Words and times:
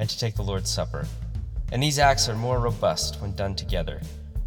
and 0.00 0.08
to 0.08 0.18
take 0.18 0.34
the 0.34 0.42
Lord's 0.42 0.70
Supper. 0.70 1.06
And 1.72 1.80
these 1.80 1.98
acts 1.98 2.28
are 2.28 2.34
more 2.34 2.58
robust 2.58 3.20
when 3.20 3.36
done 3.36 3.54
together. 3.54 4.00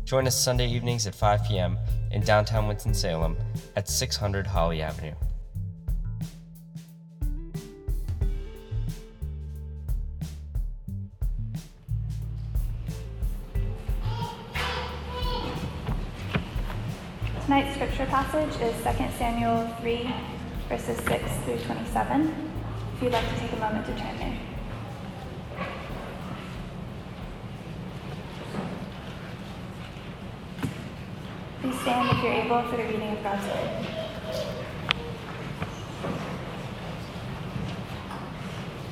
Join 0.04 0.28
us 0.28 0.36
Sunday 0.36 0.68
evenings 0.68 1.08
at 1.08 1.16
5 1.16 1.46
p.m. 1.48 1.78
in 2.12 2.22
downtown 2.24 2.68
Winston-Salem 2.68 3.38
at 3.76 3.88
600 3.88 4.48
Holly 4.48 4.82
Avenue. 4.82 5.14
Tonight's 17.46 17.76
scripture 17.76 18.06
passage 18.08 18.60
is 18.62 18.76
2 18.84 19.18
Samuel 19.18 19.68
3, 19.82 20.14
verses 20.68 20.98
6 20.98 21.32
through 21.46 21.60
27. 21.60 22.52
If 22.96 23.04
you'd 23.04 23.12
like 23.12 23.30
to 23.30 23.40
take 23.40 23.52
a 23.54 23.58
moment 23.58 23.86
to 23.86 23.96
turn 23.96 24.18
there. 24.18 24.53
Stand 31.84 32.18
if 32.18 32.24
you're 32.24 32.32
able 32.32 32.64
for 32.70 32.78
the 32.78 32.84
reading 32.84 33.12
of 33.12 33.22
God's 33.22 33.46
Word. 33.46 33.88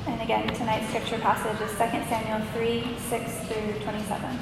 And 0.07 0.21
again, 0.21 0.53
tonight's 0.53 0.89
scripture 0.89 1.17
passage 1.19 1.61
is 1.61 1.71
2 1.71 1.77
Samuel 1.77 2.45
3 2.51 2.97
6 2.99 3.31
through 3.47 3.83
27. 3.85 4.37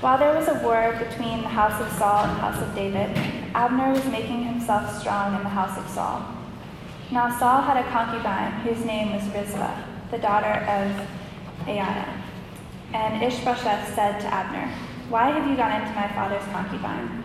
While 0.00 0.18
there 0.18 0.32
was 0.36 0.46
a 0.46 0.62
war 0.62 0.94
between 1.04 1.42
the 1.42 1.48
house 1.48 1.80
of 1.80 1.90
Saul 1.98 2.26
and 2.26 2.36
the 2.36 2.40
house 2.42 2.62
of 2.62 2.72
David, 2.76 3.10
Abner 3.56 3.90
was 3.90 4.04
making 4.06 4.44
himself 4.44 5.00
strong 5.00 5.34
in 5.34 5.42
the 5.42 5.48
house 5.48 5.76
of 5.76 5.88
Saul. 5.88 6.24
Now 7.10 7.36
Saul 7.40 7.60
had 7.62 7.76
a 7.76 7.90
concubine 7.90 8.52
whose 8.60 8.84
name 8.84 9.12
was 9.12 9.24
Rizpah, 9.34 9.82
the 10.12 10.18
daughter 10.18 10.62
of 10.70 11.66
Aiah. 11.66 12.06
And 12.92 13.20
Ishbosheth 13.20 13.96
said 13.96 14.20
to 14.20 14.32
Abner, 14.32 14.72
why 15.08 15.28
have 15.30 15.48
you 15.48 15.56
gone 15.56 15.80
into 15.80 15.94
my 15.94 16.08
father's 16.08 16.44
concubine? 16.50 17.24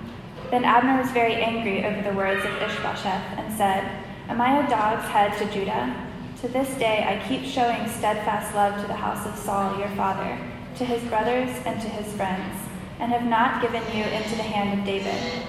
Then 0.52 0.66
Abner 0.66 1.02
was 1.02 1.12
very 1.12 1.36
angry 1.36 1.86
over 1.86 2.02
the 2.02 2.16
words 2.16 2.44
of 2.44 2.52
Ishbosheth 2.62 3.38
and 3.38 3.56
said, 3.56 4.04
Am 4.28 4.42
I 4.42 4.66
a 4.66 4.70
dog's 4.70 5.08
head 5.08 5.38
to 5.38 5.54
Judah? 5.54 5.96
To 6.42 6.48
this 6.50 6.70
day 6.78 7.06
I 7.08 7.26
keep 7.28 7.46
showing 7.46 7.88
steadfast 7.88 8.54
love 8.54 8.82
to 8.82 8.88
the 8.88 8.94
house 8.94 9.26
of 9.26 9.38
Saul 9.38 9.80
your 9.80 9.90
father, 9.90 10.38
to 10.76 10.86
his 10.86 11.02
brothers 11.06 11.50
and 11.66 11.80
to 11.82 11.88
his 11.88 12.14
friends, 12.16 12.60
and 13.00 13.12
have 13.12 13.26
not 13.26 13.62
given 13.62 13.84
you 13.96 14.04
into 14.04 14.36
the 14.36 14.44
hand 14.44 14.78
of 14.78 14.86
David. 14.86 15.46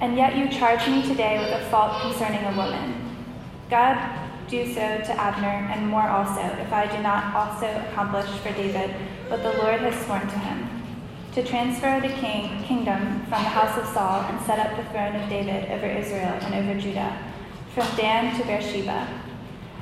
And 0.00 0.16
yet 0.16 0.36
you 0.36 0.48
charge 0.48 0.86
me 0.88 1.02
today 1.02 1.38
with 1.38 1.52
a 1.52 1.70
fault 1.70 2.02
concerning 2.02 2.44
a 2.44 2.56
woman. 2.56 2.94
God 3.70 3.98
do 4.48 4.66
so 4.66 4.80
to 4.80 5.20
Abner, 5.20 5.68
and 5.72 5.88
more 5.88 6.08
also, 6.08 6.40
if 6.40 6.72
I 6.72 6.86
do 6.86 7.02
not 7.02 7.34
also 7.34 7.66
accomplish 7.88 8.30
for 8.40 8.50
David 8.52 8.90
what 9.28 9.42
the 9.42 9.52
Lord 9.58 9.80
has 9.80 10.06
sworn 10.06 10.22
to 10.22 10.38
him 10.38 10.67
to 11.38 11.44
transfer 11.44 12.00
the 12.00 12.12
king, 12.14 12.64
kingdom 12.64 13.20
from 13.28 13.44
the 13.44 13.48
house 13.48 13.78
of 13.78 13.86
Saul 13.94 14.22
and 14.22 14.44
set 14.44 14.58
up 14.58 14.76
the 14.76 14.82
throne 14.90 15.14
of 15.14 15.28
David 15.28 15.70
over 15.70 15.86
Israel 15.86 16.36
and 16.42 16.52
over 16.52 16.80
Judah, 16.80 17.16
from 17.76 17.86
Dan 17.96 18.36
to 18.36 18.44
Beersheba. 18.44 19.06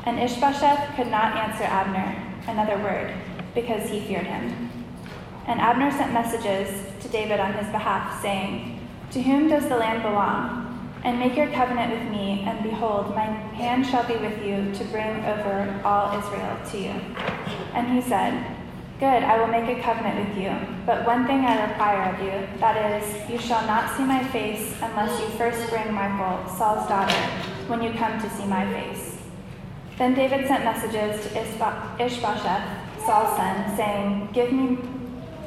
And 0.04 0.18
Ishbosheth 0.18 0.94
could 0.96 1.06
not 1.06 1.34
answer 1.34 1.64
Abner 1.64 2.14
another 2.46 2.76
word, 2.82 3.14
because 3.54 3.88
he 3.88 4.00
feared 4.00 4.26
him. 4.26 4.70
And 5.46 5.58
Abner 5.58 5.90
sent 5.90 6.12
messages 6.12 6.92
to 7.00 7.08
David 7.08 7.40
on 7.40 7.54
his 7.54 7.68
behalf, 7.68 8.20
saying, 8.20 8.78
To 9.12 9.22
whom 9.22 9.48
does 9.48 9.66
the 9.66 9.78
land 9.78 10.02
belong? 10.02 10.92
And 11.04 11.18
make 11.18 11.38
your 11.38 11.48
covenant 11.52 11.90
with 11.90 12.10
me, 12.10 12.44
and 12.46 12.62
behold, 12.62 13.14
my 13.14 13.24
hand 13.24 13.86
shall 13.86 14.06
be 14.06 14.16
with 14.16 14.44
you 14.44 14.74
to 14.74 14.84
bring 14.92 15.24
over 15.24 15.80
all 15.86 16.18
Israel 16.18 16.58
to 16.72 16.78
you. 16.78 17.00
And 17.72 17.94
he 17.94 18.02
said, 18.02 18.55
Good, 18.98 19.04
I 19.24 19.38
will 19.38 19.48
make 19.48 19.68
a 19.68 19.82
covenant 19.82 20.26
with 20.26 20.38
you. 20.38 20.56
But 20.86 21.04
one 21.04 21.26
thing 21.26 21.44
I 21.44 21.68
require 21.68 22.14
of 22.14 22.18
you, 22.18 22.48
that 22.60 22.80
is, 22.96 23.30
you 23.30 23.38
shall 23.38 23.60
not 23.66 23.94
see 23.94 24.04
my 24.04 24.24
face 24.28 24.72
unless 24.80 25.20
you 25.20 25.26
first 25.36 25.68
bring 25.68 25.92
Michal, 25.92 26.48
Saul's 26.56 26.88
daughter, 26.88 27.12
when 27.68 27.82
you 27.82 27.92
come 27.92 28.18
to 28.18 28.30
see 28.30 28.46
my 28.46 28.64
face. 28.72 29.18
Then 29.98 30.14
David 30.14 30.46
sent 30.46 30.64
messages 30.64 31.26
to 31.26 31.42
Ishbosheth, 32.00 33.04
Saul's 33.04 33.36
son, 33.36 33.76
saying, 33.76 34.30
Give 34.32 34.50
me, 34.50 34.78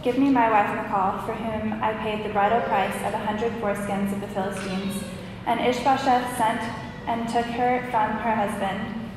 give 0.04 0.20
me 0.20 0.30
my 0.30 0.52
wife 0.52 0.70
Michal, 0.70 1.18
for 1.26 1.34
whom 1.34 1.81
I 1.81 1.94
paid 1.94 2.24
the 2.24 2.30
bridal 2.30 2.62
price 2.70 2.96
of 2.98 3.16
a 3.16 3.26
hundred 3.26 3.52
foreskins 3.54 4.14
of 4.14 4.22
the 4.22 4.28
Philistines. 4.28 5.04
And 5.48 5.60
Ishbosheth 5.60 6.38
sent 6.38 6.62
and 7.08 7.28
took 7.28 7.48
her 7.58 7.81
from 7.90 8.12
her 8.12 8.36
husband, 8.36 9.10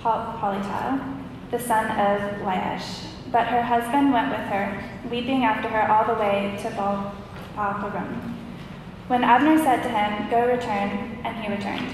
Paltiel, 0.00 1.20
the 1.50 1.58
son 1.58 1.90
of 1.90 2.40
Laish. 2.40 3.13
But 3.34 3.48
her 3.48 3.62
husband 3.62 4.12
went 4.12 4.30
with 4.30 4.46
her, 4.46 4.80
weeping 5.10 5.42
after 5.42 5.66
her 5.66 5.90
all 5.90 6.06
the 6.06 6.20
way 6.20 6.56
to 6.62 6.70
Baal-perazim. 6.70 8.32
When 9.08 9.24
Abner 9.24 9.58
said 9.58 9.82
to 9.82 9.88
him, 9.88 10.30
Go 10.30 10.46
return, 10.46 11.18
and 11.24 11.36
he 11.42 11.50
returned. 11.50 11.92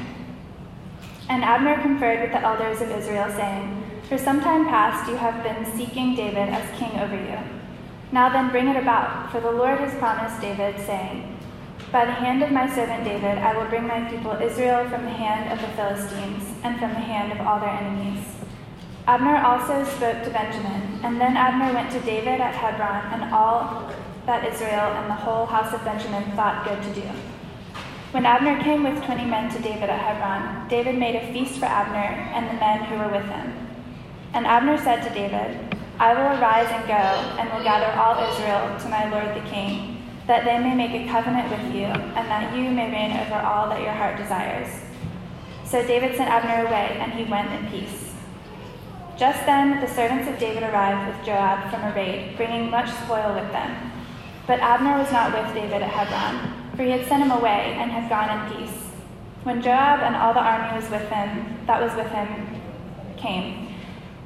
And 1.31 1.43
Abner 1.43 1.81
conferred 1.81 2.21
with 2.21 2.33
the 2.33 2.43
elders 2.43 2.83
of 2.83 2.91
Israel, 2.91 3.31
saying, 3.31 3.83
For 4.06 4.19
some 4.19 4.43
time 4.43 4.67
past 4.67 5.09
you 5.09 5.17
have 5.17 5.43
been 5.43 5.65
seeking 5.65 6.15
David 6.15 6.50
as 6.50 6.79
king 6.79 6.93
over 7.00 7.17
you. 7.17 7.39
Now 8.12 8.29
then 8.29 8.50
bring 8.50 8.69
it 8.69 8.77
about, 8.77 9.33
for 9.33 9.41
the 9.41 9.50
Lord 9.50 9.79
has 9.79 9.95
promised 9.95 10.43
David, 10.43 10.79
saying, 10.84 11.39
By 11.91 12.05
the 12.05 12.12
hand 12.12 12.43
of 12.43 12.53
my 12.53 12.69
servant 12.69 13.05
David 13.05 13.39
I 13.39 13.56
will 13.56 13.71
bring 13.71 13.87
my 13.87 14.05
people 14.11 14.33
Israel 14.33 14.87
from 14.91 15.05
the 15.05 15.17
hand 15.25 15.50
of 15.50 15.59
the 15.59 15.75
Philistines, 15.75 16.45
and 16.65 16.79
from 16.79 16.91
the 16.91 17.00
hand 17.00 17.33
of 17.33 17.41
all 17.47 17.59
their 17.61 17.71
enemies. 17.71 18.40
Abner 19.10 19.38
also 19.38 19.82
spoke 19.97 20.22
to 20.22 20.31
Benjamin, 20.31 21.00
and 21.03 21.21
then 21.21 21.37
Abner 21.37 21.75
went 21.75 21.91
to 21.91 22.00
David 22.03 22.41
at 22.41 22.54
Hebron, 22.54 23.10
and 23.10 23.34
all 23.34 23.91
that 24.25 24.47
Israel 24.47 24.87
and 24.98 25.10
the 25.10 25.15
whole 25.15 25.47
house 25.47 25.75
of 25.75 25.82
Benjamin 25.82 26.22
thought 26.37 26.62
good 26.62 26.81
to 26.81 27.00
do. 27.00 27.09
When 28.12 28.25
Abner 28.25 28.62
came 28.62 28.84
with 28.84 29.03
twenty 29.03 29.25
men 29.25 29.50
to 29.50 29.59
David 29.60 29.91
at 29.91 29.99
Hebron, 29.99 30.69
David 30.69 30.97
made 30.97 31.16
a 31.16 31.32
feast 31.32 31.59
for 31.59 31.66
Abner 31.66 32.22
and 32.31 32.47
the 32.47 32.60
men 32.60 32.84
who 32.84 32.99
were 32.99 33.10
with 33.10 33.26
him. 33.26 33.53
And 34.32 34.47
Abner 34.47 34.78
said 34.78 35.03
to 35.03 35.12
David, 35.12 35.59
I 35.99 36.15
will 36.15 36.38
arise 36.38 36.70
and 36.70 36.87
go, 36.87 37.03
and 37.43 37.50
will 37.50 37.65
gather 37.65 37.91
all 37.99 38.31
Israel 38.31 38.78
to 38.78 38.88
my 38.88 39.10
lord 39.10 39.34
the 39.34 39.50
king, 39.50 40.06
that 40.28 40.44
they 40.44 40.60
may 40.60 40.76
make 40.76 40.94
a 40.94 41.10
covenant 41.10 41.50
with 41.50 41.75
you, 41.75 41.91
and 42.15 42.31
that 42.31 42.54
you 42.54 42.70
may 42.70 42.88
reign 42.93 43.16
over 43.26 43.43
all 43.43 43.69
that 43.70 43.82
your 43.82 43.91
heart 43.91 44.19
desires. 44.19 44.70
So 45.65 45.84
David 45.84 46.15
sent 46.15 46.31
Abner 46.31 46.69
away, 46.69 46.97
and 47.00 47.10
he 47.12 47.25
went 47.25 47.50
in 47.50 47.66
peace. 47.72 48.09
Just 49.20 49.44
then 49.44 49.82
the 49.82 49.86
servants 49.86 50.26
of 50.31 50.38
David 50.38 50.62
arrived 50.62 51.06
with 51.06 51.26
Joab 51.26 51.70
from 51.70 51.82
a 51.82 51.94
raid, 51.94 52.38
bringing 52.38 52.70
much 52.70 52.88
spoil 53.04 53.34
with 53.34 53.53
them. 53.53 53.92
But 54.47 54.60
Abner 54.60 54.97
was 54.97 55.12
not 55.12 55.34
with 55.34 55.54
David 55.54 55.82
at 55.82 55.91
Hebron, 55.91 56.72
for 56.75 56.84
he 56.84 56.91
had 56.92 57.06
sent 57.06 57.25
him 57.25 57.31
away 57.31 57.76
and 57.76 57.91
had 57.91 58.08
gone 58.08 58.31
in 58.32 58.56
peace. 58.56 58.88
When 59.42 59.60
Joab 59.60 60.00
and 60.00 60.16
all 60.16 60.32
the 60.32 60.41
army 60.41 60.75
was 60.75 60.88
with 60.88 61.06
him, 61.10 61.58
that 61.66 61.82
was 61.82 61.94
with 61.94 62.06
him, 62.06 62.62
came, 63.19 63.69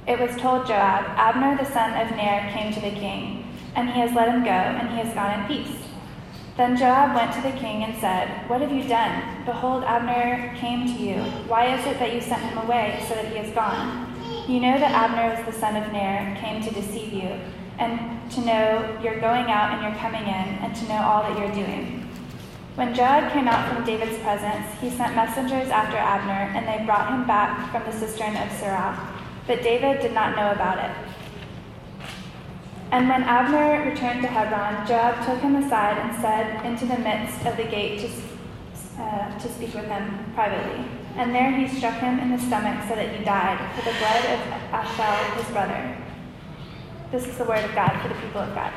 it 0.06 0.20
was 0.20 0.36
told 0.36 0.68
Joab, 0.68 1.06
Abner 1.18 1.56
the 1.58 1.68
son 1.72 1.90
of 1.94 2.16
Ner 2.16 2.52
came 2.52 2.72
to 2.72 2.80
the 2.80 2.92
king, 2.92 3.52
and 3.74 3.90
he 3.90 3.98
has 3.98 4.12
let 4.12 4.28
him 4.28 4.44
go, 4.44 4.50
and 4.50 4.90
he 4.90 4.98
has 4.98 5.12
gone 5.12 5.40
in 5.40 5.46
peace. 5.48 5.76
Then 6.56 6.76
Joab 6.76 7.16
went 7.16 7.32
to 7.32 7.42
the 7.42 7.58
king 7.58 7.82
and 7.82 7.98
said, 7.98 8.48
What 8.48 8.60
have 8.60 8.70
you 8.70 8.84
done? 8.84 9.44
Behold, 9.44 9.82
Abner 9.82 10.54
came 10.56 10.86
to 10.86 10.92
you. 10.92 11.16
Why 11.50 11.74
is 11.74 11.84
it 11.84 11.98
that 11.98 12.14
you 12.14 12.20
sent 12.20 12.42
him 12.42 12.58
away 12.58 13.04
so 13.08 13.16
that 13.16 13.26
he 13.26 13.38
has 13.38 13.52
gone? 13.52 14.13
You 14.46 14.60
know 14.60 14.78
that 14.78 14.92
Abner 14.92 15.34
was 15.34 15.46
the 15.46 15.58
son 15.58 15.74
of 15.74 15.90
Ner, 15.90 16.36
came 16.38 16.62
to 16.62 16.70
deceive 16.70 17.14
you, 17.14 17.40
and 17.78 18.30
to 18.32 18.40
know 18.42 19.00
you're 19.02 19.18
going 19.18 19.46
out 19.50 19.72
and 19.72 19.82
you're 19.82 19.98
coming 20.02 20.20
in, 20.20 20.48
and 20.60 20.76
to 20.76 20.84
know 20.84 21.00
all 21.00 21.22
that 21.22 21.38
you're 21.38 21.64
doing. 21.64 22.06
When 22.74 22.94
Joab 22.94 23.32
came 23.32 23.48
out 23.48 23.72
from 23.72 23.86
David's 23.86 24.18
presence, 24.18 24.66
he 24.82 24.90
sent 24.90 25.16
messengers 25.16 25.70
after 25.70 25.96
Abner, 25.96 26.52
and 26.54 26.68
they 26.68 26.84
brought 26.84 27.10
him 27.10 27.26
back 27.26 27.72
from 27.72 27.84
the 27.84 27.98
cistern 27.98 28.36
of 28.36 28.48
Sirah. 28.50 28.98
But 29.46 29.62
David 29.62 30.02
did 30.02 30.12
not 30.12 30.36
know 30.36 30.52
about 30.52 30.78
it. 30.78 30.94
And 32.90 33.08
when 33.08 33.22
Abner 33.22 33.90
returned 33.90 34.20
to 34.22 34.28
Hebron, 34.28 34.86
Joab 34.86 35.24
took 35.24 35.40
him 35.40 35.56
aside 35.56 35.96
and 35.96 36.20
said 36.20 36.66
into 36.66 36.84
the 36.84 36.98
midst 36.98 37.46
of 37.46 37.56
the 37.56 37.64
gate 37.64 38.00
to, 38.00 39.02
uh, 39.02 39.38
to 39.38 39.48
speak 39.48 39.72
with 39.72 39.86
him 39.86 40.32
privately. 40.34 40.84
And 41.16 41.32
there 41.32 41.52
he 41.52 41.68
struck 41.68 41.94
him 42.00 42.18
in 42.18 42.32
the 42.32 42.38
stomach 42.38 42.88
so 42.88 42.96
that 42.96 43.14
he 43.14 43.24
died 43.24 43.58
for 43.76 43.88
the 43.88 43.96
blood 43.98 44.24
of 44.34 44.40
Asahel, 44.74 45.40
his 45.40 45.52
brother. 45.52 45.96
This 47.12 47.28
is 47.28 47.38
the 47.38 47.44
word 47.44 47.64
of 47.64 47.72
God 47.72 48.02
for 48.02 48.08
the 48.08 48.14
people 48.16 48.40
of 48.40 48.52
God. 48.52 48.72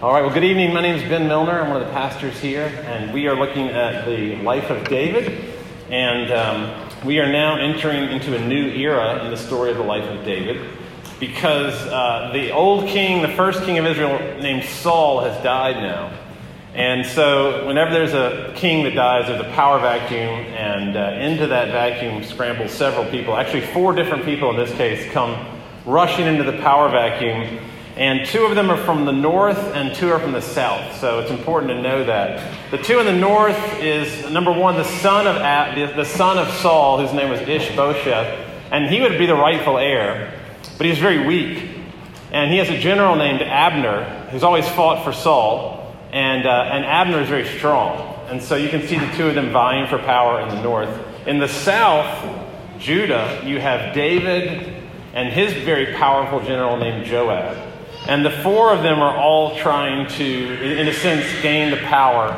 All 0.00 0.12
right, 0.12 0.22
well, 0.22 0.32
good 0.32 0.44
evening. 0.44 0.72
My 0.72 0.80
name 0.80 0.94
is 0.94 1.02
Ben 1.02 1.26
Milner. 1.26 1.60
I'm 1.60 1.70
one 1.70 1.82
of 1.82 1.88
the 1.88 1.92
pastors 1.92 2.38
here, 2.38 2.66
and 2.86 3.12
we 3.12 3.26
are 3.26 3.34
looking 3.34 3.66
at 3.66 4.06
the 4.06 4.36
life 4.36 4.70
of 4.70 4.88
David. 4.88 5.57
And 5.90 6.30
um, 6.30 6.90
we 7.04 7.18
are 7.18 7.30
now 7.30 7.56
entering 7.56 8.10
into 8.10 8.36
a 8.36 8.40
new 8.46 8.66
era 8.66 9.24
in 9.24 9.30
the 9.30 9.36
story 9.36 9.70
of 9.70 9.78
the 9.78 9.82
life 9.82 10.04
of 10.04 10.24
David 10.24 10.70
because 11.18 11.74
uh, 11.74 12.30
the 12.32 12.52
old 12.52 12.88
king, 12.88 13.22
the 13.22 13.34
first 13.34 13.62
king 13.62 13.78
of 13.78 13.86
Israel 13.86 14.18
named 14.40 14.64
Saul, 14.64 15.20
has 15.20 15.42
died 15.42 15.76
now. 15.76 16.12
And 16.74 17.04
so, 17.04 17.66
whenever 17.66 17.90
there's 17.90 18.12
a 18.12 18.52
king 18.54 18.84
that 18.84 18.94
dies, 18.94 19.26
there's 19.26 19.40
a 19.40 19.50
power 19.54 19.80
vacuum, 19.80 20.46
and 20.54 20.96
uh, 20.96 21.18
into 21.18 21.46
that 21.48 21.68
vacuum 21.68 22.22
scramble 22.22 22.68
several 22.68 23.04
people. 23.10 23.36
Actually, 23.36 23.62
four 23.68 23.94
different 23.94 24.24
people 24.24 24.50
in 24.50 24.56
this 24.56 24.70
case 24.76 25.10
come 25.12 25.58
rushing 25.86 26.26
into 26.26 26.44
the 26.44 26.58
power 26.58 26.88
vacuum 26.88 27.58
and 27.98 28.24
two 28.24 28.44
of 28.44 28.54
them 28.54 28.70
are 28.70 28.76
from 28.76 29.06
the 29.06 29.12
north 29.12 29.58
and 29.58 29.92
two 29.92 30.08
are 30.12 30.20
from 30.20 30.30
the 30.30 30.40
south. 30.40 31.00
So 31.00 31.18
it's 31.18 31.32
important 31.32 31.72
to 31.72 31.82
know 31.82 32.04
that. 32.04 32.70
The 32.70 32.78
two 32.78 33.00
in 33.00 33.06
the 33.06 33.12
north 33.12 33.58
is 33.80 34.30
number 34.30 34.52
one, 34.52 34.76
the 34.76 34.84
son 34.84 35.26
of 35.26 35.34
the, 35.96 36.04
son 36.04 36.38
of 36.38 36.48
Saul, 36.54 37.04
whose 37.04 37.12
name 37.12 37.28
was 37.28 37.40
Ishbosheth, 37.40 38.46
and 38.70 38.88
he 38.88 39.00
would 39.00 39.18
be 39.18 39.26
the 39.26 39.34
rightful 39.34 39.78
heir, 39.78 40.32
but 40.76 40.86
he's 40.86 40.98
very 40.98 41.26
weak. 41.26 41.70
And 42.30 42.52
he 42.52 42.58
has 42.58 42.68
a 42.68 42.78
general 42.78 43.16
named 43.16 43.42
Abner, 43.42 44.04
who's 44.30 44.44
always 44.44 44.68
fought 44.68 45.02
for 45.02 45.12
Saul, 45.12 45.92
and, 46.12 46.46
uh, 46.46 46.68
and 46.70 46.84
Abner 46.84 47.20
is 47.22 47.28
very 47.28 47.48
strong. 47.58 48.14
And 48.28 48.40
so 48.40 48.54
you 48.54 48.68
can 48.68 48.86
see 48.86 48.96
the 48.96 49.10
two 49.16 49.26
of 49.26 49.34
them 49.34 49.50
vying 49.50 49.88
for 49.88 49.98
power 49.98 50.40
in 50.42 50.50
the 50.50 50.62
north. 50.62 51.26
In 51.26 51.40
the 51.40 51.48
south, 51.48 52.46
Judah, 52.78 53.42
you 53.44 53.58
have 53.58 53.92
David 53.92 54.84
and 55.14 55.32
his 55.32 55.52
very 55.64 55.94
powerful 55.94 56.40
general 56.40 56.76
named 56.76 57.04
Joab. 57.04 57.67
And 58.08 58.24
the 58.24 58.30
four 58.30 58.72
of 58.72 58.82
them 58.82 59.00
are 59.00 59.14
all 59.14 59.58
trying 59.58 60.08
to, 60.12 60.24
in 60.24 60.88
a 60.88 60.94
sense, 60.94 61.26
gain 61.42 61.70
the 61.70 61.76
power 61.76 62.32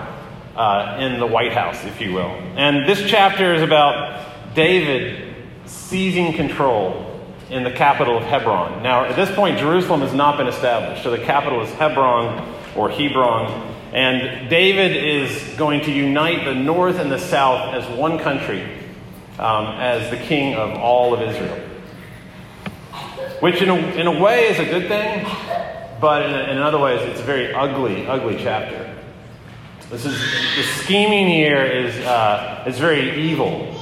uh, 0.56 0.96
in 0.98 1.20
the 1.20 1.26
White 1.26 1.52
House, 1.52 1.84
if 1.84 2.00
you 2.00 2.12
will. 2.12 2.30
And 2.56 2.88
this 2.88 3.08
chapter 3.08 3.54
is 3.54 3.62
about 3.62 4.26
David 4.56 5.32
seizing 5.66 6.32
control 6.32 7.06
in 7.50 7.62
the 7.62 7.70
capital 7.70 8.16
of 8.16 8.24
Hebron. 8.24 8.82
Now, 8.82 9.04
at 9.04 9.14
this 9.14 9.30
point, 9.30 9.58
Jerusalem 9.58 10.00
has 10.00 10.12
not 10.12 10.36
been 10.36 10.48
established, 10.48 11.04
so 11.04 11.12
the 11.12 11.18
capital 11.18 11.62
is 11.62 11.72
Hebron 11.74 12.52
or 12.74 12.90
Hebron. 12.90 13.68
And 13.92 14.50
David 14.50 14.96
is 14.96 15.56
going 15.56 15.82
to 15.82 15.92
unite 15.92 16.44
the 16.44 16.54
north 16.54 16.98
and 16.98 17.12
the 17.12 17.18
south 17.18 17.74
as 17.74 17.88
one 17.96 18.18
country 18.18 18.62
um, 19.38 19.66
as 19.78 20.10
the 20.10 20.16
king 20.16 20.56
of 20.56 20.76
all 20.78 21.14
of 21.14 21.22
Israel 21.22 21.70
which 23.40 23.62
in 23.62 23.70
a, 23.70 23.74
in 23.74 24.06
a 24.06 24.20
way 24.20 24.48
is 24.48 24.58
a 24.58 24.64
good 24.64 24.86
thing, 24.86 25.24
but 26.00 26.22
in, 26.22 26.34
in 26.50 26.58
other 26.58 26.78
ways 26.78 27.00
it's 27.02 27.20
a 27.20 27.24
very 27.24 27.52
ugly, 27.52 28.06
ugly 28.06 28.36
chapter. 28.38 28.86
This 29.90 30.06
is 30.06 30.18
the 30.56 30.62
scheming 30.62 31.26
here 31.26 31.64
is 31.64 31.94
uh, 32.06 32.64
is 32.66 32.78
very 32.78 33.20
evil, 33.22 33.74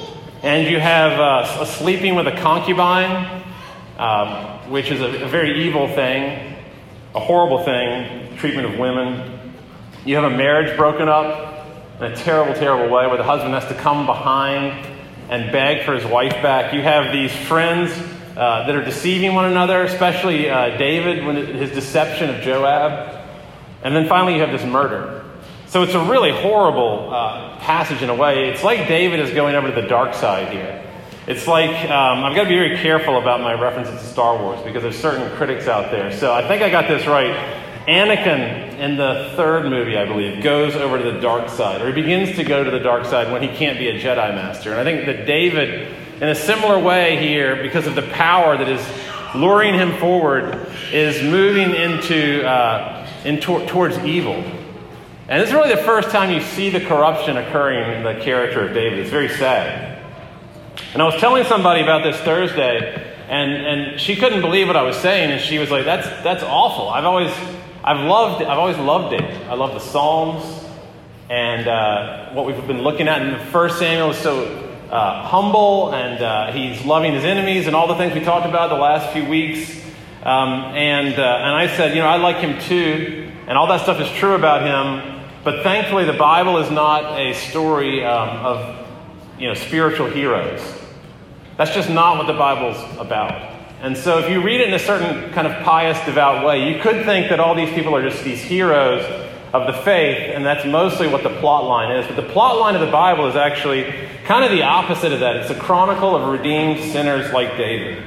and 0.42 0.66
you 0.66 0.80
have 0.80 1.20
uh, 1.20 1.62
a 1.62 1.66
sleeping 1.66 2.14
with 2.14 2.26
a 2.26 2.36
concubine, 2.40 3.44
um, 3.98 4.70
which 4.70 4.90
is 4.90 5.02
a, 5.02 5.24
a 5.24 5.28
very 5.28 5.66
evil 5.66 5.86
thing, 5.88 6.56
a 7.14 7.20
horrible 7.20 7.62
thing, 7.62 8.36
treatment 8.38 8.72
of 8.72 8.78
women. 8.78 9.52
You 10.06 10.16
have 10.16 10.24
a 10.24 10.34
marriage 10.34 10.74
broken 10.78 11.08
up 11.08 11.66
in 11.98 12.04
a 12.12 12.16
terrible, 12.16 12.54
terrible 12.54 12.94
way, 12.94 13.06
where 13.06 13.18
the 13.18 13.24
husband 13.24 13.52
has 13.52 13.66
to 13.66 13.74
come 13.74 14.06
behind 14.06 14.86
and 15.28 15.52
beg 15.52 15.84
for 15.84 15.94
his 15.94 16.06
wife 16.06 16.42
back. 16.42 16.72
You 16.72 16.80
have 16.80 17.12
these 17.12 17.34
friends 17.46 17.92
uh, 18.38 18.66
that 18.66 18.76
are 18.76 18.84
deceiving 18.84 19.34
one 19.34 19.46
another, 19.46 19.82
especially 19.82 20.48
uh, 20.48 20.76
David, 20.78 21.26
when 21.26 21.36
it, 21.36 21.48
his 21.56 21.72
deception 21.72 22.30
of 22.30 22.40
Joab. 22.40 23.26
And 23.82 23.96
then 23.96 24.06
finally, 24.06 24.34
you 24.34 24.40
have 24.40 24.52
this 24.52 24.64
murder. 24.64 25.24
So 25.66 25.82
it's 25.82 25.94
a 25.94 26.04
really 26.04 26.30
horrible 26.30 27.12
uh, 27.12 27.58
passage 27.58 28.00
in 28.00 28.10
a 28.10 28.14
way. 28.14 28.48
It's 28.50 28.62
like 28.62 28.86
David 28.86 29.18
is 29.18 29.32
going 29.32 29.56
over 29.56 29.68
to 29.68 29.82
the 29.82 29.88
dark 29.88 30.14
side 30.14 30.52
here. 30.52 30.84
It's 31.26 31.48
like, 31.48 31.90
um, 31.90 32.24
I've 32.24 32.36
got 32.36 32.44
to 32.44 32.48
be 32.48 32.54
very 32.54 32.78
careful 32.78 33.18
about 33.18 33.40
my 33.40 33.52
references 33.60 34.00
to 34.00 34.06
Star 34.06 34.40
Wars 34.40 34.62
because 34.62 34.82
there's 34.82 34.98
certain 34.98 35.28
critics 35.36 35.66
out 35.66 35.90
there. 35.90 36.12
So 36.16 36.32
I 36.32 36.46
think 36.46 36.62
I 36.62 36.70
got 36.70 36.86
this 36.86 37.08
right. 37.08 37.34
Anakin 37.88 38.78
in 38.78 38.96
the 38.96 39.32
third 39.34 39.64
movie, 39.64 39.98
I 39.98 40.04
believe, 40.04 40.44
goes 40.44 40.76
over 40.76 40.96
to 40.96 41.10
the 41.10 41.20
dark 41.20 41.48
side, 41.48 41.82
or 41.82 41.88
he 41.88 41.92
begins 41.92 42.36
to 42.36 42.44
go 42.44 42.62
to 42.62 42.70
the 42.70 42.78
dark 42.78 43.04
side 43.04 43.32
when 43.32 43.42
he 43.42 43.48
can't 43.48 43.78
be 43.78 43.88
a 43.88 43.98
Jedi 44.00 44.34
Master. 44.34 44.70
And 44.70 44.80
I 44.80 44.84
think 44.84 45.06
that 45.06 45.26
David 45.26 45.92
in 46.20 46.28
a 46.28 46.34
similar 46.34 46.78
way 46.78 47.16
here, 47.16 47.62
because 47.62 47.86
of 47.86 47.94
the 47.94 48.02
power 48.02 48.56
that 48.56 48.68
is 48.68 48.84
luring 49.34 49.74
him 49.74 49.96
forward, 49.98 50.68
is 50.92 51.22
moving 51.22 51.74
into 51.74 52.44
uh, 52.44 53.08
in 53.24 53.40
to- 53.40 53.66
towards 53.66 53.98
evil. 53.98 54.34
And 55.28 55.42
this 55.42 55.50
is 55.50 55.54
really 55.54 55.74
the 55.74 55.82
first 55.82 56.10
time 56.10 56.32
you 56.32 56.40
see 56.40 56.70
the 56.70 56.80
corruption 56.80 57.36
occurring 57.36 57.98
in 57.98 58.02
the 58.02 58.22
character 58.24 58.66
of 58.66 58.74
David. 58.74 58.98
It's 58.98 59.10
very 59.10 59.28
sad. 59.28 60.02
And 60.92 61.02
I 61.02 61.04
was 61.04 61.20
telling 61.20 61.44
somebody 61.44 61.82
about 61.82 62.02
this 62.02 62.16
Thursday, 62.20 63.14
and, 63.28 63.52
and 63.52 64.00
she 64.00 64.16
couldn't 64.16 64.40
believe 64.40 64.66
what 64.66 64.76
I 64.76 64.82
was 64.82 64.96
saying, 64.96 65.30
and 65.30 65.40
she 65.40 65.58
was 65.58 65.70
like, 65.70 65.84
"That's 65.84 66.08
that's 66.24 66.42
awful. 66.42 66.88
I've 66.88 67.04
always 67.04 67.32
I've 67.84 68.04
loved 68.04 68.42
I've 68.42 68.58
always 68.58 68.78
loved 68.78 69.12
it. 69.12 69.22
I 69.48 69.54
love 69.54 69.74
the 69.74 69.80
Psalms, 69.80 70.64
and 71.28 71.68
uh, 71.68 72.30
what 72.30 72.46
we've 72.46 72.66
been 72.66 72.82
looking 72.82 73.06
at 73.06 73.22
in 73.22 73.38
First 73.52 73.78
Samuel 73.78 74.10
is 74.10 74.16
so 74.16 74.67
uh, 74.90 75.26
humble 75.26 75.94
and 75.94 76.22
uh, 76.22 76.52
he's 76.52 76.84
loving 76.84 77.12
his 77.12 77.24
enemies 77.24 77.66
and 77.66 77.76
all 77.76 77.86
the 77.86 77.96
things 77.96 78.14
we 78.14 78.20
talked 78.20 78.46
about 78.46 78.70
the 78.70 78.76
last 78.76 79.12
few 79.12 79.24
weeks. 79.24 79.78
Um, 80.22 80.74
and, 80.74 81.14
uh, 81.14 81.22
and 81.22 81.54
I 81.54 81.68
said, 81.76 81.94
you 81.94 82.02
know, 82.02 82.08
I 82.08 82.16
like 82.16 82.36
him 82.36 82.60
too, 82.60 83.30
and 83.46 83.56
all 83.56 83.66
that 83.68 83.82
stuff 83.82 84.00
is 84.00 84.10
true 84.18 84.34
about 84.34 84.62
him. 84.62 85.24
But 85.44 85.62
thankfully, 85.62 86.04
the 86.04 86.12
Bible 86.12 86.58
is 86.58 86.70
not 86.70 87.18
a 87.18 87.34
story 87.34 88.04
um, 88.04 88.44
of 88.44 88.86
you 89.38 89.46
know, 89.46 89.54
spiritual 89.54 90.08
heroes. 90.08 90.60
That's 91.56 91.72
just 91.72 91.88
not 91.88 92.18
what 92.18 92.26
the 92.26 92.34
Bible's 92.34 92.76
about. 92.98 93.56
And 93.80 93.96
so, 93.96 94.18
if 94.18 94.28
you 94.28 94.42
read 94.42 94.60
it 94.60 94.68
in 94.68 94.74
a 94.74 94.78
certain 94.78 95.32
kind 95.32 95.46
of 95.46 95.62
pious, 95.62 96.04
devout 96.04 96.44
way, 96.44 96.72
you 96.72 96.80
could 96.82 97.04
think 97.04 97.30
that 97.30 97.38
all 97.38 97.54
these 97.54 97.70
people 97.70 97.94
are 97.94 98.02
just 98.02 98.24
these 98.24 98.40
heroes 98.40 99.04
of 99.52 99.66
the 99.66 99.72
faith, 99.82 100.34
and 100.34 100.44
that's 100.44 100.66
mostly 100.66 101.06
what 101.06 101.22
the 101.22 101.30
plot 101.40 101.64
line 101.64 101.96
is. 101.96 102.06
But 102.06 102.16
the 102.16 102.28
plot 102.32 102.58
line 102.58 102.74
of 102.74 102.80
the 102.80 102.90
Bible 102.90 103.26
is 103.28 103.36
actually 103.36 103.84
kind 104.28 104.44
of 104.44 104.50
the 104.50 104.62
opposite 104.62 105.10
of 105.10 105.20
that. 105.20 105.36
It's 105.36 105.48
a 105.48 105.58
chronicle 105.58 106.14
of 106.14 106.28
redeemed 106.28 106.92
sinners 106.92 107.32
like 107.32 107.56
David. 107.56 108.04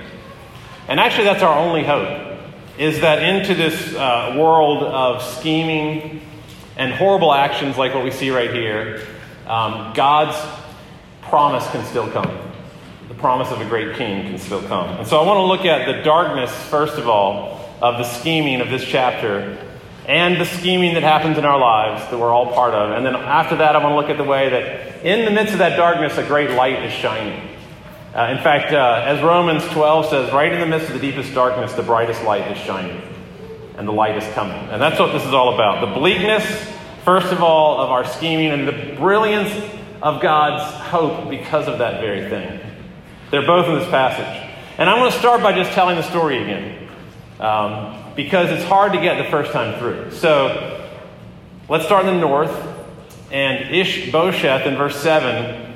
And 0.87 0.99
actually, 0.99 1.23
that's 1.23 1.41
our 1.41 1.57
only 1.57 1.83
hope, 1.83 2.37
is 2.77 3.01
that 3.01 3.23
into 3.23 3.55
this 3.55 3.95
uh, 3.95 4.35
world 4.37 4.83
of 4.83 5.23
scheming 5.23 6.21
and 6.77 6.93
horrible 6.93 7.33
actions 7.33 7.75
like 7.75 7.95
what 7.95 8.03
we 8.03 8.11
see 8.11 8.29
right 8.29 8.53
here, 8.53 9.03
um, 9.47 9.93
God's 9.95 10.37
promise 11.23 11.67
can 11.71 11.83
still 11.85 12.07
come. 12.11 12.37
The 13.07 13.15
promise 13.15 13.49
of 13.49 13.59
a 13.59 13.65
great 13.65 13.95
king 13.95 14.27
can 14.27 14.37
still 14.37 14.61
come. 14.61 14.89
And 14.99 15.07
so 15.07 15.19
I 15.19 15.25
want 15.25 15.37
to 15.37 15.45
look 15.45 15.65
at 15.65 15.87
the 15.87 16.03
darkness, 16.03 16.51
first 16.69 16.99
of 16.99 17.09
all, 17.09 17.67
of 17.81 17.97
the 17.97 18.03
scheming 18.03 18.61
of 18.61 18.69
this 18.69 18.85
chapter 18.85 19.57
and 20.05 20.39
the 20.39 20.45
scheming 20.45 20.93
that 20.93 21.03
happens 21.03 21.39
in 21.39 21.45
our 21.45 21.59
lives 21.59 22.07
that 22.11 22.19
we're 22.19 22.31
all 22.31 22.53
part 22.53 22.75
of. 22.75 22.91
And 22.91 23.03
then 23.03 23.15
after 23.15 23.55
that, 23.55 23.75
I 23.75 23.83
want 23.83 23.93
to 23.93 23.95
look 23.95 24.09
at 24.11 24.17
the 24.17 24.29
way 24.29 24.49
that 24.49 24.90
in 25.03 25.25
the 25.25 25.31
midst 25.31 25.53
of 25.53 25.59
that 25.59 25.75
darkness, 25.77 26.17
a 26.17 26.25
great 26.25 26.51
light 26.51 26.83
is 26.83 26.93
shining. 26.93 27.49
Uh, 28.13 28.35
in 28.35 28.43
fact, 28.43 28.73
uh, 28.73 29.03
as 29.05 29.21
Romans 29.23 29.63
12 29.69 30.09
says, 30.09 30.33
right 30.33 30.51
in 30.51 30.59
the 30.59 30.65
midst 30.65 30.89
of 30.89 30.93
the 30.93 30.99
deepest 30.99 31.33
darkness, 31.33 31.73
the 31.73 31.83
brightest 31.83 32.23
light 32.23 32.51
is 32.51 32.57
shining. 32.63 33.01
And 33.77 33.87
the 33.87 33.93
light 33.93 34.17
is 34.17 34.33
coming. 34.33 34.57
And 34.69 34.81
that's 34.81 34.99
what 34.99 35.13
this 35.13 35.25
is 35.25 35.33
all 35.33 35.53
about. 35.53 35.81
The 35.87 35.99
bleakness, 35.99 36.45
first 37.03 37.31
of 37.31 37.41
all, 37.41 37.81
of 37.81 37.89
our 37.89 38.05
scheming, 38.05 38.51
and 38.51 38.67
the 38.67 38.95
brilliance 38.97 39.51
of 40.01 40.21
God's 40.21 40.63
hope 40.89 41.29
because 41.29 41.67
of 41.67 41.79
that 41.79 42.01
very 42.01 42.29
thing. 42.29 42.59
They're 43.31 43.45
both 43.45 43.67
in 43.67 43.75
this 43.75 43.89
passage. 43.89 44.49
And 44.77 44.89
I 44.89 44.99
want 44.99 45.13
to 45.13 45.19
start 45.19 45.41
by 45.41 45.53
just 45.53 45.71
telling 45.71 45.95
the 45.95 46.03
story 46.03 46.43
again. 46.43 46.89
Um, 47.39 48.13
because 48.15 48.51
it's 48.51 48.65
hard 48.65 48.93
to 48.93 48.99
get 48.99 49.23
the 49.23 49.29
first 49.31 49.51
time 49.51 49.79
through. 49.79 50.11
So 50.11 50.87
let's 51.69 51.85
start 51.85 52.05
in 52.05 52.15
the 52.15 52.21
north. 52.21 52.70
And 53.31 53.73
Ishbosheth 53.73 54.65
in 54.65 54.75
verse 54.75 54.99
7 54.99 55.73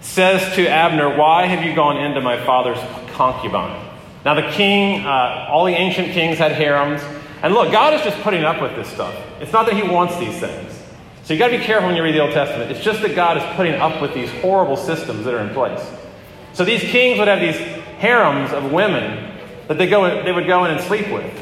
says 0.00 0.54
to 0.56 0.66
Abner, 0.66 1.14
Why 1.16 1.46
have 1.46 1.64
you 1.64 1.74
gone 1.74 1.98
into 1.98 2.20
my 2.20 2.42
father's 2.44 2.78
concubine? 3.12 3.84
Now, 4.24 4.34
the 4.34 4.50
king, 4.50 5.04
uh, 5.04 5.46
all 5.50 5.66
the 5.66 5.72
ancient 5.72 6.12
kings 6.12 6.38
had 6.38 6.52
harems. 6.52 7.02
And 7.42 7.54
look, 7.54 7.70
God 7.70 7.94
is 7.94 8.02
just 8.02 8.18
putting 8.22 8.44
up 8.44 8.62
with 8.62 8.74
this 8.74 8.88
stuff. 8.88 9.14
It's 9.40 9.52
not 9.52 9.66
that 9.66 9.74
he 9.74 9.82
wants 9.82 10.16
these 10.18 10.38
things. 10.40 10.72
So 11.24 11.34
you 11.34 11.38
got 11.38 11.48
to 11.48 11.58
be 11.58 11.64
careful 11.64 11.88
when 11.88 11.96
you 11.96 12.02
read 12.02 12.14
the 12.14 12.20
Old 12.20 12.32
Testament. 12.32 12.70
It's 12.70 12.82
just 12.82 13.02
that 13.02 13.14
God 13.14 13.36
is 13.36 13.42
putting 13.56 13.74
up 13.74 14.00
with 14.00 14.14
these 14.14 14.30
horrible 14.40 14.76
systems 14.76 15.24
that 15.26 15.34
are 15.34 15.40
in 15.40 15.50
place. 15.50 15.84
So 16.54 16.64
these 16.64 16.80
kings 16.80 17.18
would 17.18 17.28
have 17.28 17.40
these 17.40 17.60
harems 17.98 18.52
of 18.52 18.72
women 18.72 19.38
that 19.68 19.76
they, 19.76 19.86
go, 19.86 20.24
they 20.24 20.32
would 20.32 20.46
go 20.46 20.64
in 20.64 20.70
and 20.70 20.80
sleep 20.80 21.08
with. 21.10 21.32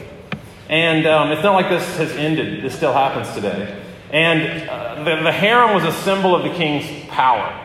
And 0.69 1.07
um, 1.07 1.31
it's 1.31 1.43
not 1.43 1.53
like 1.53 1.69
this 1.69 1.97
has 1.99 2.11
ended, 2.13 2.65
this 2.65 2.75
still 2.75 2.93
happens 2.93 3.33
today. 3.35 3.84
And 4.15 4.69
uh, 4.69 5.03
the, 5.03 5.25
the 5.25 5.33
harem 5.33 5.75
was 5.75 5.83
a 5.83 5.93
symbol 6.03 6.37
of 6.37 6.45
the 6.45 6.51
king's 6.51 6.87
power. 7.09 7.61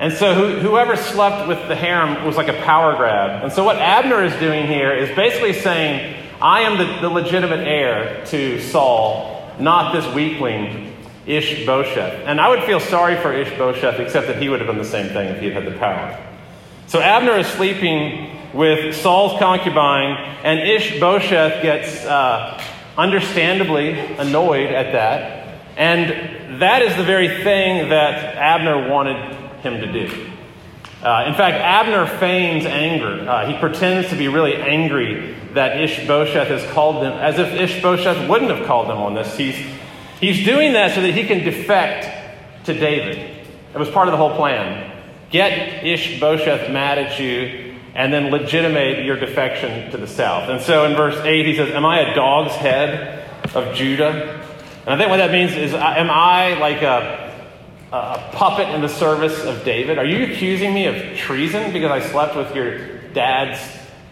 And 0.00 0.12
so 0.12 0.34
who, 0.34 0.58
whoever 0.58 0.96
slept 0.96 1.46
with 1.46 1.68
the 1.68 1.76
harem 1.76 2.24
was 2.24 2.36
like 2.36 2.48
a 2.48 2.60
power 2.64 2.96
grab. 2.96 3.44
And 3.44 3.52
so 3.52 3.62
what 3.62 3.76
Abner 3.76 4.24
is 4.24 4.34
doing 4.40 4.66
here 4.66 4.92
is 4.92 5.14
basically 5.14 5.52
saying, 5.52 6.20
I 6.42 6.62
am 6.62 6.78
the, 6.78 7.00
the 7.00 7.08
legitimate 7.08 7.60
heir 7.60 8.26
to 8.26 8.60
Saul, 8.60 9.54
not 9.60 9.94
this 9.94 10.12
weakling, 10.12 10.96
Ishbosheth. 11.26 12.24
And 12.26 12.40
I 12.40 12.48
would 12.48 12.64
feel 12.64 12.80
sorry 12.80 13.14
for 13.22 13.32
Ishbosheth, 13.32 14.00
except 14.00 14.26
that 14.26 14.42
he 14.42 14.48
would 14.48 14.58
have 14.58 14.66
done 14.66 14.78
the 14.78 14.84
same 14.84 15.12
thing 15.12 15.28
if 15.28 15.38
he 15.38 15.48
had 15.48 15.62
had 15.62 15.72
the 15.72 15.78
power. 15.78 16.20
So 16.88 17.00
Abner 17.00 17.38
is 17.38 17.46
sleeping 17.46 18.36
with 18.52 18.96
Saul's 18.96 19.38
concubine, 19.38 20.16
and 20.42 20.58
Ishbosheth 20.58 21.62
gets 21.62 22.04
uh, 22.04 22.60
understandably 22.98 23.92
annoyed 23.92 24.72
at 24.72 24.90
that. 24.90 25.43
And 25.76 26.60
that 26.60 26.82
is 26.82 26.96
the 26.96 27.02
very 27.02 27.42
thing 27.42 27.88
that 27.90 28.36
Abner 28.36 28.88
wanted 28.88 29.34
him 29.60 29.80
to 29.80 29.92
do. 29.92 30.30
Uh, 31.02 31.24
in 31.26 31.34
fact, 31.34 31.56
Abner 31.56 32.06
feigns 32.18 32.64
anger. 32.64 33.28
Uh, 33.28 33.46
he 33.46 33.58
pretends 33.58 34.08
to 34.08 34.16
be 34.16 34.28
really 34.28 34.56
angry 34.56 35.34
that 35.52 35.80
Ishbosheth 35.80 36.48
has 36.48 36.64
called 36.72 37.02
them, 37.02 37.12
as 37.12 37.38
if 37.38 37.52
Ishbosheth 37.52 38.28
wouldn't 38.28 38.50
have 38.50 38.66
called 38.66 38.88
them 38.88 38.98
on 38.98 39.14
this. 39.14 39.36
He's, 39.36 39.56
he's 40.20 40.44
doing 40.44 40.72
that 40.72 40.94
so 40.94 41.02
that 41.02 41.12
he 41.12 41.26
can 41.26 41.44
defect 41.44 42.66
to 42.66 42.72
David. 42.72 43.18
It 43.74 43.78
was 43.78 43.90
part 43.90 44.08
of 44.08 44.12
the 44.12 44.18
whole 44.18 44.34
plan. 44.34 44.92
Get 45.30 45.84
Ishbosheth 45.84 46.70
mad 46.70 46.98
at 46.98 47.20
you 47.20 47.74
and 47.94 48.12
then 48.12 48.30
legitimate 48.30 49.04
your 49.04 49.16
defection 49.16 49.90
to 49.90 49.96
the 49.96 50.06
south. 50.06 50.48
And 50.48 50.60
so 50.60 50.84
in 50.84 50.96
verse 50.96 51.16
8, 51.16 51.46
he 51.46 51.56
says, 51.56 51.70
Am 51.70 51.84
I 51.84 52.00
a 52.00 52.14
dog's 52.14 52.54
head 52.54 53.28
of 53.54 53.74
Judah? 53.74 54.43
And 54.86 54.94
I 54.94 54.98
think 54.98 55.08
what 55.08 55.16
that 55.16 55.32
means 55.32 55.52
is, 55.52 55.72
uh, 55.72 55.78
Am 55.78 56.10
I 56.10 56.54
like 56.58 56.82
a, 56.82 57.32
a 57.90 58.30
puppet 58.32 58.68
in 58.68 58.82
the 58.82 58.88
service 58.88 59.42
of 59.44 59.64
David? 59.64 59.98
Are 59.98 60.04
you 60.04 60.24
accusing 60.24 60.74
me 60.74 60.86
of 60.86 61.16
treason 61.16 61.72
because 61.72 61.90
I 61.90 62.00
slept 62.10 62.36
with 62.36 62.54
your 62.54 62.98
dad's 63.12 63.60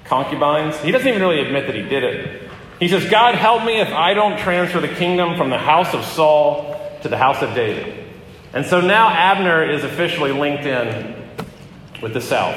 concubines? 0.05 0.79
He 0.81 0.91
doesn't 0.91 1.07
even 1.07 1.21
really 1.21 1.41
admit 1.41 1.67
that 1.67 1.75
he 1.75 1.83
did 1.83 2.03
it. 2.03 2.51
He 2.81 2.89
says, 2.89 3.09
God 3.09 3.35
help 3.35 3.65
me 3.65 3.81
if 3.81 3.89
I 3.89 4.15
don't 4.15 4.39
transfer 4.39 4.81
the 4.81 4.89
kingdom 4.89 5.37
from 5.37 5.51
the 5.51 5.59
house 5.59 5.95
of 5.95 6.05
Saul 6.05 6.99
to 7.03 7.09
the 7.09 7.19
house 7.19 7.43
of 7.43 7.55
David. 7.55 8.03
And 8.55 8.67
so 8.67 8.81
now 8.81 9.09
Abner 9.09 9.71
is 9.71 9.85
officially 9.85 10.33
linked 10.33 10.65
in 10.65 11.15
with 12.03 12.15
the 12.15 12.21
south. 12.21 12.57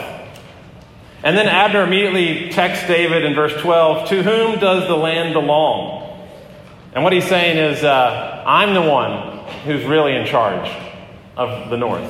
And 1.24 1.38
then 1.38 1.48
Abner 1.48 1.84
immediately 1.84 2.50
texts 2.50 2.88
David 2.88 3.24
in 3.24 3.34
verse 3.36 3.54
12, 3.62 4.10
To 4.10 4.24
whom 4.24 4.60
does 4.60 4.88
the 4.88 4.96
land 4.96 5.34
belong? 5.34 5.95
And 6.96 7.04
what 7.04 7.12
he's 7.12 7.28
saying 7.28 7.58
is, 7.58 7.84
uh, 7.84 8.44
I'm 8.48 8.74
the 8.74 8.82
one 8.82 9.40
who's 9.66 9.84
really 9.84 10.16
in 10.16 10.26
charge 10.26 10.72
of 11.36 11.70
the 11.70 11.76
north. 11.76 12.10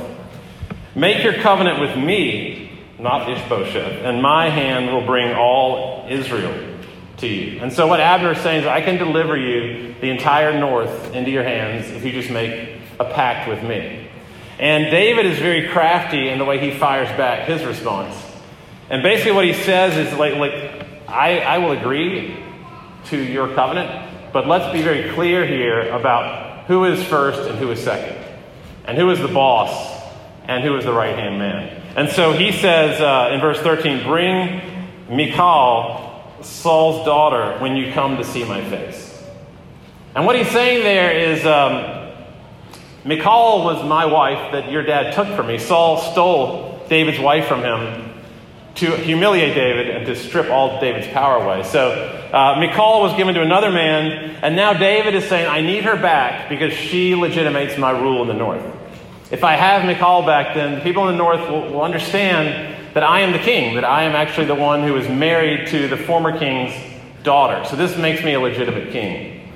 Make 0.93 1.23
your 1.23 1.33
covenant 1.33 1.81
with 1.81 1.97
me, 1.97 2.71
not 2.99 3.27
Ishbosheth, 3.27 4.03
and 4.03 4.21
my 4.21 4.47
hand 4.49 4.93
will 4.93 5.05
bring 5.05 5.33
all 5.33 6.05
Israel 6.07 6.77
to 7.17 7.27
you. 7.27 7.59
And 7.61 7.73
so 7.73 7.87
what 7.87 7.99
Abner 7.99 8.33
is 8.33 8.37
saying 8.41 8.61
is, 8.61 8.67
I 8.67 8.81
can 8.81 8.97
deliver 8.97 9.35
you 9.35 9.95
the 10.01 10.09
entire 10.11 10.57
north 10.57 11.15
into 11.15 11.31
your 11.31 11.43
hands 11.43 11.89
if 11.89 12.05
you 12.05 12.11
just 12.11 12.29
make 12.29 12.79
a 12.99 13.05
pact 13.05 13.49
with 13.49 13.63
me. 13.63 14.07
And 14.59 14.91
David 14.91 15.25
is 15.25 15.39
very 15.39 15.67
crafty 15.69 16.29
in 16.29 16.37
the 16.37 16.45
way 16.45 16.59
he 16.59 16.77
fires 16.77 17.09
back 17.17 17.47
his 17.47 17.65
response. 17.65 18.15
And 18.91 19.01
basically, 19.01 19.31
what 19.31 19.45
he 19.45 19.53
says 19.53 19.97
is 19.97 20.17
like, 20.17 20.35
like 20.35 20.53
I, 21.07 21.39
I 21.39 21.57
will 21.57 21.71
agree 21.71 22.37
to 23.05 23.17
your 23.17 23.53
covenant, 23.55 24.04
but 24.35 24.47
let's 24.47 24.69
be 24.73 24.81
very 24.81 25.13
clear 25.13 25.47
here 25.47 25.87
about 25.91 26.65
who 26.65 26.83
is 26.83 27.01
first 27.05 27.49
and 27.49 27.57
who 27.57 27.71
is 27.71 27.81
second, 27.81 28.17
and 28.83 28.97
who 28.97 29.09
is 29.09 29.17
the 29.19 29.29
boss 29.29 29.97
and 30.43 30.61
who 30.61 30.75
is 30.75 30.83
the 30.83 30.91
right 30.91 31.17
hand 31.17 31.39
man. 31.39 31.81
And 31.95 32.09
so 32.09 32.33
he 32.33 32.51
says 32.51 32.99
uh, 32.99 33.33
in 33.33 33.39
verse 33.39 33.59
13, 33.59 34.03
Bring 34.03 34.61
Michal, 35.09 36.33
Saul's 36.41 37.05
daughter, 37.05 37.57
when 37.61 37.77
you 37.77 37.93
come 37.93 38.17
to 38.17 38.25
see 38.25 38.43
my 38.43 38.61
face. 38.69 39.23
And 40.15 40.25
what 40.25 40.35
he's 40.35 40.51
saying 40.51 40.83
there 40.83 41.17
is 41.17 41.45
um, 41.45 42.11
Michal 43.05 43.63
was 43.63 43.87
my 43.87 44.05
wife 44.05 44.51
that 44.51 44.69
your 44.69 44.83
dad 44.83 45.13
took 45.13 45.29
from 45.29 45.47
me. 45.47 45.59
Saul 45.59 46.11
stole 46.11 46.85
David's 46.89 47.19
wife 47.19 47.47
from 47.47 47.61
him 47.61 48.11
to 48.75 48.97
humiliate 48.97 49.55
David 49.55 49.89
and 49.91 50.05
to 50.07 50.15
strip 50.17 50.49
all 50.49 50.81
David's 50.81 51.07
power 51.07 51.41
away. 51.41 51.63
So 51.63 52.24
uh, 52.35 52.59
Michal 52.59 53.01
was 53.01 53.15
given 53.15 53.33
to 53.35 53.41
another 53.41 53.71
man, 53.71 54.37
and 54.43 54.55
now 54.55 54.73
David 54.73 55.15
is 55.15 55.23
saying, 55.25 55.47
I 55.47 55.61
need 55.61 55.85
her 55.85 55.95
back 55.95 56.49
because 56.49 56.73
she 56.73 57.15
legitimates 57.15 57.77
my 57.77 57.91
rule 57.91 58.21
in 58.21 58.27
the 58.27 58.33
north. 58.33 58.61
If 59.31 59.43
I 59.43 59.53
have 59.53 59.85
Michal 59.85 60.23
back, 60.23 60.53
then 60.53 60.75
the 60.75 60.81
people 60.81 61.07
in 61.07 61.15
the 61.15 61.17
north 61.17 61.49
will, 61.49 61.71
will 61.71 61.81
understand 61.81 62.93
that 62.93 63.03
I 63.03 63.21
am 63.21 63.31
the 63.31 63.39
king, 63.39 63.75
that 63.75 63.85
I 63.85 64.03
am 64.03 64.13
actually 64.13 64.47
the 64.47 64.55
one 64.55 64.83
who 64.83 64.95
is 64.97 65.09
married 65.09 65.67
to 65.69 65.87
the 65.87 65.97
former 65.97 66.37
king's 66.37 66.73
daughter. 67.23 67.65
So 67.69 67.75
this 67.75 67.97
makes 67.97 68.23
me 68.23 68.33
a 68.33 68.39
legitimate 68.39 68.91
king. 68.91 69.51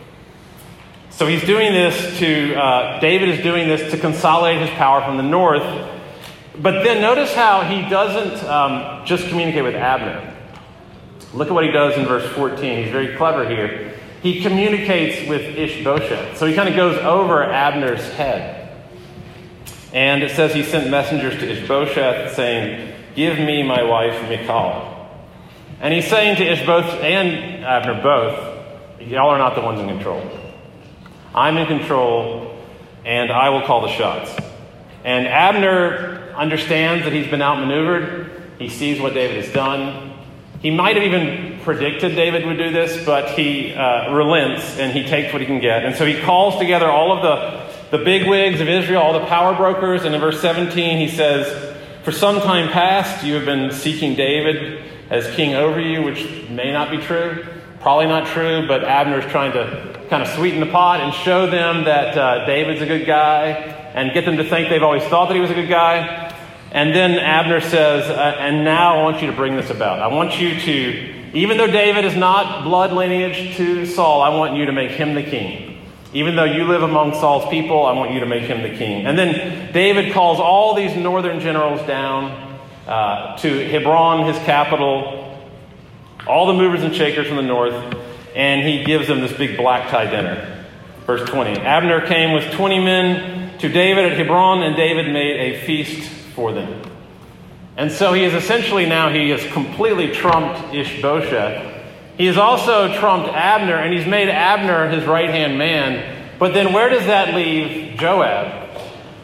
So 1.11 1.27
he's 1.27 1.43
doing 1.43 1.73
this 1.73 2.17
to, 2.19 2.55
uh, 2.55 2.99
David 2.99 3.29
is 3.29 3.43
doing 3.43 3.67
this 3.67 3.91
to 3.91 3.97
consolidate 3.97 4.67
his 4.67 4.69
power 4.77 5.01
from 5.03 5.17
the 5.17 5.23
north 5.23 5.63
but 6.61 6.83
then 6.83 7.01
notice 7.01 7.33
how 7.33 7.61
he 7.61 7.87
doesn't 7.89 8.43
um, 8.49 9.05
just 9.05 9.29
communicate 9.29 9.63
with 9.63 9.75
Abner. 9.75 10.35
Look 11.33 11.49
at 11.49 11.53
what 11.53 11.63
he 11.63 11.71
does 11.71 11.95
in 11.97 12.05
verse 12.05 12.27
14. 12.33 12.83
He's 12.83 12.91
very 12.91 13.15
clever 13.15 13.47
here. 13.47 13.93
He 14.21 14.41
communicates 14.41 15.29
with 15.29 15.41
Ishbosheth. 15.41 16.37
So 16.37 16.45
he 16.45 16.55
kind 16.55 16.67
of 16.67 16.75
goes 16.75 16.97
over 16.97 17.43
Abner's 17.43 18.07
head. 18.13 18.59
And 19.93 20.23
it 20.23 20.31
says 20.31 20.53
he 20.53 20.63
sent 20.63 20.89
messengers 20.89 21.35
to 21.35 21.49
Ishbosheth 21.49 22.35
saying, 22.35 22.93
Give 23.15 23.37
me 23.37 23.63
my 23.63 23.83
wife 23.83 24.29
Michal. 24.29 24.95
And 25.79 25.93
he's 25.93 26.07
saying 26.07 26.37
to 26.37 26.43
Ishbosheth 26.43 27.01
and 27.01 27.63
Abner 27.63 28.01
both, 28.01 29.01
Y'all 29.01 29.29
are 29.29 29.37
not 29.37 29.55
the 29.55 29.61
ones 29.61 29.79
in 29.79 29.87
control. 29.87 30.21
I'm 31.33 31.57
in 31.57 31.67
control, 31.67 32.57
and 33.05 33.31
I 33.31 33.49
will 33.49 33.61
call 33.61 33.81
the 33.81 33.93
shots. 33.93 34.31
And 35.03 35.27
Abner 35.27 36.33
understands 36.35 37.05
that 37.05 37.13
he's 37.13 37.27
been 37.27 37.41
outmaneuvered. 37.41 38.29
He 38.59 38.67
sees 38.67 38.99
what 38.99 39.13
David 39.13 39.43
has 39.43 39.53
done. 39.53 40.08
He 40.61 40.71
might 40.71 40.97
have 40.97 41.05
even 41.05 41.59
predicted 41.61 42.15
David 42.15 42.45
would 42.45 42.57
do 42.57 42.71
this, 42.71 43.05
but 43.05 43.37
he 43.37 43.73
uh, 43.73 44.13
relents 44.13 44.77
and 44.77 44.91
he 44.91 45.03
takes 45.03 45.31
what 45.31 45.41
he 45.41 45.45
can 45.45 45.61
get. 45.61 45.85
And 45.85 45.95
so 45.95 46.05
he 46.05 46.19
calls 46.21 46.57
together 46.59 46.89
all 46.89 47.13
of 47.13 47.21
the, 47.21 47.97
the 47.97 48.03
big 48.03 48.27
wigs 48.27 48.59
of 48.59 48.67
Israel, 48.67 49.01
all 49.01 49.13
the 49.13 49.25
power 49.25 49.55
brokers. 49.55 50.03
And 50.03 50.13
in 50.13 50.19
verse 50.19 50.41
17, 50.41 50.97
he 50.97 51.07
says, 51.07 51.75
For 52.03 52.11
some 52.11 52.41
time 52.41 52.69
past, 52.69 53.25
you 53.25 53.35
have 53.35 53.45
been 53.45 53.71
seeking 53.71 54.15
David 54.15 54.83
as 55.09 55.33
king 55.35 55.55
over 55.55 55.79
you, 55.79 56.01
which 56.01 56.49
may 56.49 56.73
not 56.73 56.91
be 56.91 56.97
true. 56.97 57.45
Probably 57.79 58.07
not 58.07 58.27
true, 58.27 58.67
but 58.67 58.83
Abner 58.83 59.19
is 59.19 59.31
trying 59.31 59.53
to 59.53 59.97
kind 60.09 60.21
of 60.21 60.27
sweeten 60.29 60.59
the 60.59 60.65
pot 60.65 60.99
and 60.99 61.13
show 61.13 61.49
them 61.49 61.85
that 61.85 62.17
uh, 62.17 62.45
David's 62.45 62.81
a 62.81 62.85
good 62.85 63.05
guy 63.05 63.51
and 63.93 64.13
get 64.13 64.25
them 64.25 64.37
to 64.37 64.43
think 64.43 64.69
they've 64.69 64.83
always 64.83 65.03
thought 65.03 65.27
that 65.27 65.35
he 65.35 65.39
was 65.39 65.51
a 65.51 65.53
good 65.53 65.69
guy. 65.69 66.28
And 66.71 66.93
then 66.93 67.17
Abner 67.17 67.61
says, 67.61 68.09
uh, 68.09 68.35
And 68.39 68.63
now 68.63 68.99
I 68.99 69.03
want 69.03 69.21
you 69.21 69.27
to 69.27 69.35
bring 69.35 69.55
this 69.55 69.69
about. 69.69 69.99
I 69.99 70.07
want 70.07 70.39
you 70.39 70.59
to, 70.59 71.31
even 71.33 71.57
though 71.57 71.67
David 71.67 72.05
is 72.05 72.15
not 72.15 72.63
blood 72.63 72.91
lineage 72.91 73.57
to 73.57 73.85
Saul, 73.85 74.21
I 74.21 74.29
want 74.29 74.55
you 74.55 74.65
to 74.67 74.71
make 74.71 74.91
him 74.91 75.15
the 75.15 75.23
king. 75.23 75.87
Even 76.13 76.35
though 76.35 76.45
you 76.45 76.65
live 76.65 76.83
among 76.83 77.13
Saul's 77.13 77.49
people, 77.49 77.85
I 77.85 77.93
want 77.93 78.11
you 78.11 78.19
to 78.19 78.25
make 78.25 78.43
him 78.43 78.63
the 78.63 78.75
king. 78.77 79.05
And 79.05 79.17
then 79.17 79.71
David 79.73 80.13
calls 80.13 80.39
all 80.39 80.75
these 80.75 80.95
northern 80.95 81.39
generals 81.39 81.85
down 81.87 82.59
uh, 82.87 83.37
to 83.37 83.67
Hebron, 83.69 84.25
his 84.25 84.37
capital, 84.43 85.39
all 86.27 86.47
the 86.47 86.53
movers 86.53 86.83
and 86.83 86.95
shakers 86.95 87.27
from 87.27 87.37
the 87.37 87.43
north, 87.43 87.95
and 88.35 88.67
he 88.67 88.83
gives 88.83 89.07
them 89.07 89.21
this 89.21 89.33
big 89.33 89.57
black 89.57 89.89
tie 89.89 90.09
dinner. 90.09 90.65
Verse 91.05 91.27
20 91.29 91.59
Abner 91.61 92.05
came 92.05 92.33
with 92.33 92.51
20 92.53 92.79
men 92.79 93.57
to 93.59 93.69
David 93.69 94.11
at 94.11 94.17
Hebron, 94.17 94.63
and 94.63 94.75
David 94.75 95.11
made 95.11 95.53
a 95.53 95.65
feast 95.65 96.18
for 96.39 96.53
them. 96.53 96.81
And 97.75 97.91
so 97.91 98.13
he 98.13 98.23
is 98.23 98.33
essentially 98.33 98.85
now, 98.85 99.09
he 99.09 99.29
has 99.31 99.45
completely 99.51 100.11
trumped 100.11 100.73
Ishbosheth. 100.73 101.83
He 102.17 102.27
has 102.27 102.37
also 102.37 102.97
trumped 102.97 103.27
Abner, 103.27 103.75
and 103.75 103.93
he's 103.93 104.07
made 104.07 104.29
Abner 104.29 104.89
his 104.89 105.03
right 105.05 105.29
hand 105.29 105.57
man. 105.57 106.37
But 106.39 106.53
then 106.53 106.71
where 106.71 106.87
does 106.87 107.05
that 107.07 107.35
leave 107.35 107.97
Joab? 107.97 108.69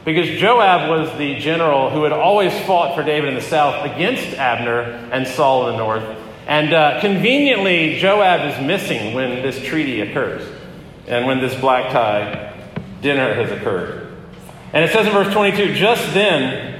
Because 0.03 0.27
Joab 0.39 0.89
was 0.89 1.17
the 1.17 1.39
general 1.39 1.89
who 1.89 2.03
had 2.03 2.11
always 2.11 2.51
fought 2.65 2.95
for 2.95 3.03
David 3.03 3.29
in 3.29 3.35
the 3.35 3.41
south 3.41 3.85
against 3.85 4.37
Abner 4.37 4.81
and 5.13 5.25
Saul 5.25 5.69
in 5.69 5.73
the 5.73 5.77
north. 5.77 6.03
And 6.47 6.73
uh, 6.73 6.99
conveniently, 6.99 7.97
Joab 7.97 8.41
is 8.53 8.65
missing 8.65 9.13
when 9.13 9.41
this 9.41 9.63
treaty 9.63 10.01
occurs 10.01 10.45
and 11.07 11.25
when 11.25 11.39
this 11.39 11.55
black 11.61 11.93
tie 11.93 12.53
dinner 13.01 13.33
has 13.33 13.51
occurred. 13.51 14.13
And 14.73 14.83
it 14.83 14.91
says 14.91 15.07
in 15.07 15.13
verse 15.13 15.33
22 15.33 15.75
just 15.75 16.13
then, 16.13 16.74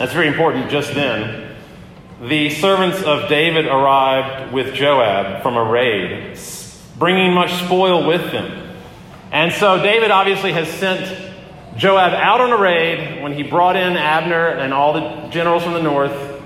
that's 0.00 0.14
very 0.14 0.28
important 0.28 0.70
just 0.70 0.94
then. 0.94 1.54
the 2.22 2.48
servants 2.48 3.02
of 3.02 3.28
David 3.28 3.66
arrived 3.66 4.50
with 4.50 4.72
Joab 4.72 5.42
from 5.42 5.58
a 5.58 5.62
raid, 5.62 6.38
bringing 6.98 7.34
much 7.34 7.52
spoil 7.64 8.06
with 8.06 8.32
them. 8.32 8.78
And 9.30 9.52
so 9.52 9.82
David 9.82 10.10
obviously 10.10 10.52
has 10.52 10.68
sent 10.68 11.02
Joab 11.76 12.14
out 12.14 12.40
on 12.40 12.50
a 12.50 12.56
raid 12.56 13.22
when 13.22 13.34
he 13.34 13.42
brought 13.42 13.76
in 13.76 13.98
Abner 13.98 14.48
and 14.48 14.72
all 14.72 14.94
the 14.94 15.28
generals 15.28 15.64
from 15.64 15.74
the 15.74 15.82
north. 15.82 16.40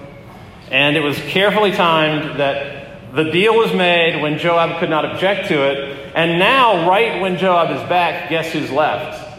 And 0.72 0.96
it 0.96 1.00
was 1.04 1.16
carefully 1.18 1.70
timed 1.70 2.40
that 2.40 3.14
the 3.14 3.30
deal 3.30 3.54
was 3.56 3.72
made 3.72 4.20
when 4.20 4.38
Joab 4.38 4.80
could 4.80 4.90
not 4.90 5.04
object 5.04 5.46
to 5.46 5.62
it. 5.62 6.12
And 6.16 6.40
now, 6.40 6.90
right 6.90 7.22
when 7.22 7.38
Joab 7.38 7.70
is 7.70 7.88
back, 7.88 8.30
guess 8.30 8.52
who's 8.52 8.72
left? 8.72 9.38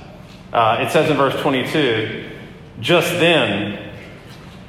Uh, 0.54 0.86
it 0.88 0.92
says 0.92 1.12
in 1.12 1.18
verse 1.18 1.38
22 1.42 2.32
just 2.80 3.10
then, 3.12 3.85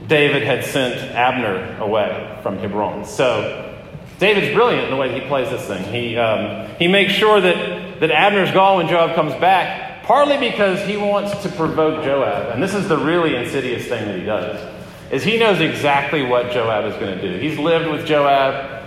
David 0.09 0.43
had 0.43 0.65
sent 0.65 0.95
Abner 1.13 1.79
away 1.81 2.39
from 2.43 2.59
Hebron. 2.59 3.05
So, 3.05 3.75
David's 4.19 4.55
brilliant 4.55 4.85
in 4.85 4.91
the 4.91 4.97
way 4.97 5.13
he 5.19 5.27
plays 5.27 5.51
this 5.51 5.67
thing. 5.67 5.85
He, 5.93 6.17
um, 6.17 6.69
he 6.79 6.89
makes 6.89 7.13
sure 7.13 7.41
that, 7.41 8.01
that 8.01 8.11
Abner's 8.11 8.51
gone 8.53 8.79
when 8.79 8.89
Joab 8.89 9.15
comes 9.15 9.33
back, 9.35 9.87
Partly 10.07 10.37
because 10.37 10.87
he 10.87 10.97
wants 10.97 11.43
to 11.43 11.49
provoke 11.49 12.05
Joab. 12.05 12.53
And 12.53 12.63
this 12.63 12.75
is 12.75 12.89
the 12.89 12.97
really 12.97 13.35
insidious 13.35 13.89
thing 13.89 14.05
that 14.07 14.17
he 14.17 14.25
does. 14.25 14.75
Is 15.11 15.25
he 15.25 15.37
knows 15.37 15.61
exactly 15.61 16.23
what 16.23 16.53
Joab 16.53 16.85
is 16.85 16.95
going 16.95 17.19
to 17.19 17.21
do. 17.21 17.41
He's 17.41 17.59
lived 17.59 17.91
with 17.91 18.07
Joab 18.07 18.85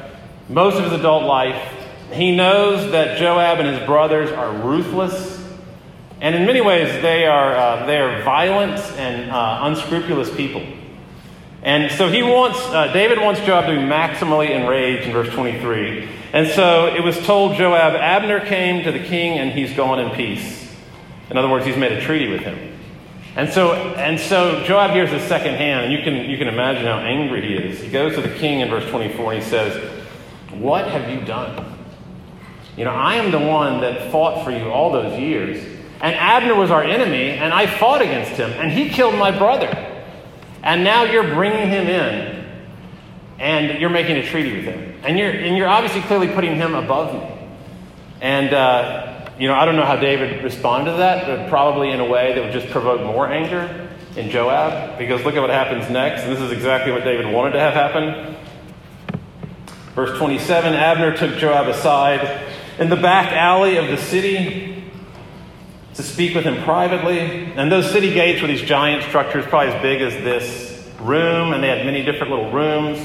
most 0.48 0.78
of 0.78 0.86
his 0.86 0.94
adult 0.94 1.26
life. 1.26 1.62
He 2.14 2.34
knows 2.34 2.94
that 2.94 3.18
Joab 3.18 3.60
and 3.60 3.68
his 3.68 3.86
brothers 3.86 4.32
are 4.32 4.54
ruthless. 4.66 5.46
And 6.22 6.36
in 6.36 6.46
many 6.46 6.62
ways, 6.62 6.90
they 7.02 7.26
are, 7.26 7.54
uh, 7.54 7.86
they 7.86 7.98
are 7.98 8.24
violent 8.24 8.80
and 8.98 9.30
uh, 9.30 9.60
unscrupulous 9.64 10.34
people. 10.34 10.66
And 11.62 11.92
so 11.92 12.10
he 12.10 12.24
wants, 12.24 12.60
uh, 12.60 12.92
David 12.94 13.20
wants 13.20 13.42
Joab 13.42 13.66
to 13.66 13.72
be 13.72 13.82
maximally 13.82 14.50
enraged 14.51 15.08
in 15.08 15.12
verse 15.12 15.30
23. 15.34 16.08
And 16.32 16.48
so 16.48 16.88
it 16.88 17.04
was 17.04 17.18
told 17.25 17.58
Joab, 17.58 17.96
Abner 17.96 18.46
came 18.46 18.84
to 18.84 18.92
the 18.92 19.04
king 19.04 19.38
and 19.38 19.51
he's 19.51 19.75
gone 19.75 20.00
in 20.00 20.12
peace. 20.12 20.74
In 21.30 21.38
other 21.38 21.50
words, 21.50 21.66
he's 21.66 21.75
made 21.75 21.92
a 21.92 22.01
treaty 22.01 22.32
with 22.32 22.42
him. 22.42 22.78
And 23.36 23.50
so, 23.50 23.74
and 23.74 24.20
so 24.20 24.63
Joab 24.63 24.92
hears 24.92 25.12
this 25.12 25.28
secondhand, 25.28 25.86
and 25.86 25.94
you 25.94 26.04
can, 26.04 26.30
you 26.30 26.38
can 26.38 26.48
imagine 26.48 26.86
how 26.86 26.98
angry 27.00 27.42
he 27.42 27.54
is. 27.54 27.80
He 27.80 27.89
goes 27.89 28.16
to 28.16 28.22
the 28.22 28.36
king 28.36 28.62
in 28.62 28.70
verse 28.70 28.89
24 28.89 29.34
and 29.34 29.44
he 29.44 29.50
says, 29.50 30.01
What 30.51 30.88
have 30.88 31.10
you 31.10 31.25
done? 31.25 31.78
You 32.75 32.86
know, 32.86 32.92
I 32.92 33.16
am 33.16 33.32
the 33.32 33.39
one 33.39 33.82
that 33.82 34.12
fought 34.12 34.44
for 34.44 34.51
you 34.51 34.70
all 34.70 34.92
those 34.92 35.20
years. 35.20 35.63
And 36.01 36.16
Abner 36.16 36.56
was 36.56 36.72
our 36.72 36.84
enemy, 36.84 37.32
and 37.32 37.54
I 37.54 37.68
fought 37.68 38.01
against 38.01 38.32
him, 38.32 38.51
and 38.51 38.72
he 38.72 38.88
killed 38.88 39.16
my 39.16 39.38
brother. 39.38 39.88
And 40.63 40.84
now 40.84 41.04
you're 41.04 41.34
bringing 41.34 41.70
him 41.70 41.88
in, 41.88 42.46
and 43.39 43.80
you're 43.80 43.89
making 43.89 44.18
a 44.18 44.25
treaty 44.25 44.56
with 44.56 44.66
him. 44.66 45.00
And 45.04 45.18
you're, 45.18 45.32
and 45.32 45.58
you're 45.58 45.68
obviously 45.68 46.01
clearly 46.01 46.28
putting 46.28 46.56
him 46.56 46.75
above 46.75 47.13
me. 47.13 47.48
And, 48.22 48.54
uh, 48.54 49.30
you 49.39 49.48
know, 49.48 49.56
I 49.56 49.66
don't 49.66 49.78
know 49.78 49.86
how 49.86 49.96
David 49.96 50.44
responded 50.44 50.92
to 50.92 50.98
that, 50.98 51.25
but 51.25 51.50
probably 51.50 51.92
in 51.92 52.01
a 52.01 52.06
way 52.06 52.34
that 52.34 52.44
would 52.44 52.51
just 52.51 52.68
provoke 52.70 53.01
more 53.01 53.28
anger 53.28 53.88
in 54.18 54.30
Joab, 54.30 54.98
because 54.98 55.24
look 55.24 55.36
at 55.36 55.42
what 55.42 55.50
happens 55.50 55.89
next. 55.89 56.24
And 56.24 56.32
this 56.34 56.42
is 56.42 56.51
exactly 56.51 56.92
what 56.92 57.06
David 57.06 57.32
wanted 57.34 57.54
to 57.54 57.60
have 57.60 57.74
happen. 57.74 58.36
Verse 59.96 60.18
27 60.18 60.74
Abner 60.74 61.16
took 61.16 61.38
Joab 61.38 61.68
aside 61.68 62.48
in 62.80 62.89
the 62.89 62.96
back 62.96 63.32
alley 63.32 63.78
of 63.78 63.88
the 63.88 63.98
city 63.98 64.78
to 66.00 66.03
speak 66.03 66.34
with 66.34 66.46
him 66.46 66.63
privately. 66.63 67.20
And 67.20 67.70
those 67.70 67.91
city 67.91 68.13
gates 68.13 68.41
were 68.41 68.48
these 68.48 68.62
giant 68.62 69.03
structures, 69.03 69.46
probably 69.46 69.74
as 69.74 69.82
big 69.82 70.01
as 70.01 70.13
this 70.24 70.89
room, 71.01 71.51
and 71.51 71.62
they 71.62 71.68
had 71.68 71.86
many 71.86 72.03
different 72.03 72.32
little 72.32 72.51
rooms. 72.51 72.98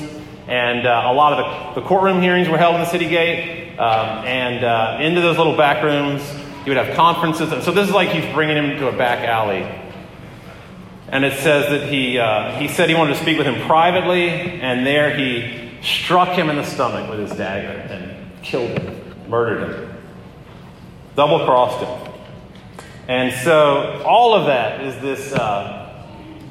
And 0.46 0.86
uh, 0.86 1.02
a 1.06 1.12
lot 1.12 1.32
of 1.32 1.74
the, 1.74 1.80
the 1.80 1.86
courtroom 1.88 2.22
hearings 2.22 2.48
were 2.48 2.56
held 2.56 2.76
in 2.76 2.82
the 2.82 2.86
city 2.86 3.08
gate. 3.08 3.76
Um, 3.78 4.24
and 4.24 4.64
uh, 4.64 4.98
into 5.00 5.20
those 5.20 5.36
little 5.36 5.56
back 5.56 5.82
rooms, 5.82 6.22
he 6.62 6.70
would 6.70 6.76
have 6.76 6.94
conferences. 6.94 7.50
And 7.50 7.64
so 7.64 7.72
this 7.72 7.88
is 7.88 7.94
like 7.94 8.10
he's 8.10 8.32
bringing 8.32 8.56
him 8.56 8.78
to 8.78 8.86
a 8.86 8.96
back 8.96 9.26
alley. 9.26 9.62
And 11.08 11.24
it 11.24 11.36
says 11.40 11.68
that 11.70 11.92
he, 11.92 12.20
uh, 12.20 12.56
he 12.60 12.68
said 12.68 12.88
he 12.88 12.94
wanted 12.94 13.14
to 13.14 13.22
speak 13.22 13.38
with 13.38 13.46
him 13.48 13.66
privately, 13.66 14.28
and 14.28 14.86
there 14.86 15.16
he 15.16 15.72
struck 15.82 16.28
him 16.28 16.48
in 16.48 16.54
the 16.56 16.64
stomach 16.64 17.10
with 17.10 17.18
his 17.18 17.36
dagger 17.36 17.76
and 17.92 18.42
killed 18.42 18.78
him, 18.78 19.28
murdered 19.28 19.68
him, 19.68 19.96
double 21.16 21.44
crossed 21.44 21.84
him. 21.84 22.13
And 23.08 23.32
so 23.44 24.02
all 24.06 24.34
of 24.34 24.46
that 24.46 24.80
is 24.80 25.00
this 25.00 25.32
uh, 25.32 26.06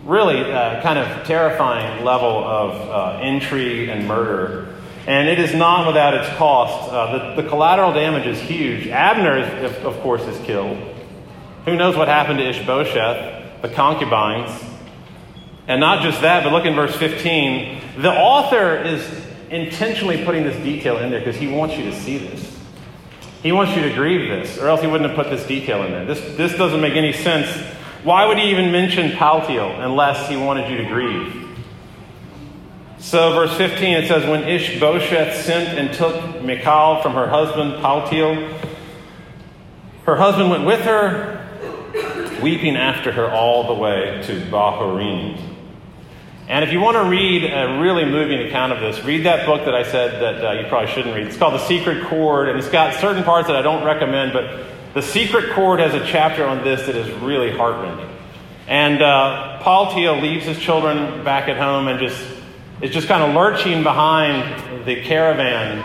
really 0.05 0.41
uh, 0.41 0.81
kind 0.81 0.99
of 0.99 1.25
terrifying 1.25 2.03
level 2.03 2.43
of 2.43 2.89
uh, 2.89 3.23
intrigue 3.23 3.89
and 3.89 4.07
murder 4.07 4.73
and 5.05 5.27
it 5.27 5.39
is 5.39 5.53
not 5.53 5.85
without 5.85 6.13
its 6.13 6.29
cost. 6.37 6.91
Uh, 6.91 7.35
the, 7.35 7.41
the, 7.41 7.49
collateral 7.49 7.91
damage 7.93 8.25
is 8.25 8.39
huge. 8.39 8.87
Abner, 8.87 9.37
is, 9.37 9.83
of 9.83 9.99
course, 9.99 10.21
is 10.23 10.39
killed. 10.45 10.77
Who 11.65 11.75
knows 11.75 11.97
what 11.97 12.07
happened 12.07 12.39
to 12.39 12.49
Ishbosheth, 12.49 13.61
the 13.61 13.69
concubines? 13.69 14.63
And 15.67 15.79
not 15.79 16.03
just 16.03 16.21
that, 16.21 16.43
but 16.43 16.53
look 16.53 16.65
in 16.65 16.75
verse 16.75 16.95
15. 16.95 18.01
The 18.01 18.11
author 18.11 18.77
is 18.77 19.05
intentionally 19.49 20.23
putting 20.23 20.43
this 20.43 20.57
detail 20.63 20.97
in 20.97 21.09
there 21.09 21.19
because 21.19 21.35
he 21.35 21.47
wants 21.47 21.75
you 21.75 21.83
to 21.83 21.93
see 21.93 22.17
this. 22.17 22.59
He 23.43 23.51
wants 23.51 23.75
you 23.75 23.83
to 23.83 23.93
grieve 23.93 24.29
this, 24.29 24.57
or 24.57 24.69
else 24.69 24.79
he 24.79 24.87
wouldn't 24.87 25.09
have 25.09 25.17
put 25.17 25.29
this 25.29 25.45
detail 25.45 25.83
in 25.83 25.91
there. 25.91 26.05
This, 26.05 26.21
this 26.37 26.57
doesn't 26.57 26.79
make 26.79 26.93
any 26.93 27.11
sense. 27.11 27.49
Why 28.03 28.25
would 28.25 28.37
he 28.37 28.51
even 28.51 28.71
mention 28.71 29.11
Paltiel 29.11 29.83
unless 29.83 30.29
he 30.29 30.37
wanted 30.37 30.71
you 30.71 30.77
to 30.77 30.85
grieve? 30.85 31.41
So, 32.99 33.33
verse 33.33 33.53
15, 33.57 33.95
it 33.95 34.07
says, 34.07 34.25
When 34.25 34.43
Ishbosheth 34.43 35.43
sent 35.43 35.77
and 35.77 35.93
took 35.93 36.41
Michal 36.41 37.01
from 37.01 37.15
her 37.15 37.27
husband, 37.27 37.83
Paltiel, 37.83 38.57
her 40.05 40.15
husband 40.15 40.49
went 40.49 40.65
with 40.65 40.79
her, 40.81 41.41
weeping 42.41 42.77
after 42.77 43.11
her 43.11 43.29
all 43.29 43.67
the 43.67 43.73
way 43.73 44.21
to 44.23 44.39
Bahurim. 44.45 45.52
And 46.47 46.63
if 46.65 46.73
you 46.73 46.81
want 46.81 46.97
to 46.97 47.05
read 47.05 47.45
a 47.45 47.79
really 47.79 48.03
moving 48.03 48.47
account 48.47 48.73
of 48.73 48.81
this, 48.81 49.03
read 49.05 49.25
that 49.25 49.45
book 49.45 49.63
that 49.65 49.73
I 49.73 49.83
said 49.83 50.21
that 50.21 50.45
uh, 50.45 50.51
you 50.59 50.67
probably 50.67 50.91
shouldn't 50.91 51.15
read. 51.15 51.27
It's 51.27 51.37
called 51.37 51.53
The 51.53 51.65
Secret 51.67 52.05
Chord, 52.07 52.49
and 52.49 52.59
it's 52.59 52.69
got 52.69 52.95
certain 52.99 53.23
parts 53.23 53.47
that 53.47 53.55
I 53.55 53.61
don't 53.61 53.85
recommend, 53.85 54.33
but 54.33 54.65
The 54.93 55.01
Secret 55.01 55.53
Chord 55.53 55.79
has 55.79 55.93
a 55.93 56.05
chapter 56.05 56.45
on 56.45 56.63
this 56.63 56.85
that 56.85 56.95
is 56.95 57.09
really 57.21 57.55
heartrending. 57.55 58.09
And 58.67 59.01
uh, 59.01 59.61
Paltiel 59.61 60.21
leaves 60.21 60.45
his 60.45 60.59
children 60.59 61.23
back 61.23 61.47
at 61.47 61.57
home 61.57 61.87
and 61.87 61.99
just 61.99 62.21
is 62.81 62.91
just 62.91 63.07
kind 63.07 63.23
of 63.23 63.33
lurching 63.33 63.81
behind 63.81 64.85
the 64.85 65.01
caravan, 65.03 65.79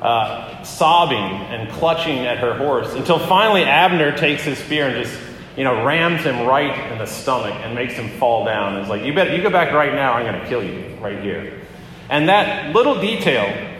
uh, 0.00 0.62
sobbing 0.62 1.18
and 1.18 1.68
clutching 1.72 2.18
at 2.20 2.38
her 2.38 2.54
horse 2.54 2.94
until 2.94 3.18
finally 3.18 3.64
Abner 3.64 4.16
takes 4.16 4.44
his 4.44 4.58
spear 4.58 4.86
and 4.86 5.04
just, 5.04 5.20
you 5.56 5.64
know, 5.64 5.84
rams 5.84 6.22
him 6.22 6.46
right 6.46 6.92
in 6.92 6.98
the 6.98 7.06
stomach 7.06 7.54
and 7.54 7.74
makes 7.74 7.94
him 7.94 8.08
fall 8.18 8.44
down. 8.44 8.76
It's 8.76 8.88
like, 8.88 9.02
you 9.02 9.14
bet, 9.14 9.36
you 9.36 9.42
go 9.42 9.50
back 9.50 9.72
right 9.72 9.94
now, 9.94 10.12
I'm 10.12 10.26
going 10.26 10.40
to 10.40 10.48
kill 10.48 10.62
you 10.62 10.96
right 11.00 11.20
here. 11.20 11.60
And 12.10 12.28
that 12.28 12.74
little 12.74 13.00
detail, 13.00 13.78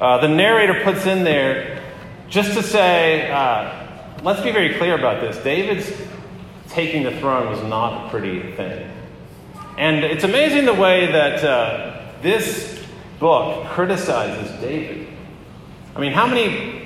uh, 0.00 0.18
the 0.18 0.28
narrator 0.28 0.82
puts 0.82 1.06
in 1.06 1.24
there 1.24 1.82
just 2.28 2.54
to 2.54 2.62
say, 2.62 3.30
uh, 3.30 4.20
let's 4.22 4.42
be 4.42 4.50
very 4.50 4.74
clear 4.74 4.98
about 4.98 5.20
this. 5.20 5.36
David's 5.44 5.90
taking 6.68 7.04
the 7.04 7.16
throne 7.20 7.48
was 7.48 7.62
not 7.62 8.06
a 8.06 8.10
pretty 8.10 8.52
thing. 8.56 8.90
And 9.78 10.04
it's 10.04 10.24
amazing 10.24 10.66
the 10.66 10.74
way 10.74 11.06
that 11.06 11.44
uh, 11.44 12.12
this 12.22 12.82
book 13.18 13.66
criticizes 13.68 14.50
David. 14.60 15.08
I 15.94 16.00
mean, 16.00 16.12
how 16.12 16.26
many, 16.26 16.83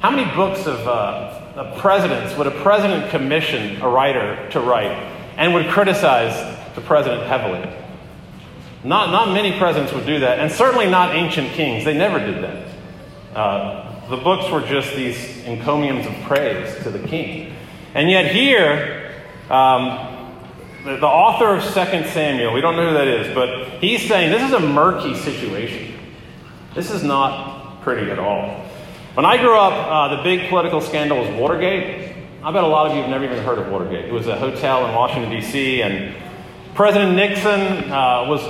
how 0.00 0.10
many 0.10 0.24
books 0.34 0.66
of, 0.66 0.86
uh, 0.86 1.78
presidents 1.78 2.36
would 2.36 2.46
a 2.46 2.62
president 2.62 3.10
commission 3.10 3.80
a 3.80 3.88
writer 3.88 4.48
to 4.50 4.60
write 4.60 4.92
and 5.36 5.54
would 5.54 5.68
criticize 5.68 6.34
the 6.74 6.80
president 6.80 7.22
heavily? 7.26 7.68
Not, 8.84 9.10
not 9.10 9.32
many 9.32 9.56
presidents 9.58 9.92
would 9.92 10.04
do 10.04 10.20
that, 10.20 10.38
and 10.40 10.52
certainly 10.52 10.90
not 10.90 11.14
ancient 11.14 11.52
kings. 11.52 11.84
They 11.84 11.96
never 11.96 12.18
did 12.18 12.44
that. 12.44 13.36
Uh, 13.36 14.08
the 14.10 14.18
books 14.18 14.50
were 14.50 14.60
just 14.60 14.94
these 14.94 15.42
encomiums 15.44 16.06
of 16.06 16.12
praise 16.24 16.82
to 16.82 16.90
the 16.90 17.06
king. 17.08 17.54
And 17.94 18.10
yet, 18.10 18.30
here, 18.30 19.14
um, 19.48 20.14
the, 20.84 20.96
the 20.96 21.06
author 21.06 21.56
of 21.56 21.62
2 21.62 21.70
Samuel, 22.10 22.52
we 22.52 22.60
don't 22.60 22.76
know 22.76 22.88
who 22.88 22.94
that 22.94 23.08
is, 23.08 23.34
but 23.34 23.80
he's 23.80 24.06
saying 24.06 24.30
this 24.30 24.42
is 24.42 24.52
a 24.52 24.60
murky 24.60 25.14
situation. 25.14 25.98
This 26.74 26.90
is 26.90 27.02
not 27.02 27.80
pretty 27.82 28.10
at 28.10 28.18
all. 28.18 28.63
When 29.14 29.24
I 29.24 29.36
grew 29.36 29.56
up, 29.56 29.72
uh, 29.72 30.16
the 30.16 30.22
big 30.24 30.48
political 30.48 30.80
scandal 30.80 31.20
was 31.20 31.30
Watergate. 31.38 32.16
I 32.42 32.50
bet 32.50 32.64
a 32.64 32.66
lot 32.66 32.88
of 32.88 32.96
you 32.96 33.02
have 33.02 33.10
never 33.10 33.24
even 33.24 33.44
heard 33.44 33.60
of 33.60 33.68
Watergate. 33.68 34.06
It 34.06 34.12
was 34.12 34.26
a 34.26 34.36
hotel 34.36 34.84
in 34.88 34.92
Washington, 34.92 35.30
D.C., 35.30 35.82
and 35.82 36.16
President 36.74 37.14
Nixon 37.14 37.92
uh, 37.92 38.26
was, 38.28 38.42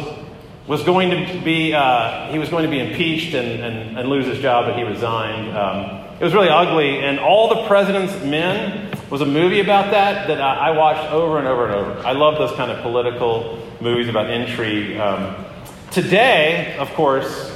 was 0.66 0.82
going 0.82 1.10
to 1.10 1.40
be, 1.44 1.74
uh, 1.74 2.32
he 2.32 2.38
was 2.38 2.48
going 2.48 2.64
to 2.64 2.70
be 2.70 2.80
impeached 2.80 3.34
and, 3.34 3.62
and, 3.62 3.98
and, 3.98 4.08
lose 4.08 4.24
his 4.24 4.38
job, 4.38 4.64
but 4.64 4.78
he 4.78 4.84
resigned. 4.84 5.54
Um, 5.54 6.00
it 6.18 6.24
was 6.24 6.32
really 6.32 6.48
ugly, 6.48 7.00
and 7.00 7.18
all 7.18 7.50
the 7.50 7.66
president's 7.66 8.14
men 8.24 8.90
was 9.10 9.20
a 9.20 9.26
movie 9.26 9.60
about 9.60 9.90
that 9.90 10.28
that 10.28 10.40
I, 10.40 10.70
watched 10.70 11.12
over 11.12 11.36
and 11.36 11.46
over 11.46 11.66
and 11.66 11.74
over. 11.74 12.06
I 12.06 12.12
love 12.12 12.38
those 12.38 12.56
kind 12.56 12.70
of 12.70 12.80
political 12.80 13.58
movies 13.82 14.08
about 14.08 14.30
intrigue. 14.30 14.96
Um, 14.96 15.44
today, 15.90 16.74
of 16.78 16.90
course, 16.94 17.54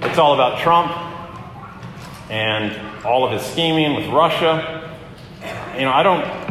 it's 0.00 0.16
all 0.16 0.32
about 0.32 0.60
Trump 0.60 1.05
and 2.30 3.04
all 3.04 3.24
of 3.24 3.32
his 3.32 3.42
scheming 3.52 3.94
with 3.94 4.06
Russia. 4.08 4.96
You 5.74 5.82
know, 5.82 5.92
I 5.92 6.02
don't 6.02 6.46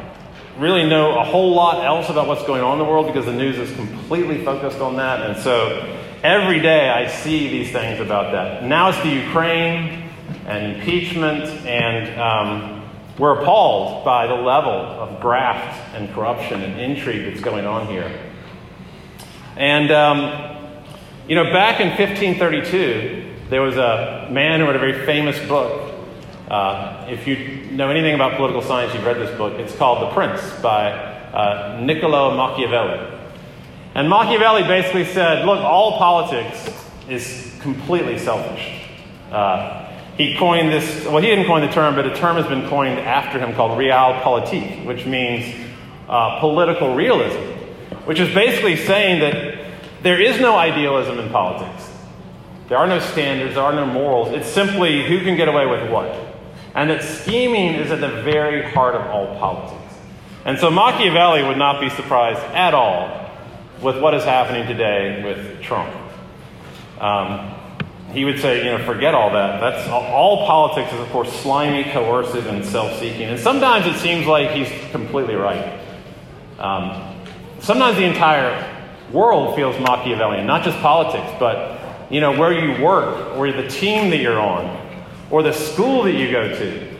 really 0.57 0.87
know 0.87 1.19
a 1.19 1.23
whole 1.23 1.53
lot 1.53 1.83
else 1.83 2.09
about 2.09 2.27
what's 2.27 2.45
going 2.45 2.61
on 2.61 2.73
in 2.73 2.79
the 2.79 2.85
world 2.85 3.07
because 3.07 3.25
the 3.25 3.33
news 3.33 3.57
is 3.57 3.75
completely 3.75 4.43
focused 4.45 4.79
on 4.79 4.95
that. 4.97 5.29
And 5.29 5.41
so 5.41 5.97
every 6.23 6.59
day 6.59 6.89
I 6.89 7.07
see 7.07 7.49
these 7.49 7.71
things 7.71 7.99
about 7.99 8.31
that. 8.31 8.63
Now 8.63 8.89
it's 8.89 9.01
the 9.01 9.09
Ukraine 9.09 10.09
and 10.45 10.77
impeachment, 10.77 11.43
and 11.65 12.19
um, 12.19 12.89
we're 13.17 13.41
appalled 13.41 14.05
by 14.05 14.27
the 14.27 14.35
level 14.35 14.71
of 14.71 15.19
graft 15.19 15.95
and 15.95 16.13
corruption 16.13 16.61
and 16.61 16.79
intrigue 16.79 17.25
that's 17.25 17.43
going 17.43 17.65
on 17.65 17.87
here. 17.87 18.11
And, 19.57 19.91
um, 19.91 20.77
you 21.27 21.35
know, 21.35 21.45
back 21.45 21.79
in 21.79 21.89
1532, 21.89 23.24
there 23.49 23.61
was 23.61 23.77
a 23.77 24.27
man 24.31 24.59
who 24.59 24.65
wrote 24.65 24.75
a 24.75 24.79
very 24.79 25.05
famous 25.05 25.37
book 25.47 25.95
uh, 26.49 27.07
if 27.09 27.25
you 27.25 27.71
know 27.71 27.89
anything 27.89 28.13
about 28.13 28.37
political 28.37 28.61
science, 28.61 28.93
you've 28.93 29.03
read 29.03 29.17
this 29.17 29.35
book. 29.35 29.53
It's 29.53 29.75
called 29.75 30.03
The 30.03 30.13
Prince 30.13 30.41
by 30.61 30.91
uh, 30.91 31.79
Niccolo 31.81 32.35
Machiavelli. 32.37 33.13
And 33.95 34.07
Machiavelli 34.07 34.63
basically 34.63 35.05
said, 35.05 35.45
look, 35.45 35.59
all 35.59 35.97
politics 35.97 36.69
is 37.09 37.51
completely 37.61 38.19
selfish. 38.19 38.83
Uh, 39.31 39.91
he 40.17 40.37
coined 40.37 40.71
this, 40.71 41.05
well, 41.05 41.17
he 41.17 41.27
didn't 41.27 41.45
coin 41.45 41.61
the 41.65 41.73
term, 41.73 41.95
but 41.95 42.05
a 42.05 42.15
term 42.15 42.35
has 42.35 42.45
been 42.45 42.67
coined 42.69 42.99
after 42.99 43.39
him 43.39 43.53
called 43.55 43.77
realpolitik, 43.77 44.85
which 44.85 45.05
means 45.05 45.53
uh, 46.07 46.39
political 46.39 46.93
realism, 46.93 47.41
which 48.05 48.19
is 48.19 48.33
basically 48.35 48.75
saying 48.75 49.19
that 49.19 49.65
there 50.03 50.21
is 50.21 50.39
no 50.39 50.55
idealism 50.55 51.17
in 51.17 51.29
politics. 51.31 51.89
There 52.67 52.77
are 52.77 52.87
no 52.87 52.99
standards, 52.99 53.55
there 53.55 53.63
are 53.63 53.73
no 53.73 53.85
morals. 53.85 54.29
It's 54.33 54.47
simply 54.47 55.07
who 55.07 55.19
can 55.19 55.35
get 55.37 55.47
away 55.47 55.65
with 55.65 55.89
what 55.91 56.09
and 56.75 56.89
that 56.89 57.01
scheming 57.01 57.75
is 57.75 57.89
at 57.89 58.01
the 58.01 58.21
very 58.21 58.69
heart 58.73 58.95
of 58.95 59.07
all 59.07 59.39
politics. 59.39 59.95
And 60.43 60.59
so 60.59 60.69
Machiavelli 60.69 61.41
would 61.41 61.57
not 61.57 61.79
be 61.79 61.89
surprised 61.89 62.41
at 62.53 62.73
all 62.73 63.31
with 63.81 63.99
what 63.99 64.13
is 64.13 64.25
happening 64.25 64.67
today 64.67 65.23
with 65.23 65.61
Trump. 65.61 65.95
Um, 66.99 67.53
he 68.11 68.25
would 68.25 68.39
say, 68.39 68.57
you 68.57 68.77
know, 68.77 68.85
forget 68.85 69.15
all 69.15 69.31
that. 69.31 69.59
That's 69.59 69.87
all, 69.89 70.03
all 70.03 70.45
politics 70.45 70.93
is, 70.93 70.99
of 70.99 71.09
course, 71.09 71.31
slimy, 71.41 71.89
coercive, 71.91 72.45
and 72.47 72.63
self-seeking. 72.63 73.23
And 73.23 73.39
sometimes 73.39 73.85
it 73.85 73.97
seems 73.99 74.27
like 74.27 74.51
he's 74.51 74.69
completely 74.91 75.35
right. 75.35 75.79
Um, 76.59 77.15
sometimes 77.59 77.97
the 77.97 78.05
entire 78.05 78.83
world 79.11 79.55
feels 79.55 79.79
Machiavellian, 79.79 80.45
not 80.45 80.63
just 80.63 80.77
politics, 80.79 81.33
but 81.39 81.74
you 82.09 82.21
know 82.21 82.37
where 82.37 82.53
you 82.53 82.83
work 82.83 83.35
or 83.37 83.51
the 83.51 83.67
team 83.67 84.09
that 84.11 84.17
you're 84.17 84.39
on 84.39 84.81
or 85.31 85.43
the 85.43 85.53
school 85.53 86.03
that 86.03 86.13
you 86.13 86.31
go 86.31 86.47
to, 86.47 86.97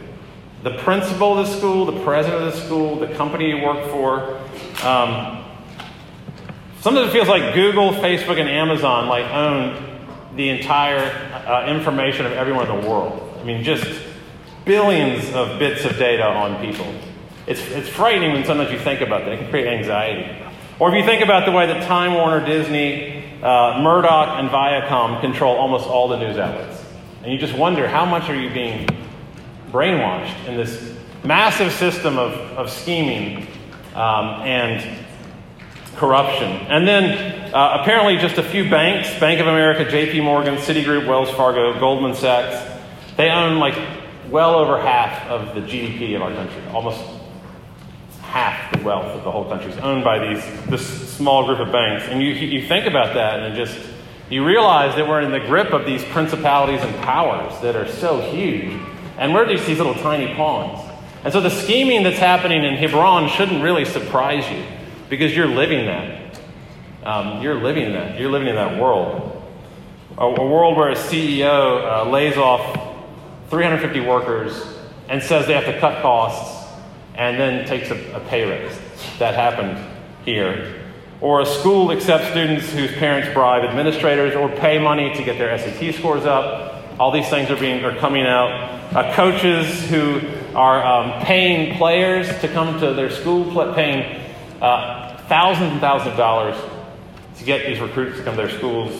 the 0.63 0.77
principal 0.79 1.37
of 1.37 1.47
the 1.47 1.53
school, 1.55 1.85
the 1.85 2.03
president 2.03 2.43
of 2.43 2.53
the 2.53 2.59
school, 2.59 2.99
the 2.99 3.13
company 3.15 3.49
you 3.49 3.63
work 3.63 3.87
for. 3.91 4.37
Um, 4.85 5.45
sometimes 6.81 7.09
it 7.09 7.11
feels 7.11 7.27
like 7.27 7.53
Google, 7.53 7.91
Facebook, 7.91 8.39
and 8.39 8.49
Amazon 8.49 9.07
like 9.07 9.25
own 9.25 9.95
the 10.35 10.49
entire 10.49 10.99
uh, 11.47 11.67
information 11.67 12.25
of 12.25 12.33
everyone 12.33 12.69
in 12.69 12.81
the 12.81 12.89
world. 12.89 13.37
I 13.39 13.43
mean, 13.43 13.63
just 13.63 13.85
billions 14.65 15.31
of 15.33 15.59
bits 15.59 15.85
of 15.85 15.97
data 15.97 16.25
on 16.25 16.59
people. 16.65 16.91
It's, 17.47 17.61
it's 17.61 17.87
frightening 17.87 18.33
when 18.33 18.43
sometimes 18.43 18.71
you 18.71 18.79
think 18.79 19.01
about 19.01 19.23
that. 19.25 19.33
It 19.33 19.37
can 19.37 19.49
create 19.49 19.67
anxiety. 19.67 20.43
Or 20.79 20.89
if 20.89 20.95
you 20.95 21.05
think 21.05 21.23
about 21.23 21.45
the 21.45 21.51
way 21.51 21.67
that 21.67 21.83
Time 21.87 22.15
Warner, 22.15 22.43
Disney, 22.45 23.14
uh, 23.45 23.79
Murdoch, 23.81 24.39
and 24.39 24.49
Viacom 24.49 25.21
control 25.21 25.55
almost 25.55 25.87
all 25.87 26.07
the 26.07 26.17
news 26.17 26.37
outlets. 26.37 26.83
And 27.23 27.31
you 27.31 27.37
just 27.37 27.55
wonder 27.57 27.87
how 27.87 28.05
much 28.05 28.29
are 28.29 28.35
you 28.35 28.49
being 28.49 28.87
brainwashed 29.71 30.47
in 30.47 30.57
this 30.57 30.93
massive 31.23 31.71
system 31.71 32.17
of, 32.17 32.33
of 32.57 32.69
scheming 32.69 33.47
um, 33.93 34.41
and 34.41 35.05
corruption. 35.95 36.51
And 36.67 36.87
then 36.87 37.53
uh, 37.53 37.77
apparently 37.81 38.17
just 38.17 38.37
a 38.37 38.43
few 38.43 38.69
banks 38.69 39.07
Bank 39.19 39.39
of 39.39 39.47
America, 39.47 39.85
JP 39.85 40.23
Morgan, 40.23 40.55
Citigroup, 40.55 41.07
Wells 41.07 41.29
Fargo, 41.29 41.79
Goldman 41.79 42.15
Sachs 42.15 42.75
they 43.17 43.29
own 43.29 43.59
like 43.59 43.75
well 44.29 44.55
over 44.55 44.81
half 44.81 45.27
of 45.29 45.55
the 45.55 45.61
GDP 45.61 46.15
of 46.15 46.21
our 46.21 46.33
country. 46.33 46.61
Almost 46.73 47.01
half 48.35 48.69
the 48.73 48.83
wealth 48.83 49.05
of 49.05 49.23
the 49.23 49.31
whole 49.31 49.45
country 49.45 49.71
is 49.71 49.77
owned 49.77 50.03
by 50.03 50.19
these 50.19 50.43
this 50.65 50.85
small 51.15 51.45
group 51.45 51.59
of 51.59 51.71
banks. 51.71 52.05
And 52.09 52.21
you, 52.21 52.33
you 52.33 52.67
think 52.67 52.85
about 52.85 53.13
that 53.13 53.39
and 53.39 53.55
just 53.55 53.79
you 54.29 54.45
realize 54.45 54.93
that 54.97 55.07
we're 55.07 55.21
in 55.21 55.31
the 55.31 55.39
grip 55.39 55.71
of 55.71 55.85
these 55.85 56.03
principalities 56.05 56.81
and 56.81 56.93
powers 56.97 57.57
that 57.61 57.77
are 57.77 57.87
so 57.87 58.19
huge, 58.19 58.77
and 59.17 59.33
we're 59.33 59.47
just 59.47 59.65
these 59.65 59.77
little 59.77 59.93
tiny 59.93 60.33
pawns. 60.35 60.81
And 61.23 61.31
so 61.31 61.39
the 61.39 61.49
scheming 61.49 62.03
that's 62.03 62.17
happening 62.17 62.65
in 62.65 62.73
Hebron 62.75 63.29
shouldn't 63.29 63.63
really 63.63 63.85
surprise 63.85 64.49
you 64.51 64.65
because 65.09 65.33
you're 65.33 65.47
living 65.47 65.85
that. 65.85 66.39
Um, 67.05 67.41
you're 67.41 67.61
living 67.61 67.93
that. 67.93 68.19
You're 68.19 68.31
living 68.31 68.49
in 68.49 68.55
that 68.55 68.81
world. 68.81 69.31
A, 70.17 70.25
a 70.25 70.45
world 70.45 70.75
where 70.75 70.89
a 70.89 70.95
CEO 70.95 72.05
uh, 72.05 72.09
lays 72.09 72.35
off 72.35 72.61
350 73.49 74.01
workers 74.01 74.61
and 75.07 75.23
says 75.23 75.47
they 75.47 75.53
have 75.53 75.65
to 75.65 75.79
cut 75.79 76.01
costs 76.01 76.54
and 77.17 77.39
then 77.39 77.65
takes 77.65 77.89
a, 77.91 78.15
a 78.15 78.19
pay 78.21 78.49
raise. 78.49 78.77
That 79.19 79.35
happened 79.35 79.77
here 80.25 80.85
or 81.21 81.41
a 81.41 81.45
school 81.45 81.91
accepts 81.91 82.29
students 82.29 82.71
whose 82.71 82.91
parents 82.93 83.33
bribe 83.33 83.63
administrators 83.63 84.35
or 84.35 84.49
pay 84.49 84.77
money 84.77 85.13
to 85.15 85.23
get 85.23 85.37
their 85.37 85.57
SAT 85.57 85.95
scores 85.95 86.25
up. 86.25 86.83
All 86.99 87.11
these 87.11 87.29
things 87.29 87.49
are 87.49 87.55
being 87.55 87.83
are 87.83 87.95
coming 87.97 88.25
out. 88.25 88.95
Uh, 88.95 89.13
coaches 89.15 89.89
who 89.89 90.21
are 90.55 90.85
um, 90.85 91.25
paying 91.25 91.77
players 91.77 92.27
to 92.41 92.47
come 92.47 92.79
to 92.79 92.93
their 92.93 93.09
school, 93.09 93.43
paying 93.73 94.21
uh, 94.61 95.17
thousands 95.27 95.71
and 95.71 95.81
thousands 95.81 96.11
of 96.11 96.17
dollars 96.17 96.55
to 97.37 97.43
get 97.43 97.65
these 97.65 97.79
recruits 97.79 98.17
to 98.17 98.23
come 98.23 98.35
to 98.35 98.43
their 98.43 98.57
schools. 98.57 98.93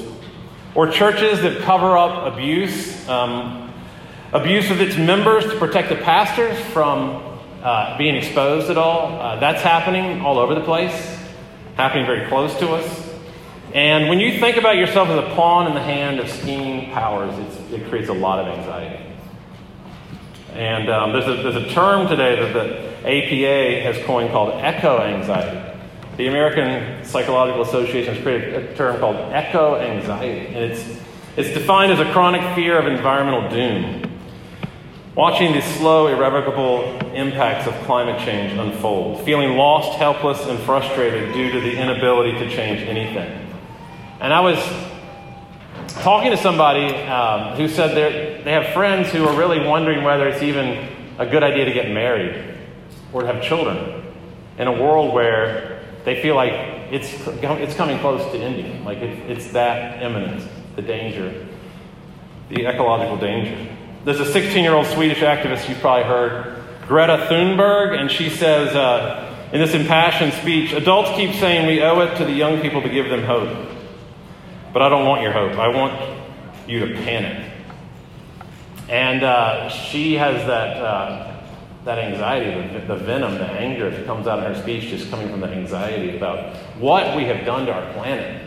Or 0.74 0.90
churches 0.90 1.42
that 1.42 1.62
cover 1.62 1.98
up 1.98 2.34
abuse, 2.34 3.08
um, 3.08 3.72
abuse 4.34 4.72
of 4.72 4.82
its 4.82 4.98
members 4.98 5.46
to 5.46 5.56
protect 5.58 5.90
the 5.90 5.96
pastors 5.96 6.60
from 6.72 7.35
uh, 7.66 7.98
being 7.98 8.16
exposed 8.16 8.70
at 8.70 8.78
all. 8.78 9.20
Uh, 9.20 9.40
that's 9.40 9.64
happening 9.64 10.22
all 10.22 10.38
over 10.38 10.54
the 10.54 10.64
place 10.64 10.94
happening 11.76 12.06
very 12.06 12.28
close 12.28 12.56
to 12.60 12.70
us. 12.70 13.10
And 13.74 14.08
when 14.08 14.20
you 14.20 14.40
think 14.40 14.56
about 14.56 14.78
yourself 14.78 15.10
as 15.10 15.18
a 15.18 15.36
pawn 15.36 15.68
in 15.68 15.74
the 15.74 15.82
hand 15.82 16.20
of 16.20 16.30
scheming 16.30 16.92
powers, 16.92 17.38
it 17.72 17.90
creates 17.90 18.08
a 18.08 18.14
lot 18.14 18.40
of 18.40 18.58
anxiety. 18.58 19.04
And 20.54 20.90
um, 20.90 21.12
there's, 21.12 21.28
a, 21.28 21.44
there's 21.44 21.56
a 21.56 21.70
term 21.74 22.08
today 22.08 22.40
that 22.40 22.54
the 22.54 22.96
APA 23.00 23.82
has 23.84 24.06
coined 24.06 24.32
called 24.32 24.54
eco 24.64 25.02
anxiety. 25.02 25.78
The 26.16 26.28
American 26.28 27.04
Psychological 27.04 27.64
Association 27.64 28.14
has 28.14 28.24
created 28.24 28.54
a 28.54 28.76
term 28.76 29.00
called 29.00 29.18
eco 29.34 29.76
anxiety, 29.76 30.48
and 30.48 30.72
it's, 30.72 31.02
it's 31.36 31.50
defined 31.50 31.92
as 31.92 32.00
a 32.00 32.10
chronic 32.14 32.56
fear 32.56 32.78
of 32.78 32.88
environmental 32.88 33.50
doom. 33.50 34.05
Watching 35.16 35.54
the 35.54 35.62
slow, 35.62 36.08
irrevocable 36.08 36.84
impacts 37.14 37.68
of 37.68 37.74
climate 37.86 38.20
change 38.26 38.52
unfold, 38.52 39.24
feeling 39.24 39.56
lost, 39.56 39.98
helpless, 39.98 40.46
and 40.46 40.60
frustrated 40.60 41.34
due 41.34 41.54
to 41.54 41.62
the 41.62 41.78
inability 41.78 42.34
to 42.34 42.50
change 42.50 42.82
anything. 42.82 43.50
And 44.20 44.34
I 44.34 44.42
was 44.42 44.60
talking 46.02 46.32
to 46.32 46.38
somebody 46.38 46.94
um, 47.06 47.56
who 47.56 47.70
said 47.70 47.96
they 48.44 48.52
have 48.52 48.74
friends 48.74 49.10
who 49.10 49.26
are 49.26 49.38
really 49.38 49.66
wondering 49.66 50.04
whether 50.04 50.28
it's 50.28 50.44
even 50.44 50.90
a 51.18 51.26
good 51.26 51.44
idea 51.44 51.64
to 51.64 51.72
get 51.72 51.90
married 51.90 52.54
or 53.14 53.22
to 53.22 53.28
have 53.28 53.42
children 53.42 54.04
in 54.58 54.68
a 54.68 54.72
world 54.74 55.14
where 55.14 55.82
they 56.04 56.22
feel 56.22 56.36
like 56.36 56.52
it's, 56.92 57.10
it's 57.26 57.76
coming 57.76 58.00
close 58.00 58.22
to 58.34 58.38
ending, 58.38 58.84
like 58.84 58.98
it, 58.98 59.18
it's 59.32 59.48
that 59.54 60.04
imminent, 60.04 60.46
the 60.76 60.82
danger, 60.82 61.48
the 62.50 62.66
ecological 62.66 63.16
danger. 63.16 63.75
There's 64.06 64.20
a 64.20 64.32
16 64.32 64.64
year 64.64 64.76
old 64.76 64.86
Swedish 64.86 65.18
activist 65.18 65.68
you've 65.68 65.80
probably 65.80 66.04
heard, 66.04 66.64
Greta 66.88 67.26
Thunberg, 67.28 68.00
and 68.00 68.12
she 68.12 68.30
says 68.30 68.76
uh, 68.76 69.50
in 69.52 69.60
this 69.60 69.74
impassioned 69.74 70.32
speech 70.34 70.74
adults 70.74 71.10
keep 71.16 71.34
saying 71.34 71.66
we 71.66 71.82
owe 71.82 72.00
it 72.02 72.16
to 72.18 72.24
the 72.24 72.32
young 72.32 72.62
people 72.62 72.84
to 72.84 72.90
give 72.90 73.10
them 73.10 73.24
hope. 73.24 73.68
But 74.72 74.84
I 74.84 74.90
don't 74.90 75.08
want 75.08 75.24
your 75.24 75.32
hope. 75.32 75.54
I 75.54 75.70
want 75.70 76.20
you 76.70 76.86
to 76.86 76.94
panic. 77.02 77.52
And 78.90 79.24
uh, 79.24 79.70
she 79.70 80.14
has 80.14 80.46
that, 80.46 80.78
uh, 80.78 81.42
that 81.86 81.98
anxiety, 81.98 82.78
the, 82.78 82.86
the 82.86 82.98
venom, 82.98 83.40
the 83.40 83.50
anger 83.50 83.90
that 83.90 84.06
comes 84.06 84.28
out 84.28 84.38
in 84.38 84.54
her 84.54 84.62
speech, 84.62 84.84
just 84.84 85.10
coming 85.10 85.30
from 85.30 85.40
the 85.40 85.50
anxiety 85.50 86.16
about 86.16 86.56
what 86.78 87.18
we 87.18 87.24
have 87.24 87.44
done 87.44 87.66
to 87.66 87.74
our 87.74 87.92
planet 87.94 88.45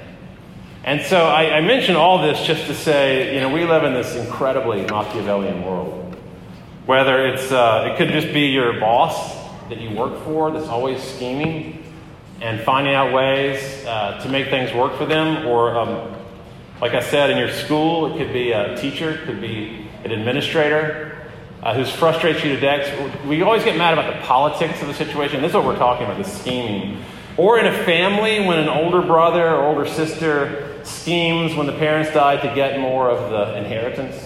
and 0.89 1.03
so 1.03 1.27
I, 1.27 1.59
I 1.59 1.61
mention 1.61 1.97
all 1.97 2.23
this 2.23 2.47
just 2.47 2.65
to 2.65 2.75
say, 2.75 3.35
you 3.35 3.43
know, 3.43 3.51
we 3.51 3.67
live 3.67 3.85
in 3.85 3.93
this 3.93 4.17
incredibly 4.17 4.87
Machiavellian 4.87 5.63
world. 5.63 6.17
Whether 6.87 7.27
it's, 7.27 7.53
uh, 7.53 7.91
it 7.93 7.99
could 7.99 8.09
just 8.09 8.33
be 8.33 8.47
your 8.47 8.81
boss 8.81 9.37
that 9.69 9.83
you 9.83 9.95
work 9.95 10.25
for 10.25 10.51
that's 10.51 10.69
always 10.69 11.03
scheming 11.03 11.85
and 12.41 12.59
finding 12.63 12.95
out 12.95 13.13
ways 13.13 13.85
uh, 13.85 14.19
to 14.23 14.31
make 14.31 14.49
things 14.49 14.73
work 14.73 14.97
for 14.97 15.05
them, 15.05 15.47
or 15.47 15.77
um, 15.77 16.17
Like 16.81 16.95
I 16.95 17.01
said, 17.01 17.31
in 17.31 17.37
your 17.37 17.51
school, 17.51 18.15
it 18.15 18.19
could 18.19 18.33
be 18.33 18.53
a 18.53 18.77
teacher, 18.77 19.11
it 19.11 19.27
could 19.27 19.41
be 19.41 19.87
an 20.05 20.13
administrator 20.13 21.29
uh, 21.63 21.75
who's 21.75 21.91
frustrates 21.91 22.45
you 22.45 22.55
to 22.55 22.61
death. 22.61 23.25
We 23.27 23.43
always 23.43 23.65
get 23.65 23.77
mad 23.77 23.93
about 23.93 24.15
the 24.15 24.21
politics 24.23 24.81
of 24.81 24.87
the 24.89 24.95
situation. 24.95 25.43
This 25.43 25.51
is 25.51 25.55
what 25.57 25.67
we're 25.67 25.77
talking 25.77 26.07
about 26.07 26.17
the 26.17 26.25
scheming. 26.25 27.03
Or 27.37 27.59
in 27.59 27.67
a 27.67 27.85
family, 27.85 28.47
when 28.47 28.59
an 28.59 28.69
older 28.69 29.03
brother 29.03 29.49
or 29.49 29.65
older 29.65 29.87
sister 29.87 30.68
schemes 30.89 31.55
when 31.55 31.67
the 31.67 31.73
parents 31.73 32.11
die 32.13 32.37
to 32.37 32.55
get 32.55 32.81
more 32.81 33.11
of 33.11 33.31
the 33.31 33.57
inheritance, 33.57 34.17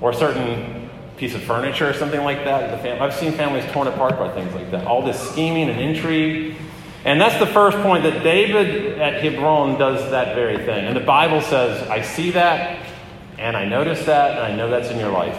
or 0.00 0.10
a 0.10 0.14
certain 0.14 0.90
piece 1.16 1.34
of 1.34 1.42
furniture 1.42 1.88
or 1.88 1.94
something 1.94 2.22
like 2.24 2.44
that. 2.44 2.84
I've 3.00 3.14
seen 3.14 3.32
families 3.32 3.64
torn 3.72 3.86
apart 3.86 4.18
by 4.18 4.32
things 4.32 4.52
like 4.54 4.70
that. 4.72 4.86
All 4.86 5.02
this 5.02 5.20
scheming 5.30 5.68
and 5.68 5.80
intrigue. 5.80 6.56
And 7.04 7.20
that's 7.20 7.38
the 7.38 7.46
first 7.46 7.76
point 7.78 8.04
that 8.04 8.22
David 8.22 8.98
at 9.00 9.22
Hebron 9.22 9.78
does 9.78 10.10
that 10.10 10.34
very 10.34 10.56
thing. 10.58 10.86
And 10.86 10.96
the 10.96 11.00
Bible 11.00 11.40
says, 11.40 11.88
I 11.88 12.02
see 12.02 12.30
that, 12.32 12.84
and 13.38 13.56
I 13.56 13.64
notice 13.64 14.04
that, 14.06 14.32
and 14.32 14.40
I 14.40 14.54
know 14.56 14.70
that's 14.70 14.88
in 14.88 14.98
your 14.98 15.10
life. 15.10 15.36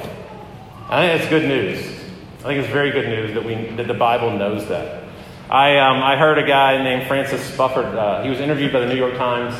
I 0.89 1.07
think 1.07 1.21
it's 1.21 1.29
good 1.29 1.47
news. 1.47 1.79
I 2.39 2.47
think 2.47 2.63
it's 2.63 2.71
very 2.71 2.91
good 2.91 3.07
news 3.07 3.33
that, 3.33 3.45
we, 3.45 3.55
that 3.77 3.87
the 3.87 3.93
Bible 3.93 4.37
knows 4.37 4.67
that. 4.67 5.03
I, 5.49 5.77
um, 5.79 6.03
I 6.03 6.17
heard 6.17 6.37
a 6.37 6.45
guy 6.45 6.83
named 6.83 7.07
Francis 7.07 7.49
Spufford. 7.49 7.95
Uh, 7.95 8.23
he 8.23 8.29
was 8.29 8.39
interviewed 8.39 8.73
by 8.73 8.79
the 8.81 8.87
New 8.87 8.95
York 8.95 9.15
Times, 9.15 9.55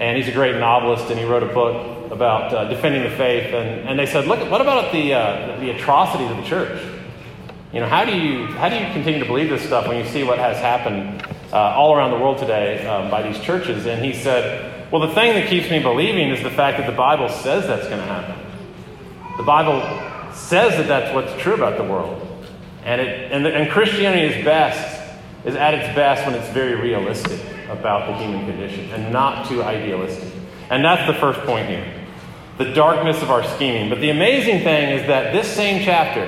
and 0.00 0.16
he's 0.16 0.28
a 0.28 0.32
great 0.32 0.56
novelist, 0.56 1.10
and 1.10 1.20
he 1.20 1.26
wrote 1.26 1.42
a 1.42 1.52
book 1.52 2.10
about 2.10 2.54
uh, 2.54 2.64
defending 2.64 3.02
the 3.02 3.10
faith. 3.10 3.52
And, 3.52 3.86
and 3.86 3.98
they 3.98 4.06
said, 4.06 4.26
look, 4.26 4.50
what 4.50 4.62
about 4.62 4.92
the, 4.92 5.12
uh, 5.12 5.60
the 5.60 5.70
atrocities 5.70 6.30
of 6.30 6.38
the 6.38 6.42
church? 6.42 6.82
You 7.70 7.80
know, 7.80 7.86
how 7.86 8.06
do 8.06 8.16
you, 8.16 8.46
how 8.46 8.70
do 8.70 8.76
you 8.76 8.90
continue 8.94 9.20
to 9.20 9.26
believe 9.26 9.50
this 9.50 9.62
stuff 9.62 9.86
when 9.86 10.02
you 10.02 10.10
see 10.10 10.24
what 10.24 10.38
has 10.38 10.56
happened 10.56 11.22
uh, 11.52 11.56
all 11.56 11.94
around 11.94 12.12
the 12.12 12.16
world 12.16 12.38
today 12.38 12.84
um, 12.86 13.10
by 13.10 13.20
these 13.20 13.38
churches? 13.40 13.84
And 13.84 14.02
he 14.02 14.14
said, 14.14 14.90
well, 14.90 15.06
the 15.06 15.14
thing 15.14 15.34
that 15.34 15.48
keeps 15.48 15.70
me 15.70 15.80
believing 15.80 16.30
is 16.30 16.42
the 16.42 16.50
fact 16.50 16.78
that 16.78 16.90
the 16.90 16.96
Bible 16.96 17.28
says 17.28 17.66
that's 17.66 17.86
going 17.86 18.00
to 18.00 18.06
happen. 18.06 18.36
The 19.36 19.44
Bible 19.44 19.82
says 20.32 20.78
that 20.78 20.88
that's 20.88 21.14
what's 21.14 21.40
true 21.42 21.54
about 21.54 21.76
the 21.76 21.84
world. 21.84 22.26
And, 22.84 23.02
it, 23.02 23.30
and, 23.32 23.46
and 23.46 23.70
Christianity 23.70 24.34
is 24.34 24.44
best, 24.46 24.98
is 25.44 25.54
at 25.56 25.74
its 25.74 25.94
best 25.94 26.24
when 26.24 26.34
it's 26.34 26.48
very 26.48 26.74
realistic 26.74 27.38
about 27.70 28.08
the 28.08 28.24
human 28.24 28.44
condition 28.46 28.90
and 28.90 29.12
not 29.12 29.48
too 29.48 29.62
idealistic. 29.62 30.32
And 30.70 30.84
that's 30.84 31.06
the 31.06 31.18
first 31.18 31.40
point 31.40 31.68
here 31.68 32.00
the 32.60 32.74
darkness 32.74 33.22
of 33.22 33.30
our 33.30 33.42
scheming. 33.56 33.88
But 33.88 34.00
the 34.00 34.10
amazing 34.10 34.62
thing 34.62 34.90
is 34.90 35.06
that 35.06 35.32
this 35.32 35.50
same 35.50 35.82
chapter, 35.82 36.26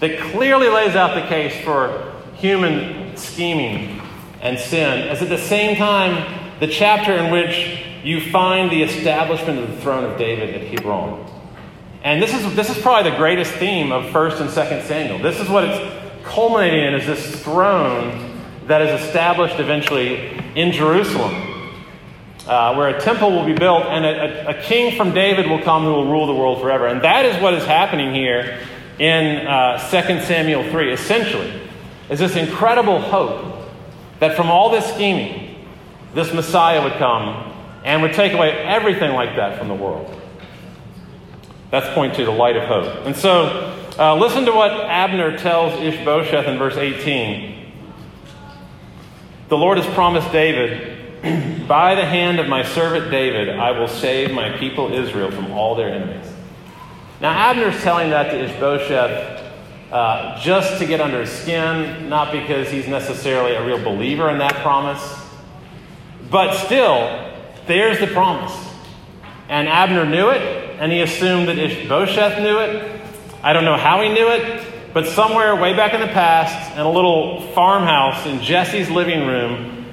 that 0.00 0.20
clearly 0.20 0.68
lays 0.68 0.94
out 0.94 1.14
the 1.14 1.26
case 1.26 1.58
for 1.64 2.14
human 2.34 3.16
scheming 3.16 3.98
and 4.42 4.58
sin, 4.58 5.08
is 5.08 5.22
at 5.22 5.30
the 5.30 5.38
same 5.38 5.76
time 5.76 6.52
the 6.60 6.66
chapter 6.66 7.14
in 7.14 7.32
which 7.32 7.82
you 8.04 8.30
find 8.30 8.70
the 8.70 8.82
establishment 8.82 9.58
of 9.58 9.70
the 9.70 9.80
throne 9.80 10.04
of 10.04 10.18
David 10.18 10.54
at 10.54 10.68
Hebron. 10.68 11.26
And 12.02 12.22
this 12.22 12.34
is, 12.34 12.54
this 12.54 12.68
is 12.68 12.76
probably 12.82 13.10
the 13.10 13.16
greatest 13.16 13.52
theme 13.52 13.90
of 13.90 14.04
1st 14.12 14.40
and 14.42 14.50
2nd 14.50 14.82
Samuel. 14.82 15.18
This 15.18 15.40
is 15.40 15.48
what 15.48 15.64
it's 15.64 16.24
culminating 16.24 16.84
in 16.84 16.94
is 16.94 17.06
this 17.06 17.42
throne 17.42 18.27
that 18.68 18.82
is 18.82 19.00
established 19.00 19.58
eventually 19.58 20.28
in 20.54 20.72
Jerusalem, 20.72 21.34
uh, 22.46 22.74
where 22.74 22.88
a 22.88 23.00
temple 23.00 23.32
will 23.32 23.46
be 23.46 23.54
built 23.54 23.84
and 23.84 24.04
a, 24.04 24.48
a, 24.48 24.58
a, 24.58 24.62
king 24.62 24.96
from 24.96 25.12
David 25.12 25.48
will 25.48 25.62
come 25.62 25.84
who 25.84 25.90
will 25.90 26.10
rule 26.10 26.26
the 26.26 26.34
world 26.34 26.60
forever. 26.60 26.86
And 26.86 27.02
that 27.02 27.24
is 27.24 27.40
what 27.42 27.54
is 27.54 27.64
happening 27.64 28.14
here 28.14 28.60
in 28.98 29.46
uh, 29.46 29.78
2 29.90 30.20
Samuel 30.20 30.70
3, 30.70 30.92
essentially, 30.92 31.50
is 32.10 32.18
this 32.18 32.36
incredible 32.36 33.00
hope 33.00 33.70
that 34.18 34.36
from 34.36 34.50
all 34.50 34.70
this 34.70 34.86
scheming, 34.92 35.64
this 36.14 36.32
Messiah 36.34 36.82
would 36.82 36.94
come 36.94 37.54
and 37.84 38.02
would 38.02 38.12
take 38.12 38.32
away 38.32 38.50
everything 38.50 39.14
like 39.14 39.36
that 39.36 39.58
from 39.58 39.68
the 39.68 39.74
world. 39.74 40.14
That's 41.70 41.88
point 41.94 42.14
to 42.16 42.24
the 42.24 42.32
light 42.32 42.56
of 42.56 42.64
hope. 42.64 43.06
And 43.06 43.16
so, 43.16 43.74
uh, 43.98 44.14
listen 44.16 44.44
to 44.44 44.52
what 44.52 44.72
Abner 44.72 45.38
tells 45.38 45.80
Ishbosheth 45.80 46.46
in 46.46 46.58
verse 46.58 46.76
18. 46.76 47.57
The 49.48 49.56
Lord 49.56 49.78
has 49.78 49.86
promised 49.94 50.30
David, 50.30 51.66
By 51.66 51.94
the 51.94 52.04
hand 52.04 52.38
of 52.38 52.48
my 52.48 52.62
servant 52.62 53.10
David, 53.10 53.48
I 53.48 53.70
will 53.70 53.88
save 53.88 54.30
my 54.30 54.54
people 54.58 54.92
Israel 54.92 55.30
from 55.30 55.50
all 55.52 55.74
their 55.74 55.88
enemies. 55.88 56.30
Now, 57.22 57.50
Abner's 57.50 57.82
telling 57.82 58.10
that 58.10 58.30
to 58.30 58.44
Ishbosheth 58.44 59.38
uh, 59.90 60.38
just 60.38 60.78
to 60.80 60.86
get 60.86 61.00
under 61.00 61.22
his 61.22 61.32
skin, 61.32 62.10
not 62.10 62.30
because 62.30 62.70
he's 62.70 62.86
necessarily 62.86 63.54
a 63.54 63.64
real 63.64 63.82
believer 63.82 64.28
in 64.28 64.36
that 64.36 64.54
promise. 64.56 65.18
But 66.30 66.54
still, 66.66 67.32
there's 67.66 68.00
the 68.00 68.06
promise. 68.08 68.54
And 69.48 69.66
Abner 69.66 70.04
knew 70.04 70.28
it, 70.28 70.42
and 70.78 70.92
he 70.92 71.00
assumed 71.00 71.48
that 71.48 71.58
Ishbosheth 71.58 72.38
knew 72.42 72.58
it. 72.58 73.00
I 73.42 73.54
don't 73.54 73.64
know 73.64 73.78
how 73.78 74.02
he 74.02 74.10
knew 74.10 74.28
it, 74.28 74.67
but 74.98 75.06
somewhere 75.06 75.54
way 75.54 75.76
back 75.76 75.94
in 75.94 76.00
the 76.00 76.08
past, 76.08 76.72
in 76.72 76.80
a 76.80 76.90
little 76.90 77.40
farmhouse 77.52 78.26
in 78.26 78.42
Jesse's 78.42 78.90
living 78.90 79.28
room, 79.28 79.86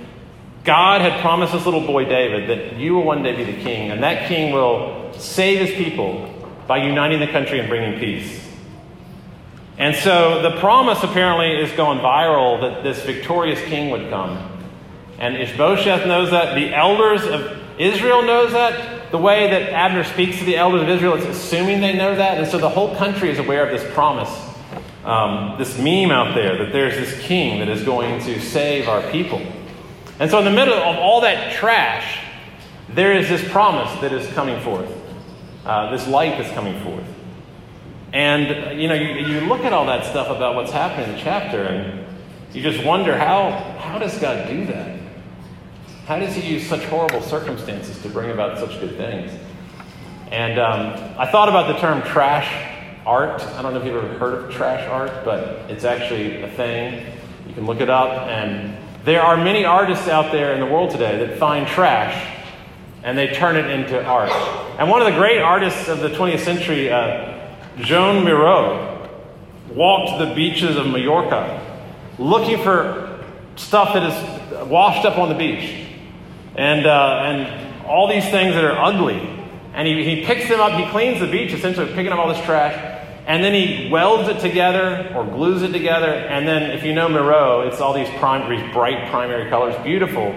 God 0.63 0.99
had 1.01 1.21
promised 1.21 1.53
this 1.53 1.63
little 1.63 1.85
boy 1.85 2.05
David 2.05 2.49
that 2.49 2.79
you 2.79 2.95
will 2.95 3.03
one 3.03 3.21
day 3.21 3.35
be 3.35 3.43
the 3.43 3.61
king, 3.61 3.91
and 3.91 4.01
that 4.01 4.27
king 4.27 4.51
will 4.51 5.13
save 5.13 5.59
his 5.59 5.77
people 5.77 6.33
by 6.65 6.77
uniting 6.77 7.19
the 7.19 7.27
country 7.27 7.59
and 7.59 7.69
bringing 7.69 7.99
peace. 7.99 8.43
And 9.77 9.95
so 9.95 10.41
the 10.41 10.59
promise 10.59 11.03
apparently 11.03 11.51
is 11.61 11.71
going 11.73 11.99
viral 11.99 12.61
that 12.61 12.81
this 12.81 13.03
victorious 13.03 13.61
king 13.65 13.91
would 13.91 14.09
come. 14.09 14.59
And 15.19 15.37
Ishbosheth 15.37 16.07
knows 16.07 16.31
that. 16.31 16.55
The 16.55 16.73
elders 16.73 17.21
of 17.27 17.61
Israel 17.79 18.23
knows 18.23 18.53
that. 18.53 19.11
The 19.11 19.19
way 19.19 19.51
that 19.51 19.71
Abner 19.71 20.03
speaks 20.03 20.39
to 20.39 20.45
the 20.45 20.57
elders 20.57 20.81
of 20.81 20.89
Israel, 20.89 21.13
it's 21.13 21.27
assuming 21.27 21.81
they 21.81 21.95
know 21.95 22.15
that. 22.15 22.39
And 22.39 22.47
so 22.47 22.57
the 22.57 22.69
whole 22.69 22.95
country 22.95 23.29
is 23.29 23.37
aware 23.37 23.63
of 23.63 23.69
this 23.69 23.93
promise, 23.93 24.35
um, 25.05 25.57
this 25.59 25.77
meme 25.77 26.11
out 26.11 26.33
there 26.33 26.57
that 26.57 26.73
there's 26.73 26.95
this 26.95 27.21
king 27.21 27.59
that 27.59 27.69
is 27.69 27.83
going 27.83 28.19
to 28.23 28.41
save 28.41 28.89
our 28.89 29.01
people. 29.11 29.41
And 30.19 30.31
so 30.31 30.39
in 30.39 30.45
the 30.45 30.51
middle 30.51 30.73
of 30.73 30.97
all 30.97 31.21
that 31.21 31.53
trash, 31.53 32.19
there 32.89 33.13
is 33.13 33.29
this 33.29 33.47
promise 33.51 33.91
that 34.01 34.11
is 34.11 34.27
coming 34.33 34.59
forth, 34.61 34.89
uh, 35.65 35.91
this 35.91 36.07
light 36.07 36.37
that's 36.41 36.53
coming 36.53 36.81
forth. 36.83 37.03
And, 38.13 38.79
you 38.79 38.87
know, 38.87 38.93
you, 38.93 39.25
you 39.27 39.41
look 39.41 39.61
at 39.61 39.73
all 39.73 39.85
that 39.87 40.05
stuff 40.05 40.29
about 40.29 40.55
what's 40.55 40.71
happening 40.71 41.09
in 41.09 41.15
the 41.15 41.21
chapter, 41.21 41.63
and 41.63 42.07
you 42.53 42.61
just 42.61 42.83
wonder 42.85 43.15
how, 43.17 43.51
how 43.77 43.99
does 43.99 44.17
God 44.17 44.47
do 44.47 44.65
that? 44.67 44.99
How 46.07 46.17
does 46.17 46.33
he 46.33 46.53
use 46.53 46.65
such 46.65 46.83
horrible 46.85 47.21
circumstances 47.21 48.01
to 48.03 48.09
bring 48.09 48.31
about 48.31 48.57
such 48.57 48.79
good 48.79 48.95
things? 48.95 49.31
And 50.31 50.59
um, 50.59 51.15
I 51.19 51.29
thought 51.29 51.49
about 51.49 51.67
the 51.67 51.79
term 51.79 52.01
trash 52.03 52.74
art. 53.05 53.41
I 53.41 53.61
don't 53.61 53.73
know 53.73 53.79
if 53.79 53.85
you've 53.85 53.95
ever 53.95 54.17
heard 54.17 54.45
of 54.45 54.51
trash 54.51 54.87
art, 54.89 55.23
but 55.23 55.69
it's 55.69 55.83
actually 55.83 56.41
a 56.41 56.49
thing. 56.51 57.05
You 57.47 57.53
can 57.53 57.65
look 57.65 57.81
it 57.81 57.89
up. 57.89 58.27
And 58.27 58.77
there 59.03 59.21
are 59.21 59.37
many 59.37 59.65
artists 59.65 60.07
out 60.07 60.31
there 60.31 60.53
in 60.53 60.59
the 60.59 60.65
world 60.65 60.91
today 60.91 61.25
that 61.25 61.37
find 61.37 61.67
trash 61.67 62.35
and 63.03 63.15
they 63.15 63.27
turn 63.27 63.55
it 63.55 63.69
into 63.69 64.03
art. 64.03 64.31
And 64.79 64.89
one 64.89 64.99
of 64.99 65.05
the 65.05 65.17
great 65.17 65.39
artists 65.39 65.87
of 65.87 65.99
the 65.99 66.09
20th 66.09 66.39
century, 66.39 66.91
uh, 66.91 67.55
Joan 67.77 68.25
Miro, 68.25 69.07
walked 69.71 70.17
the 70.17 70.33
beaches 70.33 70.75
of 70.75 70.87
Mallorca 70.87 71.61
looking 72.17 72.63
for 72.63 73.23
stuff 73.57 73.93
that 73.93 74.03
is 74.03 74.67
washed 74.67 75.05
up 75.05 75.17
on 75.19 75.29
the 75.29 75.35
beach 75.35 75.87
and, 76.55 76.87
uh, 76.87 77.21
and 77.25 77.85
all 77.85 78.07
these 78.07 78.23
things 78.29 78.55
that 78.55 78.63
are 78.63 78.77
ugly. 78.77 79.19
And 79.73 79.87
he, 79.87 80.03
he 80.03 80.25
picks 80.25 80.47
them 80.47 80.59
up, 80.59 80.71
he 80.79 80.89
cleans 80.89 81.19
the 81.19 81.27
beach, 81.27 81.53
essentially 81.53 81.85
picking 81.93 82.11
up 82.11 82.19
all 82.19 82.33
this 82.33 82.43
trash, 82.45 82.94
and 83.27 83.43
then 83.43 83.53
he 83.53 83.89
welds 83.89 84.29
it 84.29 84.39
together 84.39 85.11
or 85.15 85.25
glues 85.25 85.63
it 85.63 85.71
together. 85.71 86.13
And 86.13 86.47
then, 86.47 86.71
if 86.71 86.83
you 86.83 86.93
know 86.93 87.09
Miro, 87.09 87.61
it's 87.61 87.81
all 87.81 87.93
these, 87.93 88.09
bright 88.19 89.09
primary 89.09 89.49
colors, 89.49 89.75
beautiful 89.83 90.31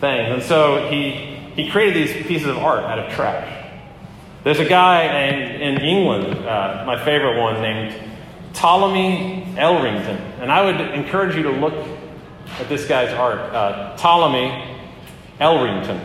things. 0.00 0.32
And 0.32 0.42
so 0.42 0.88
he, 0.88 1.10
he 1.56 1.68
created 1.70 1.96
these 1.96 2.26
pieces 2.26 2.46
of 2.46 2.58
art 2.58 2.84
out 2.84 3.00
of 3.00 3.12
trash. 3.12 3.58
There's 4.44 4.60
a 4.60 4.68
guy 4.68 5.26
in, 5.26 5.60
in 5.60 5.82
England, 5.82 6.46
uh, 6.46 6.84
my 6.86 7.04
favorite 7.04 7.40
one, 7.40 7.60
named 7.60 8.00
Ptolemy 8.52 9.54
Elrington. 9.56 10.20
And 10.40 10.52
I 10.52 10.64
would 10.64 10.80
encourage 10.80 11.34
you 11.34 11.42
to 11.44 11.50
look 11.50 11.74
at 12.60 12.68
this 12.68 12.86
guy's 12.86 13.12
art. 13.12 13.38
Uh, 13.38 13.96
Ptolemy 13.96 14.78
Elrington. 15.40 16.00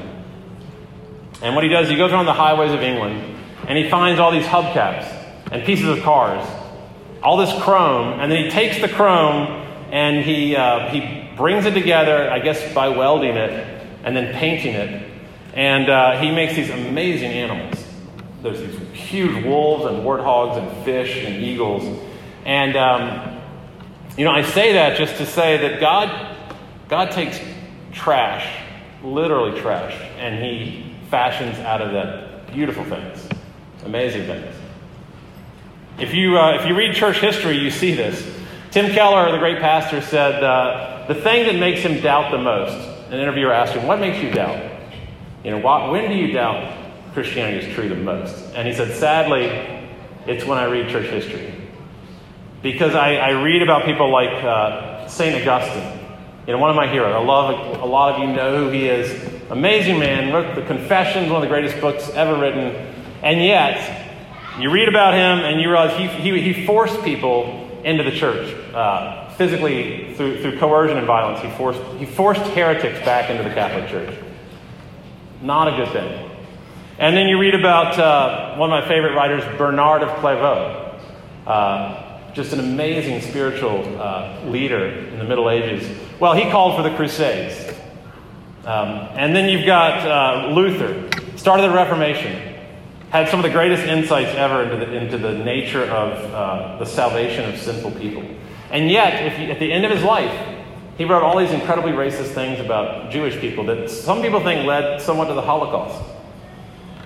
And 1.44 1.54
what 1.54 1.64
he 1.64 1.70
does, 1.70 1.90
he 1.90 1.96
goes 1.96 2.12
around 2.12 2.26
the 2.26 2.34
highways 2.34 2.72
of 2.72 2.82
England 2.82 3.36
and 3.68 3.78
he 3.78 3.90
finds 3.90 4.20
all 4.20 4.32
these 4.32 4.46
hubcaps 4.46 5.17
and 5.52 5.64
pieces 5.64 5.88
of 5.88 6.04
cars, 6.04 6.48
all 7.24 7.38
this 7.38 7.54
chrome, 7.64 8.20
and 8.20 8.32
then 8.32 8.46
he 8.46 8.50
takes 8.50 8.80
the 8.82 8.88
chrome 8.88 9.48
and 9.92 10.24
he, 10.24 10.56
uh, 10.56 10.90
he 10.90 11.30
brings 11.36 11.66
it 11.66 11.74
together, 11.74 12.30
I 12.30 12.40
guess 12.40 12.74
by 12.74 12.90
welding 12.90 13.36
it 13.36 13.86
and 14.04 14.16
then 14.16 14.34
painting 14.36 14.74
it. 14.74 15.10
And 15.54 15.90
uh, 15.90 16.20
he 16.20 16.32
makes 16.32 16.56
these 16.56 16.70
amazing 16.70 17.32
animals. 17.32 17.84
There's 18.44 18.60
these 18.60 18.80
huge 18.92 19.44
wolves 19.44 19.86
and 19.86 20.04
warthogs 20.04 20.58
and 20.58 20.86
fish 20.86 21.24
and 21.24 21.44
eagles. 21.44 22.02
And, 22.46 22.76
um, 22.76 23.42
you 24.18 24.26
know, 24.26 24.32
I 24.32 24.44
say 24.44 24.74
that 24.74 24.98
just 24.98 25.18
to 25.18 25.26
say 25.26 25.58
that 25.58 25.80
God, 25.80 26.36
God 26.88 27.12
takes 27.12 27.40
trash 27.92 28.48
literally 29.04 29.60
trash, 29.60 29.94
and 30.18 30.44
he 30.44 30.96
fashions 31.10 31.58
out 31.60 31.82
of 31.82 31.92
that 31.92 32.52
beautiful 32.52 32.84
things, 32.86 33.28
amazing 33.86 34.26
things. 34.26 34.56
If 36.00 36.14
you, 36.14 36.38
uh, 36.38 36.60
if 36.62 36.68
you 36.68 36.76
read 36.76 36.94
church 36.94 37.18
history, 37.18 37.58
you 37.58 37.72
see 37.72 37.96
this. 37.96 38.24
Tim 38.70 38.92
Keller, 38.92 39.32
the 39.32 39.40
great 39.40 39.58
pastor, 39.58 40.00
said 40.00 40.44
uh, 40.44 41.06
the 41.08 41.16
thing 41.16 41.48
that 41.48 41.56
makes 41.60 41.80
him 41.80 42.02
doubt 42.02 42.30
the 42.30 42.38
most, 42.38 42.76
an 43.08 43.20
interviewer 43.20 43.52
asked 43.52 43.74
him, 43.74 43.88
What 43.88 44.00
makes 44.00 44.22
you 44.22 44.30
doubt? 44.30 44.80
You 45.44 45.52
know, 45.52 45.92
when 45.92 46.08
do 46.08 46.16
you 46.16 46.34
doubt 46.34 46.94
Christianity 47.14 47.66
is 47.66 47.74
true 47.74 47.90
the 47.90 47.96
most? 47.96 48.36
And 48.54 48.68
he 48.68 48.76
said, 48.76 48.96
Sadly, 48.96 49.46
it's 50.28 50.46
when 50.46 50.60
I 50.60 50.66
read 50.66 50.88
church 50.90 51.08
history. 51.08 51.52
Because 52.62 52.94
I, 52.94 53.16
I 53.16 53.30
read 53.42 53.64
about 53.64 53.86
people 53.86 54.12
like 54.12 54.44
uh, 54.44 55.08
St. 55.08 55.48
Augustine, 55.48 56.00
you 56.46 56.54
know, 56.54 56.60
one 56.60 56.70
of 56.70 56.76
my 56.76 56.88
heroes. 56.88 57.16
I 57.16 57.24
love 57.24 57.82
a 57.82 57.86
lot 57.86 58.14
of 58.14 58.28
you 58.28 58.36
know 58.36 58.66
who 58.66 58.70
he 58.70 58.88
is. 58.88 59.34
Amazing 59.50 59.98
man, 59.98 60.32
wrote 60.32 60.54
the 60.54 60.62
Confessions, 60.62 61.32
one 61.32 61.38
of 61.38 61.42
the 61.42 61.48
greatest 61.48 61.82
books 61.82 62.08
ever 62.10 62.40
written. 62.40 62.76
And 63.24 63.44
yet, 63.44 64.07
you 64.60 64.72
read 64.72 64.90
about 64.90 65.14
him 65.14 65.46
and 65.46 65.62
you 65.62 65.70
realize 65.70 65.98
he, 65.98 66.08
he, 66.08 66.54
he 66.54 66.66
forced 66.66 67.04
people 67.04 67.82
into 67.84 68.04
the 68.04 68.12
church. 68.12 68.54
Uh, 68.74 69.30
physically, 69.36 70.14
through, 70.16 70.42
through 70.42 70.58
coercion 70.58 70.98
and 70.98 71.06
violence, 71.06 71.42
he 71.42 71.50
forced, 71.52 71.82
he 71.98 72.06
forced 72.06 72.42
heretics 72.42 73.00
back 73.06 73.30
into 73.30 73.44
the 73.44 73.54
Catholic 73.54 73.90
Church. 73.90 74.18
Not 75.42 75.68
a 75.68 75.78
good 75.78 75.94
thing. 75.94 76.32
And 76.98 77.16
then 77.16 77.28
you 77.28 77.40
read 77.40 77.54
about 77.54 78.00
uh, 78.00 78.56
one 78.58 78.72
of 78.72 78.84
my 78.84 78.88
favorite 78.88 79.14
writers, 79.14 79.44
Bernard 79.58 80.02
of 80.02 80.18
Clairvaux. 80.20 81.00
Uh, 81.46 82.34
just 82.34 82.54
an 82.54 82.60
amazing 82.60 83.22
spiritual 83.22 83.84
uh, 84.00 84.44
leader 84.46 84.88
in 84.88 85.18
the 85.20 85.24
Middle 85.24 85.50
Ages. 85.50 85.88
Well, 86.20 86.34
he 86.34 86.50
called 86.50 86.76
for 86.76 86.88
the 86.88 86.96
Crusades. 86.96 87.74
Um, 88.66 88.90
and 89.14 89.36
then 89.36 89.50
you've 89.50 89.66
got 89.66 90.06
uh, 90.06 90.50
Luther, 90.50 91.10
started 91.38 91.64
the 91.64 91.74
Reformation, 91.74 92.57
had 93.10 93.30
some 93.30 93.40
of 93.40 93.44
the 93.44 93.50
greatest 93.50 93.84
insights 93.84 94.36
ever 94.36 94.64
into 94.64 94.86
the, 94.86 94.94
into 94.94 95.18
the 95.18 95.32
nature 95.32 95.84
of 95.84 96.34
uh, 96.34 96.78
the 96.78 96.86
salvation 96.86 97.50
of 97.50 97.58
sinful 97.60 97.92
people. 97.92 98.24
And 98.70 98.92
yet, 98.92 99.32
he, 99.34 99.50
at 99.50 99.60
the 99.60 99.72
end 99.72 99.86
of 99.86 99.92
his 99.92 100.04
life, 100.04 100.58
he 100.98 101.06
wrote 101.06 101.24
all 101.24 101.38
these 101.38 101.52
incredibly 101.52 101.94
racist 101.94 102.34
things 102.34 102.60
about 102.60 103.12
Jewish 103.12 103.40
people 103.40 103.66
that 103.66 103.90
some 103.90 104.22
people 104.22 104.42
think 104.42 104.68
led 104.68 105.00
somewhat 105.00 105.28
to 105.28 105.36
the 105.36 105.42
Holocaust. 105.42 106.04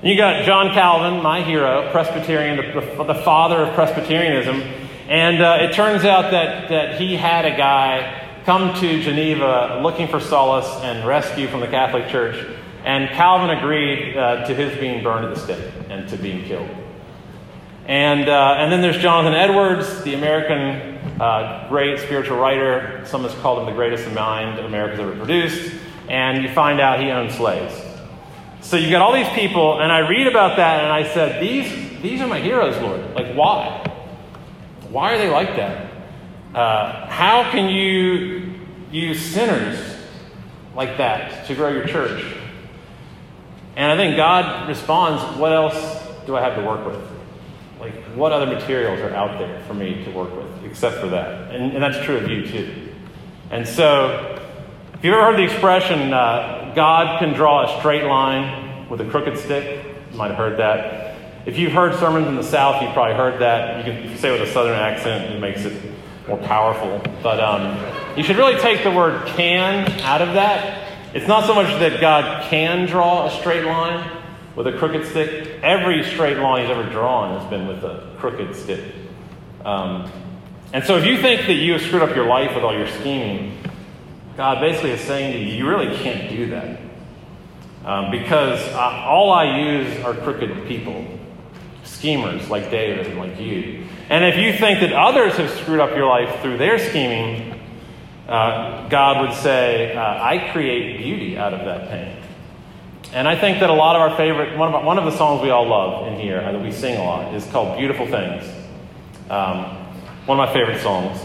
You 0.02 0.18
got 0.18 0.46
John 0.46 0.74
Calvin, 0.74 1.22
my 1.22 1.44
hero, 1.44 1.88
Presbyterian, 1.92 2.58
the, 2.58 3.04
the 3.04 3.22
father 3.22 3.58
of 3.58 3.76
Presbyterianism, 3.76 4.62
and 5.08 5.42
uh, 5.42 5.58
it 5.62 5.74
turns 5.74 6.04
out 6.04 6.32
that, 6.32 6.70
that 6.70 7.00
he 7.00 7.16
had 7.16 7.46
a 7.46 7.56
guy 7.56 8.28
come 8.46 8.74
to 8.80 9.02
Geneva 9.04 9.82
looking 9.84 10.08
for 10.08 10.20
solace 10.20 10.68
and 10.82 11.08
rescue 11.08 11.48
from 11.48 11.60
the 11.60 11.68
Catholic 11.68 12.08
Church, 12.08 12.44
and 12.84 13.08
Calvin 13.10 13.56
agreed 13.56 14.18
uh, 14.18 14.48
to 14.48 14.56
his 14.56 14.76
being 14.80 15.04
burned 15.04 15.26
at 15.26 15.36
the 15.36 15.40
stake 15.40 15.72
and 15.92 16.08
to 16.10 16.18
being 16.18 16.46
killed. 16.46 16.70
And, 17.86 18.30
uh, 18.30 18.56
and 18.58 18.72
then 18.72 18.82
there's 18.82 18.98
Jonathan 18.98 19.34
Edwards, 19.34 20.04
the 20.04 20.14
American 20.14 20.98
uh, 21.20 21.66
great 21.70 22.00
spiritual 22.00 22.38
writer. 22.38 23.04
Some 23.06 23.24
has 23.24 23.34
called 23.36 23.60
him 23.60 23.66
the 23.66 23.74
greatest 23.74 24.10
mind 24.12 24.60
America's 24.60 25.00
ever 25.00 25.16
produced. 25.16 25.74
And 26.08 26.44
you 26.44 26.50
find 26.54 26.80
out 26.80 27.00
he 27.00 27.10
owned 27.10 27.32
slaves. 27.32 27.74
So 28.62 28.78
you 28.78 28.90
got 28.90 29.02
all 29.02 29.14
these 29.14 29.30
people, 29.30 29.82
and 29.82 29.92
I 29.92 30.08
read 30.08 30.28
about 30.28 30.58
that, 30.58 30.84
and 30.84 30.94
I 30.94 31.12
said, 31.14 31.42
these, 31.42 32.02
these 32.02 32.22
are 32.22 32.28
my 32.28 32.40
heroes, 32.40 32.78
Lord. 32.78 33.16
Like, 33.16 33.34
why? 33.36 33.84
Why 34.90 35.14
are 35.14 35.18
they 35.18 35.30
like 35.30 35.56
that? 35.56 35.92
Uh, 36.54 37.08
how 37.08 37.50
can 37.50 37.70
you 37.70 38.54
use 38.92 39.20
sinners 39.20 39.80
like 40.76 40.98
that 40.98 41.48
to 41.48 41.56
grow 41.56 41.70
your 41.70 41.88
church? 41.88 42.24
And 43.76 43.92
I 43.92 43.96
think 43.96 44.18
God 44.18 44.68
responds, 44.68 45.38
What 45.38 45.54
else 45.54 45.76
do 46.26 46.36
I 46.36 46.42
have 46.42 46.56
to 46.56 46.66
work 46.66 46.86
with? 46.86 47.00
Like, 47.80 47.94
what 48.16 48.32
other 48.32 48.46
materials 48.46 49.00
are 49.00 49.14
out 49.14 49.40
there 49.40 49.62
for 49.64 49.74
me 49.74 50.04
to 50.04 50.12
work 50.12 50.36
with 50.36 50.66
except 50.66 50.98
for 50.98 51.08
that? 51.08 51.52
And, 51.52 51.74
and 51.74 51.84
that's 51.84 52.04
true 52.06 52.18
of 52.18 52.30
you, 52.30 52.46
too. 52.46 52.90
And 53.50 53.68
so, 53.68 54.38
if 54.94 55.04
you've 55.04 55.14
ever 55.14 55.26
heard 55.26 55.38
the 55.38 55.52
expression, 55.52 56.14
uh, 56.14 56.74
God 56.76 57.20
can 57.20 57.34
draw 57.34 57.76
a 57.76 57.80
straight 57.80 58.04
line 58.04 58.88
with 58.90 59.02
a 59.02 59.10
crooked 59.10 59.38
stick, 59.38 59.84
you 60.12 60.18
might 60.18 60.28
have 60.28 60.38
heard 60.38 60.60
that. 60.60 61.16
If 61.48 61.58
you've 61.58 61.72
heard 61.72 61.98
sermons 61.98 62.28
in 62.28 62.36
the 62.36 62.44
South, 62.44 62.84
you've 62.84 62.94
probably 62.94 63.16
heard 63.16 63.42
that. 63.42 63.86
You 63.86 63.92
can 63.92 64.18
say 64.18 64.30
it 64.30 64.40
with 64.40 64.48
a 64.48 64.54
Southern 64.54 64.78
accent, 64.78 65.34
it 65.34 65.40
makes 65.40 65.66
it 65.66 65.74
more 66.28 66.38
powerful. 66.38 67.02
But 67.24 67.40
um, 67.40 67.78
you 68.16 68.24
should 68.24 68.38
really 68.38 68.60
take 68.60 68.84
the 68.84 68.92
word 68.92 69.26
can 69.28 69.90
out 70.02 70.22
of 70.22 70.36
that. 70.36 70.81
It's 71.14 71.28
not 71.28 71.46
so 71.46 71.54
much 71.54 71.68
that 71.80 72.00
God 72.00 72.50
can 72.50 72.88
draw 72.88 73.28
a 73.28 73.32
straight 73.40 73.66
line 73.66 74.10
with 74.56 74.68
a 74.68 74.78
crooked 74.78 75.06
stick. 75.08 75.60
Every 75.62 76.04
straight 76.04 76.38
line 76.38 76.66
he's 76.66 76.72
ever 76.76 76.90
drawn 76.90 77.40
has 77.40 77.50
been 77.50 77.68
with 77.68 77.84
a 77.84 78.16
crooked 78.18 78.56
stick. 78.56 78.94
Um, 79.66 80.10
and 80.74 80.84
so 80.86 80.98
if 80.98 81.06
you 81.06 81.18
think 81.22 81.48
that 81.48 81.56
you 81.56 81.74
have 81.74 81.82
screwed 81.82 82.02
up 82.02 82.16
your 82.16 82.28
life 82.28 82.56
with 82.56 82.64
all 82.64 82.74
your 82.74 82.88
scheming, 82.88 83.58
God 84.38 84.62
basically 84.62 84.92
is 84.92 85.02
saying 85.02 85.34
to 85.34 85.40
you, 85.40 85.58
you 85.58 85.68
really 85.68 85.96
can't 85.98 86.30
do 86.30 86.50
that. 86.52 86.80
Um, 87.84 88.12
because 88.12 88.60
uh, 88.74 88.80
all 88.80 89.32
I 89.32 89.60
use 89.60 90.04
are 90.06 90.14
crooked 90.14 90.68
people 90.68 91.06
schemers 91.84 92.50
like 92.50 92.72
David 92.72 93.08
and 93.08 93.18
like 93.18 93.40
you. 93.40 93.86
And 94.10 94.24
if 94.24 94.38
you 94.38 94.54
think 94.54 94.80
that 94.80 94.94
others 94.94 95.34
have 95.34 95.50
screwed 95.60 95.80
up 95.80 95.96
your 95.96 96.08
life 96.08 96.42
through 96.42 96.58
their 96.58 96.80
scheming, 96.80 97.61
uh, 98.32 98.88
God 98.88 99.28
would 99.28 99.38
say, 99.38 99.94
uh, 99.94 100.02
I 100.02 100.52
create 100.54 101.00
beauty 101.00 101.38
out 101.38 101.54
of 101.54 101.66
that 101.66 101.90
pain. 101.90 102.16
And 103.12 103.28
I 103.28 103.38
think 103.38 103.60
that 103.60 103.70
a 103.70 103.74
lot 103.74 103.98
of 103.98 104.02
our 104.10 104.16
favorite, 104.16 104.58
one 104.58 104.74
of, 104.74 104.86
one 104.86 104.98
of 104.98 105.04
the 105.04 105.12
songs 105.18 105.42
we 105.42 105.50
all 105.50 105.68
love 105.68 106.08
in 106.08 106.18
here 106.18 106.40
uh, 106.40 106.54
that 106.54 106.62
we 106.62 106.72
sing 106.72 106.96
a 106.96 107.04
lot 107.04 107.34
is 107.36 107.46
called 107.48 107.78
Beautiful 107.78 108.08
Things. 108.08 108.46
Um, 109.30 109.66
one 110.26 110.40
of 110.40 110.48
my 110.48 110.54
favorite 110.54 110.80
songs. 110.82 111.20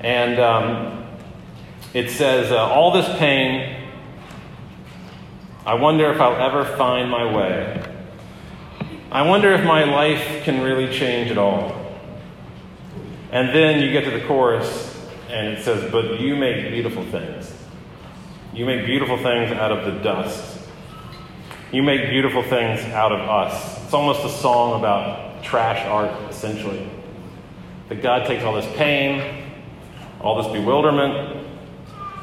And 0.00 0.40
um, 0.40 1.06
it 1.94 2.10
says, 2.10 2.50
uh, 2.50 2.56
All 2.56 2.90
this 2.90 3.08
pain, 3.18 3.88
I 5.64 5.74
wonder 5.74 6.12
if 6.12 6.20
I'll 6.20 6.34
ever 6.34 6.64
find 6.76 7.08
my 7.08 7.32
way. 7.32 7.84
I 9.12 9.22
wonder 9.22 9.52
if 9.52 9.64
my 9.64 9.84
life 9.84 10.42
can 10.42 10.60
really 10.60 10.92
change 10.92 11.30
at 11.30 11.38
all. 11.38 11.86
And 13.30 13.50
then 13.54 13.80
you 13.80 13.92
get 13.92 14.04
to 14.04 14.10
the 14.10 14.26
chorus, 14.26 14.85
and 15.28 15.48
it 15.48 15.64
says, 15.64 15.90
But 15.90 16.20
you 16.20 16.36
make 16.36 16.70
beautiful 16.70 17.04
things. 17.06 17.52
You 18.52 18.64
make 18.64 18.86
beautiful 18.86 19.16
things 19.16 19.52
out 19.52 19.72
of 19.72 19.84
the 19.84 20.00
dust. 20.02 20.58
You 21.72 21.82
make 21.82 22.08
beautiful 22.08 22.42
things 22.42 22.80
out 22.92 23.12
of 23.12 23.20
us. 23.20 23.84
It's 23.84 23.92
almost 23.92 24.24
a 24.24 24.30
song 24.30 24.78
about 24.78 25.42
trash 25.42 25.84
art, 25.86 26.30
essentially. 26.30 26.88
That 27.88 28.02
God 28.02 28.26
takes 28.26 28.44
all 28.44 28.54
this 28.54 28.66
pain, 28.76 29.52
all 30.20 30.42
this 30.42 30.50
bewilderment, 30.52 31.46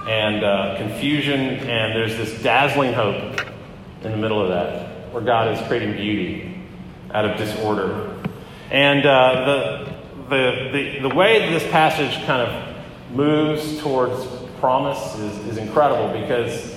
and 0.10 0.44
uh, 0.44 0.78
confusion, 0.78 1.40
and 1.40 1.96
there's 1.96 2.18
this 2.18 2.42
dazzling 2.42 2.94
hope 2.94 3.42
in 4.04 4.12
the 4.12 4.18
middle 4.18 4.42
of 4.42 4.50
that, 4.50 5.14
where 5.14 5.24
God 5.24 5.56
is 5.56 5.68
creating 5.68 5.94
beauty 5.94 6.62
out 7.12 7.26
of 7.26 7.38
disorder. 7.38 8.18
And 8.72 9.06
uh, 9.06 9.46
the, 9.46 9.94
the, 10.30 10.70
the, 10.72 11.10
the 11.10 11.16
way 11.16 11.52
this 11.52 11.64
passage 11.72 12.16
kind 12.26 12.42
of 12.42 12.73
moves 13.14 13.80
towards 13.82 14.26
promise 14.60 15.18
is, 15.20 15.38
is 15.48 15.58
incredible 15.58 16.20
because 16.20 16.74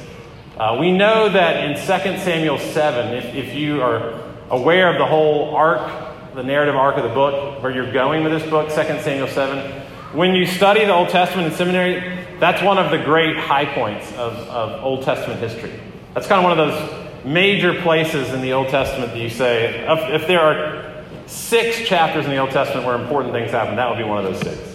uh, 0.58 0.76
we 0.80 0.90
know 0.90 1.28
that 1.28 1.64
in 1.64 1.76
2 1.76 1.82
Samuel 2.18 2.58
7, 2.58 3.14
if, 3.14 3.34
if 3.34 3.54
you 3.54 3.82
are 3.82 4.20
aware 4.50 4.90
of 4.90 4.98
the 4.98 5.06
whole 5.06 5.54
arc, 5.54 6.34
the 6.34 6.42
narrative 6.42 6.74
arc 6.74 6.96
of 6.96 7.04
the 7.04 7.14
book, 7.14 7.62
where 7.62 7.72
you're 7.72 7.92
going 7.92 8.24
with 8.24 8.32
this 8.32 8.48
book, 8.50 8.68
2 8.68 8.74
Samuel 8.74 9.28
7, 9.28 9.82
when 10.14 10.34
you 10.34 10.46
study 10.46 10.84
the 10.84 10.92
Old 10.92 11.10
Testament 11.10 11.48
in 11.48 11.54
seminary, 11.54 12.24
that's 12.40 12.62
one 12.62 12.78
of 12.78 12.90
the 12.90 12.98
great 12.98 13.36
high 13.36 13.66
points 13.66 14.10
of, 14.12 14.32
of 14.48 14.82
Old 14.82 15.04
Testament 15.04 15.40
history. 15.40 15.72
That's 16.14 16.26
kind 16.26 16.44
of 16.44 16.50
one 16.50 16.58
of 16.58 16.70
those 16.70 17.24
major 17.26 17.80
places 17.82 18.32
in 18.32 18.40
the 18.40 18.52
Old 18.52 18.68
Testament 18.68 19.12
that 19.12 19.20
you 19.20 19.30
say, 19.30 19.86
if, 19.86 20.22
if 20.22 20.26
there 20.26 20.40
are 20.40 21.04
six 21.26 21.86
chapters 21.86 22.24
in 22.24 22.30
the 22.30 22.38
Old 22.38 22.50
Testament 22.50 22.86
where 22.86 23.00
important 23.00 23.32
things 23.32 23.50
happen, 23.50 23.76
that 23.76 23.90
would 23.90 23.98
be 23.98 24.04
one 24.04 24.24
of 24.24 24.24
those 24.24 24.40
six. 24.40 24.65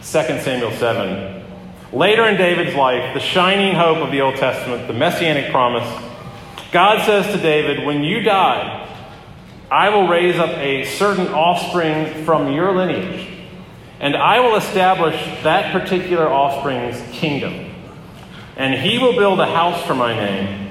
2 0.00 0.40
Samuel 0.40 0.72
7. 0.72 1.44
Later 1.92 2.26
in 2.26 2.36
David's 2.36 2.74
life, 2.74 3.14
the 3.14 3.20
shining 3.20 3.74
hope 3.74 3.98
of 3.98 4.10
the 4.10 4.20
Old 4.20 4.36
Testament, 4.36 4.86
the 4.86 4.94
messianic 4.94 5.50
promise, 5.50 5.86
God 6.72 7.04
says 7.04 7.26
to 7.34 7.40
David, 7.40 7.84
When 7.84 8.04
you 8.04 8.20
die, 8.22 8.86
I 9.70 9.88
will 9.90 10.08
raise 10.08 10.38
up 10.38 10.50
a 10.56 10.84
certain 10.84 11.28
offspring 11.28 12.24
from 12.24 12.52
your 12.52 12.74
lineage, 12.76 13.28
and 13.98 14.16
I 14.16 14.40
will 14.40 14.56
establish 14.56 15.16
that 15.42 15.72
particular 15.72 16.28
offspring's 16.28 17.00
kingdom. 17.12 17.72
And 18.56 18.74
he 18.74 18.98
will 18.98 19.14
build 19.14 19.40
a 19.40 19.46
house 19.46 19.84
for 19.86 19.94
my 19.94 20.14
name 20.14 20.70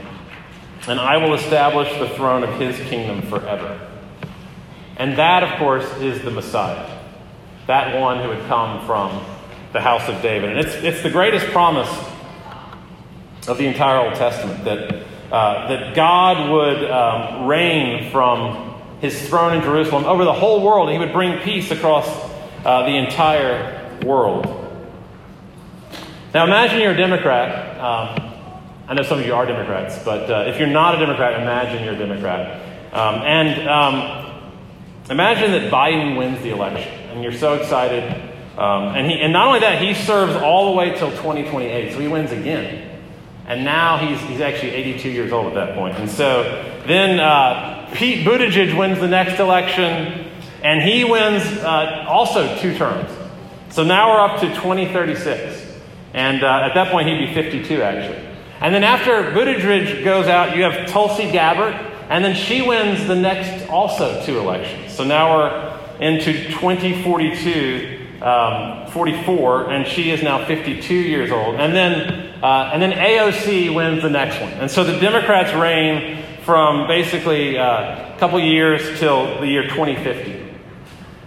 and 0.90 1.00
I 1.00 1.18
will 1.18 1.36
establish 1.36 1.92
the 2.00 2.10
throne 2.16 2.44
of 2.44 2.60
his 2.60 2.76
kingdom 2.90 3.22
forever. 3.24 3.80
And 4.98 5.18
that, 5.18 5.44
of 5.44 5.60
course, 5.60 5.86
is 5.98 6.24
the 6.24 6.32
Messiah, 6.32 6.99
that 7.70 8.00
one 8.00 8.22
who 8.22 8.30
would 8.30 8.46
come 8.48 8.84
from 8.86 9.24
the 9.74 9.80
house 9.80 10.10
of 10.10 10.20
David. 10.24 10.50
And 10.50 10.60
it's, 10.60 10.74
it's 10.74 11.04
the 11.04 11.10
greatest 11.10 11.46
promise 11.48 11.90
of 13.48 13.60
the 13.60 13.68
entire 13.68 14.06
Old 14.08 14.16
Testament 14.16 14.66
that 14.66 15.06
uh, 15.32 15.68
that 15.68 15.96
God 15.96 16.50
would 16.50 16.90
um, 16.90 17.46
reign 17.46 18.12
from 18.12 18.82
his 19.00 19.30
throne 19.30 19.56
in 19.56 19.62
Jerusalem 19.62 20.06
over 20.06 20.26
the 20.26 20.34
whole 20.34 20.66
world. 20.66 20.90
He 20.90 20.98
would 20.98 21.14
bring 21.14 21.40
peace 21.42 21.70
across 21.70 22.08
uh, 22.66 22.82
the 22.88 22.96
entire 22.98 24.00
world. 24.04 24.48
Now, 26.34 26.46
imagine 26.46 26.82
you're 26.82 26.94
a 26.94 26.98
Democrat. 26.98 27.80
Um, 27.80 28.34
I 28.88 28.96
know 28.96 29.04
some 29.04 29.20
of 29.20 29.26
you 29.28 29.36
are 29.36 29.46
Democrats, 29.46 30.04
but 30.04 30.32
uh, 30.32 30.50
if 30.50 30.58
you're 30.58 30.68
not 30.68 30.96
a 30.96 30.98
Democrat, 30.98 31.40
imagine 31.40 31.84
you're 31.84 31.94
a 31.94 32.08
Democrat. 32.08 32.60
Um, 32.92 33.22
and 33.22 33.70
um, 33.70 34.52
imagine 35.12 35.52
that 35.52 35.72
Biden 35.72 36.18
wins 36.18 36.42
the 36.42 36.50
election, 36.50 36.92
and 37.10 37.24
you're 37.24 37.34
so 37.34 37.56
excited. 37.56 38.04
Um, 38.58 38.96
and, 38.96 39.10
he, 39.10 39.20
and 39.20 39.32
not 39.32 39.48
only 39.48 39.60
that, 39.62 39.82
he 39.82 39.94
serves 39.94 40.36
all 40.36 40.72
the 40.72 40.78
way 40.78 40.98
till 40.98 41.12
2028, 41.12 41.94
so 41.94 42.00
he 42.00 42.08
wins 42.08 42.32
again. 42.32 43.00
And 43.48 43.64
now 43.64 43.98
he's, 43.98 44.20
he's 44.30 44.42
actually 44.42 44.72
82 44.72 45.10
years 45.10 45.32
old 45.32 45.48
at 45.48 45.54
that 45.56 45.76
point. 45.76 45.96
And 45.96 46.10
so 46.10 46.44
then 46.86 47.20
uh, 47.20 47.90
Pete 47.94 48.26
Buttigieg 48.26 48.78
wins 48.78 49.00
the 49.00 49.08
next 49.08 49.40
election, 49.40 50.30
and 50.62 50.82
he 50.82 51.04
wins 51.04 51.44
uh, 51.60 52.06
also 52.08 52.58
two 52.58 52.76
terms. 52.78 53.10
So 53.70 53.84
now 53.84 54.12
we're 54.12 54.20
up 54.20 54.42
to 54.42 54.48
2036. 54.56 55.68
And 56.14 56.44
uh, 56.44 56.64
at 56.64 56.74
that 56.74 56.92
point, 56.92 57.08
he'd 57.08 57.28
be 57.28 57.34
52, 57.34 57.82
actually. 57.82 58.28
And 58.62 58.76
then 58.76 58.84
after 58.84 59.32
Buttigieg 59.32 60.04
goes 60.04 60.28
out, 60.28 60.58
you 60.58 60.64
have 60.64 60.90
Tulsi 60.90 61.32
Gabbard, 61.32 61.74
and 62.10 62.26
then 62.26 62.36
she 62.36 62.62
wins 62.62 63.08
the 63.08 63.16
next 63.16 63.70
also 63.70 64.22
two 64.26 64.40
elections. 64.40 64.94
So 64.94 65.04
now 65.04 65.38
we're 65.38 65.69
into 66.00 66.34
2042 66.34 68.00
um, 68.22 68.88
44, 68.92 69.72
and 69.72 69.88
she 69.88 70.12
is 70.12 70.22
now 70.22 70.46
52 70.46 70.94
years 70.94 71.32
old. 71.32 71.56
And 71.56 71.74
then, 71.74 72.44
uh, 72.44 72.72
and 72.74 72.82
then 72.82 72.92
AOC 72.92 73.74
wins 73.74 74.02
the 74.02 74.10
next 74.10 74.42
one. 74.42 74.52
And 74.54 74.70
so 74.70 74.84
the 74.84 75.00
Democrats 75.00 75.54
reign 75.54 76.24
from 76.44 76.88
basically 76.88 77.58
uh, 77.58 78.16
a 78.16 78.18
couple 78.20 78.40
years 78.40 79.00
till 79.00 79.40
the 79.40 79.48
year 79.48 79.64
2050. 79.64 80.48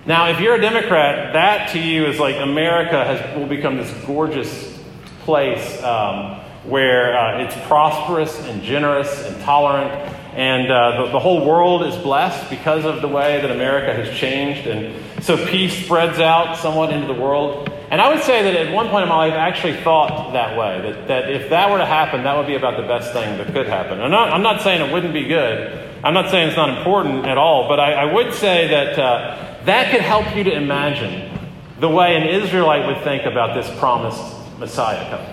Now, 0.05 0.29
if 0.29 0.41
you're 0.41 0.57
a 0.57 0.61
Democrat, 0.61 1.33
that 1.33 1.71
to 1.73 1.79
you 1.79 2.07
is 2.07 2.19
like 2.19 2.37
America 2.37 3.05
has, 3.05 3.39
will 3.39 3.47
become 3.47 3.77
this 3.77 3.93
gorgeous 4.05 4.81
place 5.21 5.83
um, 5.83 6.41
where 6.65 7.17
uh, 7.17 7.45
it's 7.45 7.55
prosperous 7.67 8.39
and 8.49 8.63
generous 8.63 9.27
and 9.27 9.41
tolerant 9.43 10.13
and 10.35 10.71
uh, 10.71 11.05
the, 11.05 11.13
the, 11.13 11.19
whole 11.19 11.47
world 11.47 11.83
is 11.83 11.95
blessed 11.97 12.49
because 12.49 12.87
of 12.87 13.03
the 13.03 13.09
way 13.09 13.41
that 13.43 13.51
America 13.51 13.93
has 13.93 14.17
changed. 14.17 14.67
And 14.67 14.97
so 15.23 15.37
peace 15.47 15.85
spreads 15.85 16.21
out 16.21 16.57
somewhat 16.57 16.91
into 16.91 17.07
the 17.07 17.21
world. 17.21 17.69
And 17.91 18.01
I 18.01 18.13
would 18.15 18.23
say 18.23 18.43
that 18.43 18.57
at 18.57 18.73
one 18.73 18.89
point 18.89 19.03
in 19.03 19.11
my 19.11 19.27
life, 19.27 19.35
I 19.35 19.49
actually 19.49 19.77
thought 19.83 20.33
that 20.33 20.59
way 20.59 20.81
that, 20.81 21.09
that 21.09 21.31
if 21.31 21.51
that 21.51 21.71
were 21.71 21.77
to 21.77 21.85
happen, 21.85 22.25
that 22.25 22.35
would 22.35 22.47
be 22.47 22.55
about 22.55 22.81
the 22.81 22.87
best 22.87 23.13
thing 23.13 23.37
that 23.37 23.53
could 23.53 23.67
happen. 23.67 24.01
I'm 24.01 24.11
not, 24.11 24.33
I'm 24.33 24.43
not 24.43 24.63
saying 24.63 24.81
it 24.81 24.91
wouldn't 24.91 25.13
be 25.13 25.25
good. 25.25 25.91
I'm 26.03 26.15
not 26.15 26.31
saying 26.31 26.49
it's 26.49 26.57
not 26.57 26.79
important 26.79 27.27
at 27.27 27.37
all. 27.37 27.69
But 27.69 27.79
I, 27.79 27.93
I 27.93 28.13
would 28.13 28.33
say 28.33 28.69
that 28.69 28.99
uh, 28.99 29.65
that 29.67 29.91
could 29.91 30.01
help 30.01 30.35
you 30.35 30.45
to 30.45 30.53
imagine 30.53 31.39
the 31.79 31.91
way 31.91 32.17
an 32.17 32.27
Israelite 32.43 32.87
would 32.87 33.05
think 33.05 33.25
about 33.27 33.55
this 33.55 33.69
promised 33.79 34.23
Messiah 34.59 35.11
coming. 35.11 35.32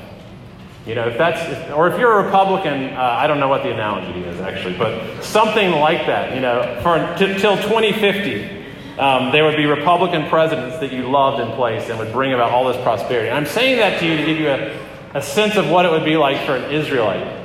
You 0.90 0.96
know, 0.96 1.08
if 1.08 1.20
that's, 1.20 1.70
or 1.70 1.88
if 1.88 2.00
you're 2.00 2.20
a 2.20 2.26
Republican, 2.26 2.96
uh, 2.96 3.00
I 3.00 3.28
don't 3.28 3.40
know 3.40 3.48
what 3.48 3.62
the 3.62 3.72
analogy 3.72 4.22
is 4.22 4.42
actually, 4.42 4.76
but 4.76 5.22
something 5.24 5.70
like 5.70 6.08
that. 6.08 6.34
You 6.34 6.42
know, 6.42 6.80
for 6.82 6.98
t- 7.16 7.40
till 7.40 7.58
2050, 7.58 8.98
um, 8.98 9.32
there 9.32 9.44
would 9.44 9.56
be 9.56 9.68
Republican 9.68 10.28
presidents 10.30 10.80
that 10.80 10.92
you 10.92 11.08
loved 11.08 11.48
in 11.48 11.56
place 11.56 11.88
and 11.92 12.00
would 12.00 12.12
bring 12.12 12.34
about 12.34 12.50
all 12.50 12.68
this 12.74 12.82
prosperity. 12.82 13.30
I'm 13.30 13.46
saying 13.46 13.78
that 13.78 14.00
to 14.00 14.06
you 14.08 14.18
to 14.18 14.26
give 14.26 14.40
you 14.40 14.50
a, 14.50 14.76
a 15.14 15.22
sense 15.22 15.58
of 15.58 15.70
what 15.70 15.86
it 15.86 15.92
would 15.92 16.06
be 16.06 16.18
like 16.18 16.44
for 16.48 16.56
an 16.56 16.72
Israelite. 16.72 17.38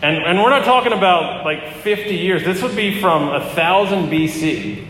And, 0.00 0.16
and 0.16 0.40
we're 0.40 0.50
not 0.50 0.64
talking 0.64 0.92
about 0.92 1.44
like 1.44 1.78
50 1.78 2.14
years. 2.14 2.44
This 2.44 2.62
would 2.62 2.76
be 2.76 3.00
from 3.00 3.26
1000 3.26 4.08
BC 4.08 4.86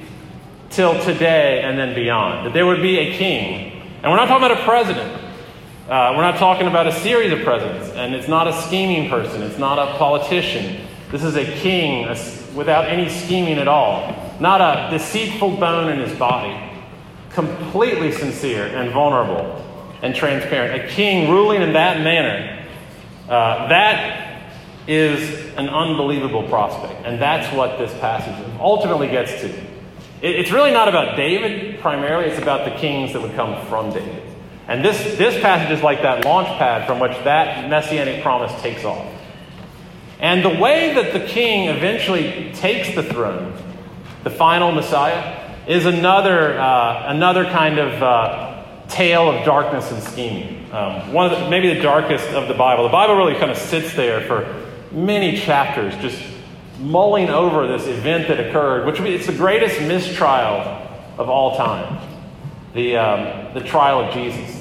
till 0.68 1.02
today 1.04 1.62
and 1.62 1.78
then 1.78 1.94
beyond. 1.94 2.48
That 2.48 2.52
there 2.52 2.66
would 2.66 2.82
be 2.82 2.98
a 2.98 3.16
king. 3.16 3.80
And 4.02 4.12
we're 4.12 4.18
not 4.18 4.28
talking 4.28 4.44
about 4.44 4.60
a 4.60 4.64
president. 4.64 5.17
Uh, 5.88 6.12
we're 6.14 6.22
not 6.22 6.36
talking 6.36 6.66
about 6.66 6.86
a 6.86 6.92
series 7.00 7.32
of 7.32 7.40
presidents, 7.40 7.88
and 7.94 8.14
it's 8.14 8.28
not 8.28 8.46
a 8.46 8.52
scheming 8.64 9.08
person, 9.08 9.40
it's 9.40 9.56
not 9.56 9.78
a 9.78 9.96
politician. 9.96 10.86
This 11.10 11.24
is 11.24 11.34
a 11.34 11.46
king 11.46 12.04
a, 12.04 12.10
without 12.54 12.84
any 12.90 13.08
scheming 13.08 13.56
at 13.56 13.68
all, 13.68 14.14
not 14.38 14.60
a 14.60 14.90
deceitful 14.90 15.56
bone 15.56 15.90
in 15.90 15.98
his 16.06 16.12
body, 16.18 16.54
completely 17.30 18.12
sincere 18.12 18.66
and 18.66 18.92
vulnerable 18.92 19.64
and 20.02 20.14
transparent. 20.14 20.84
A 20.84 20.88
king 20.88 21.30
ruling 21.30 21.62
in 21.62 21.72
that 21.72 22.02
manner. 22.02 22.66
Uh, 23.26 23.68
that 23.68 24.52
is 24.86 25.46
an 25.56 25.70
unbelievable 25.70 26.46
prospect, 26.50 27.06
and 27.06 27.18
that's 27.18 27.50
what 27.56 27.78
this 27.78 27.94
passage 27.94 28.36
ultimately 28.60 29.08
gets 29.08 29.40
to. 29.40 29.48
It, 30.20 30.36
it's 30.36 30.50
really 30.50 30.70
not 30.70 30.88
about 30.88 31.16
David 31.16 31.80
primarily, 31.80 32.26
it's 32.26 32.42
about 32.42 32.70
the 32.70 32.78
kings 32.78 33.14
that 33.14 33.22
would 33.22 33.34
come 33.34 33.64
from 33.68 33.90
David. 33.90 34.27
And 34.68 34.84
this, 34.84 35.16
this 35.16 35.40
passage 35.40 35.76
is 35.76 35.82
like 35.82 36.02
that 36.02 36.26
launch 36.26 36.46
pad 36.58 36.86
from 36.86 37.00
which 37.00 37.12
that 37.24 37.70
messianic 37.70 38.22
promise 38.22 38.52
takes 38.60 38.84
off. 38.84 39.10
And 40.20 40.44
the 40.44 40.60
way 40.60 40.94
that 40.94 41.14
the 41.14 41.26
king 41.26 41.68
eventually 41.68 42.52
takes 42.52 42.94
the 42.94 43.02
throne, 43.02 43.54
the 44.24 44.30
final 44.30 44.70
Messiah, 44.70 45.56
is 45.66 45.86
another, 45.86 46.58
uh, 46.58 47.04
another 47.06 47.44
kind 47.44 47.78
of 47.78 48.02
uh, 48.02 48.64
tale 48.88 49.30
of 49.30 49.44
darkness 49.46 49.90
and 49.90 50.02
scheming. 50.02 50.70
Um, 50.70 51.14
one 51.14 51.32
of 51.32 51.38
the, 51.38 51.48
maybe 51.48 51.72
the 51.72 51.80
darkest 51.80 52.28
of 52.28 52.46
the 52.46 52.54
Bible. 52.54 52.84
The 52.84 52.90
Bible 52.90 53.14
really 53.14 53.36
kind 53.36 53.50
of 53.50 53.56
sits 53.56 53.94
there 53.94 54.20
for 54.26 54.66
many 54.92 55.38
chapters, 55.38 55.94
just 55.96 56.22
mulling 56.78 57.30
over 57.30 57.66
this 57.66 57.86
event 57.86 58.28
that 58.28 58.38
occurred, 58.38 58.86
which 58.86 59.00
it's 59.00 59.26
the 59.26 59.32
greatest 59.32 59.80
mistrial 59.80 60.60
of 61.16 61.28
all 61.30 61.56
time 61.56 61.98
the, 62.74 62.96
um, 62.96 63.54
the 63.54 63.60
trial 63.60 64.04
of 64.04 64.14
Jesus. 64.14 64.57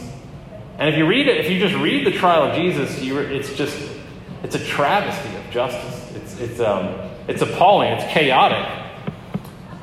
And 0.77 0.89
if 0.89 0.97
you 0.97 1.07
read 1.07 1.27
it, 1.27 1.37
if 1.37 1.51
you 1.51 1.59
just 1.59 1.75
read 1.75 2.05
the 2.05 2.11
trial 2.11 2.43
of 2.43 2.55
Jesus, 2.55 3.01
you, 3.01 3.17
it's 3.17 3.53
just, 3.53 3.77
it's 4.43 4.55
a 4.55 4.63
travesty 4.63 5.35
of 5.35 5.49
justice. 5.49 6.15
It's, 6.15 6.39
it's, 6.39 6.59
um, 6.59 7.09
it's 7.27 7.41
appalling. 7.41 7.93
It's 7.93 8.03
chaotic. 8.13 8.85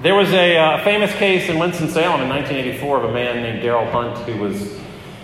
There 0.03 0.15
was 0.15 0.33
a 0.33 0.57
uh, 0.57 0.85
famous 0.85 1.13
case 1.15 1.49
in 1.49 1.59
Winston-Salem 1.59 2.21
in 2.21 2.29
1984 2.29 2.99
of 2.99 3.11
a 3.11 3.13
man 3.13 3.43
named 3.43 3.63
Darryl 3.63 3.91
Hunt 3.91 4.19
who 4.29 4.39
was 4.41 4.79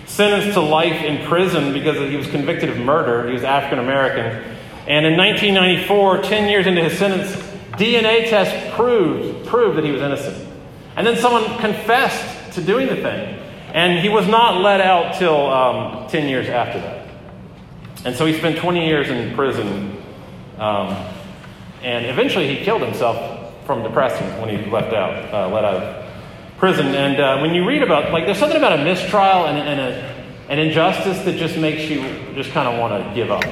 sentenced 0.07 0.53
to 0.55 0.61
life 0.61 1.03
in 1.03 1.25
prison 1.27 1.71
because 1.71 1.97
he 2.09 2.17
was 2.17 2.27
convicted 2.27 2.69
of 2.69 2.77
murder. 2.77 3.27
He 3.27 3.33
was 3.33 3.43
African 3.43 3.79
American. 3.79 4.25
And 4.87 5.05
in 5.05 5.15
1994, 5.15 6.23
10 6.23 6.49
years 6.49 6.67
into 6.67 6.83
his 6.83 6.97
sentence, 6.97 7.31
DNA 7.73 8.29
tests 8.29 8.75
proved, 8.75 9.47
proved 9.47 9.77
that 9.77 9.85
he 9.85 9.91
was 9.91 10.01
innocent. 10.01 10.47
And 10.97 11.07
then 11.07 11.15
someone 11.15 11.45
confessed 11.59 12.53
to 12.55 12.61
doing 12.61 12.87
the 12.87 12.97
thing. 12.97 13.40
And 13.73 13.99
he 13.99 14.09
was 14.09 14.27
not 14.27 14.61
let 14.61 14.81
out 14.81 15.17
till 15.17 15.47
um, 15.47 16.09
10 16.09 16.27
years 16.27 16.49
after 16.49 16.79
that. 16.79 17.07
And 18.03 18.15
so 18.15 18.25
he 18.25 18.37
spent 18.37 18.57
20 18.57 18.85
years 18.85 19.09
in 19.09 19.33
prison. 19.35 20.01
Um, 20.57 20.95
and 21.83 22.05
eventually 22.05 22.53
he 22.53 22.63
killed 22.63 22.81
himself 22.81 23.65
from 23.65 23.83
depression 23.83 24.27
when 24.41 24.49
he 24.49 24.69
left 24.69 24.93
out, 24.93 25.33
uh, 25.33 25.49
let 25.49 25.63
out 25.63 25.75
of 25.75 26.05
prison. 26.57 26.87
And 26.87 27.19
uh, 27.19 27.39
when 27.39 27.53
you 27.53 27.65
read 27.65 27.83
about, 27.83 28.11
like, 28.11 28.25
there's 28.25 28.37
something 28.37 28.57
about 28.57 28.79
a 28.79 28.83
mistrial 28.83 29.45
and, 29.45 29.57
and 29.57 29.79
a, 29.79 30.51
an 30.51 30.59
injustice 30.59 31.23
that 31.23 31.37
just 31.37 31.57
makes 31.57 31.89
you 31.89 32.01
just 32.35 32.51
kind 32.51 32.67
of 32.67 32.79
want 32.79 33.03
to 33.03 33.15
give 33.15 33.31
up 33.31 33.45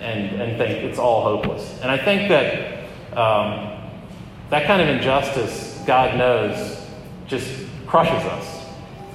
and, 0.00 0.40
and 0.40 0.56
think 0.56 0.84
it's 0.84 0.98
all 0.98 1.22
hopeless. 1.22 1.78
And 1.82 1.90
I 1.90 1.98
think 1.98 2.28
that 2.28 2.84
um, 3.16 3.78
that 4.50 4.66
kind 4.66 4.80
of 4.80 4.88
injustice, 4.88 5.82
God 5.86 6.16
knows, 6.16 6.80
just 7.26 7.66
crushes 7.86 8.24
us. 8.24 8.57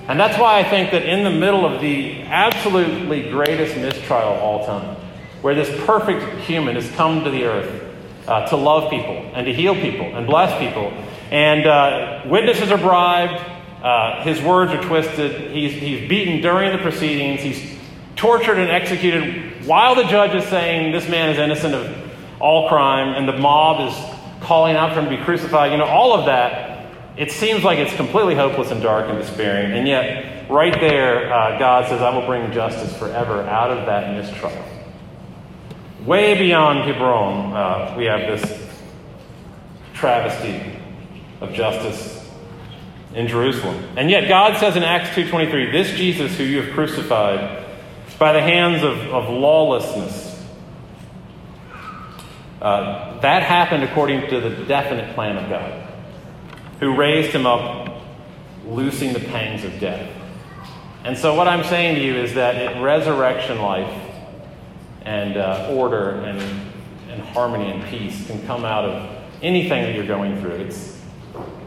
And 0.08 0.20
that's 0.20 0.38
why 0.38 0.60
I 0.60 0.64
think 0.64 0.92
that 0.92 1.06
in 1.06 1.24
the 1.24 1.32
middle 1.32 1.66
of 1.66 1.80
the 1.80 2.22
absolutely 2.24 3.30
greatest 3.30 3.78
mistrial 3.78 4.34
of 4.34 4.40
all 4.40 4.66
time, 4.66 4.98
where 5.42 5.56
this 5.56 5.70
perfect 5.86 6.42
human 6.42 6.76
has 6.76 6.90
come 6.92 7.24
to 7.24 7.30
the 7.30 7.46
earth 7.46 7.96
uh, 8.28 8.46
to 8.48 8.58
love 8.58 8.90
people 8.90 9.16
and 9.34 9.46
to 9.46 9.54
heal 9.54 9.76
people 9.76 10.06
and 10.06 10.28
bless 10.28 10.58
people, 10.60 10.92
and 11.32 11.66
uh, 11.66 12.22
witnesses 12.26 12.70
are 12.70 12.78
bribed, 12.78 13.42
uh, 13.82 14.22
his 14.24 14.42
words 14.42 14.72
are 14.72 14.82
twisted, 14.82 15.52
he's, 15.52 15.74
he's 15.74 16.08
beaten 16.10 16.42
during 16.42 16.76
the 16.76 16.82
proceedings, 16.82 17.42
he's 17.42 17.80
tortured 18.16 18.58
and 18.58 18.70
executed 18.70 19.66
while 19.66 19.96
the 19.96 20.04
judge 20.04 20.36
is 20.36 20.48
saying 20.50 20.92
this 20.92 21.08
man 21.10 21.30
is 21.30 21.38
innocent 21.38 21.74
of 21.74 22.12
all 22.42 22.68
crime, 22.68 23.16
and 23.16 23.28
the 23.28 23.38
mob 23.38 23.90
is 23.90 23.96
calling 24.42 24.76
out 24.76 24.94
for 24.94 25.00
him 25.00 25.10
to 25.10 25.18
be 25.18 25.24
crucified. 25.24 25.72
You 25.72 25.78
know, 25.78 25.86
all 25.86 26.14
of 26.14 26.26
that 26.26 26.73
it 27.18 27.32
seems 27.32 27.64
like 27.64 27.80
it's 27.80 27.96
completely 27.96 28.36
hopeless 28.36 28.72
and 28.72 28.82
dark 28.82 29.10
and 29.10 29.18
despairing, 29.20 29.72
and 29.72 29.88
yet, 29.88 30.50
right 30.50 30.74
there, 30.80 31.32
uh, 31.32 31.60
God 31.60 31.88
says, 31.88 32.02
I 32.02 32.16
will 32.16 32.26
bring 32.26 32.52
justice 32.52 32.96
forever 32.98 33.42
out 33.44 33.72
of 33.72 33.86
that 33.86 34.16
mistrial. 34.16 34.64
Way 36.06 36.38
beyond 36.38 36.90
Hebron, 36.90 37.54
uh, 37.54 37.96
we 37.98 38.06
have 38.06 38.22
this 38.22 38.70
travesty 39.94 40.80
of 41.40 41.54
justice 41.54 42.30
in 43.14 43.28
Jerusalem. 43.28 43.84
And 43.96 44.10
yet, 44.10 44.28
God 44.28 44.58
says 44.58 44.76
in 44.76 44.84
Acts 44.84 45.16
2.23, 45.16 45.72
this 45.72 45.96
Jesus 45.96 46.36
who 46.38 46.44
you 46.44 46.62
have 46.62 46.74
crucified 46.74 47.66
by 48.20 48.34
the 48.34 48.42
hands 48.42 48.84
of, 48.84 48.98
of 49.14 49.30
lawlessness 49.30 50.34
Uh, 52.64 53.20
that 53.20 53.44
happened 53.44 53.84
according 53.84 54.22
to 54.30 54.40
the 54.40 54.50
definite 54.64 55.14
plan 55.16 55.36
of 55.36 55.50
God, 55.50 55.83
who 56.80 56.96
raised 56.96 57.32
him 57.32 57.46
up, 57.46 58.02
loosing 58.66 59.14
the 59.14 59.20
pangs 59.20 59.64
of 59.64 59.80
death. 59.80 60.10
And 61.04 61.18
so, 61.18 61.36
what 61.36 61.48
I'm 61.48 61.64
saying 61.66 61.96
to 61.96 62.02
you 62.02 62.16
is 62.16 62.34
that 62.36 62.56
in 62.56 62.82
resurrection 62.82 63.60
life 63.62 64.12
and 65.02 65.36
uh, 65.36 65.70
order 65.72 66.12
and, 66.12 66.40
and 67.10 67.22
harmony 67.22 67.70
and 67.72 67.84
peace 67.90 68.26
can 68.28 68.46
come 68.46 68.64
out 68.64 68.86
of 68.86 69.24
anything 69.42 69.84
that 69.84 69.96
you're 69.96 70.08
going 70.08 70.40
through. 70.40 70.52
It's, 70.52 71.02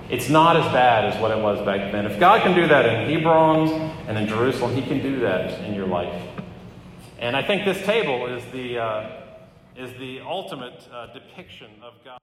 it's 0.08 0.30
not 0.30 0.56
as 0.56 0.64
bad 0.72 1.04
as 1.04 1.20
what 1.20 1.30
it 1.30 1.42
was 1.42 1.64
back 1.66 1.92
then. 1.92 2.06
If 2.06 2.18
God 2.18 2.42
can 2.42 2.54
do 2.54 2.66
that 2.68 2.86
in 2.86 3.10
Hebron 3.10 3.68
and 4.08 4.16
in 4.16 4.26
Jerusalem, 4.26 4.74
He 4.74 4.82
can 4.82 5.02
do 5.02 5.20
that 5.20 5.62
in 5.64 5.74
your 5.74 5.86
life. 5.86 6.22
And 7.18 7.36
I 7.36 7.42
think 7.42 7.64
this 7.64 7.84
table 7.84 8.26
is 8.26 8.42
the, 8.52 8.78
uh, 8.78 9.22
is 9.76 9.92
the 9.98 10.20
ultimate 10.20 10.88
uh, 10.92 11.12
depiction 11.12 11.70
of 11.82 11.92
God. 12.04 12.18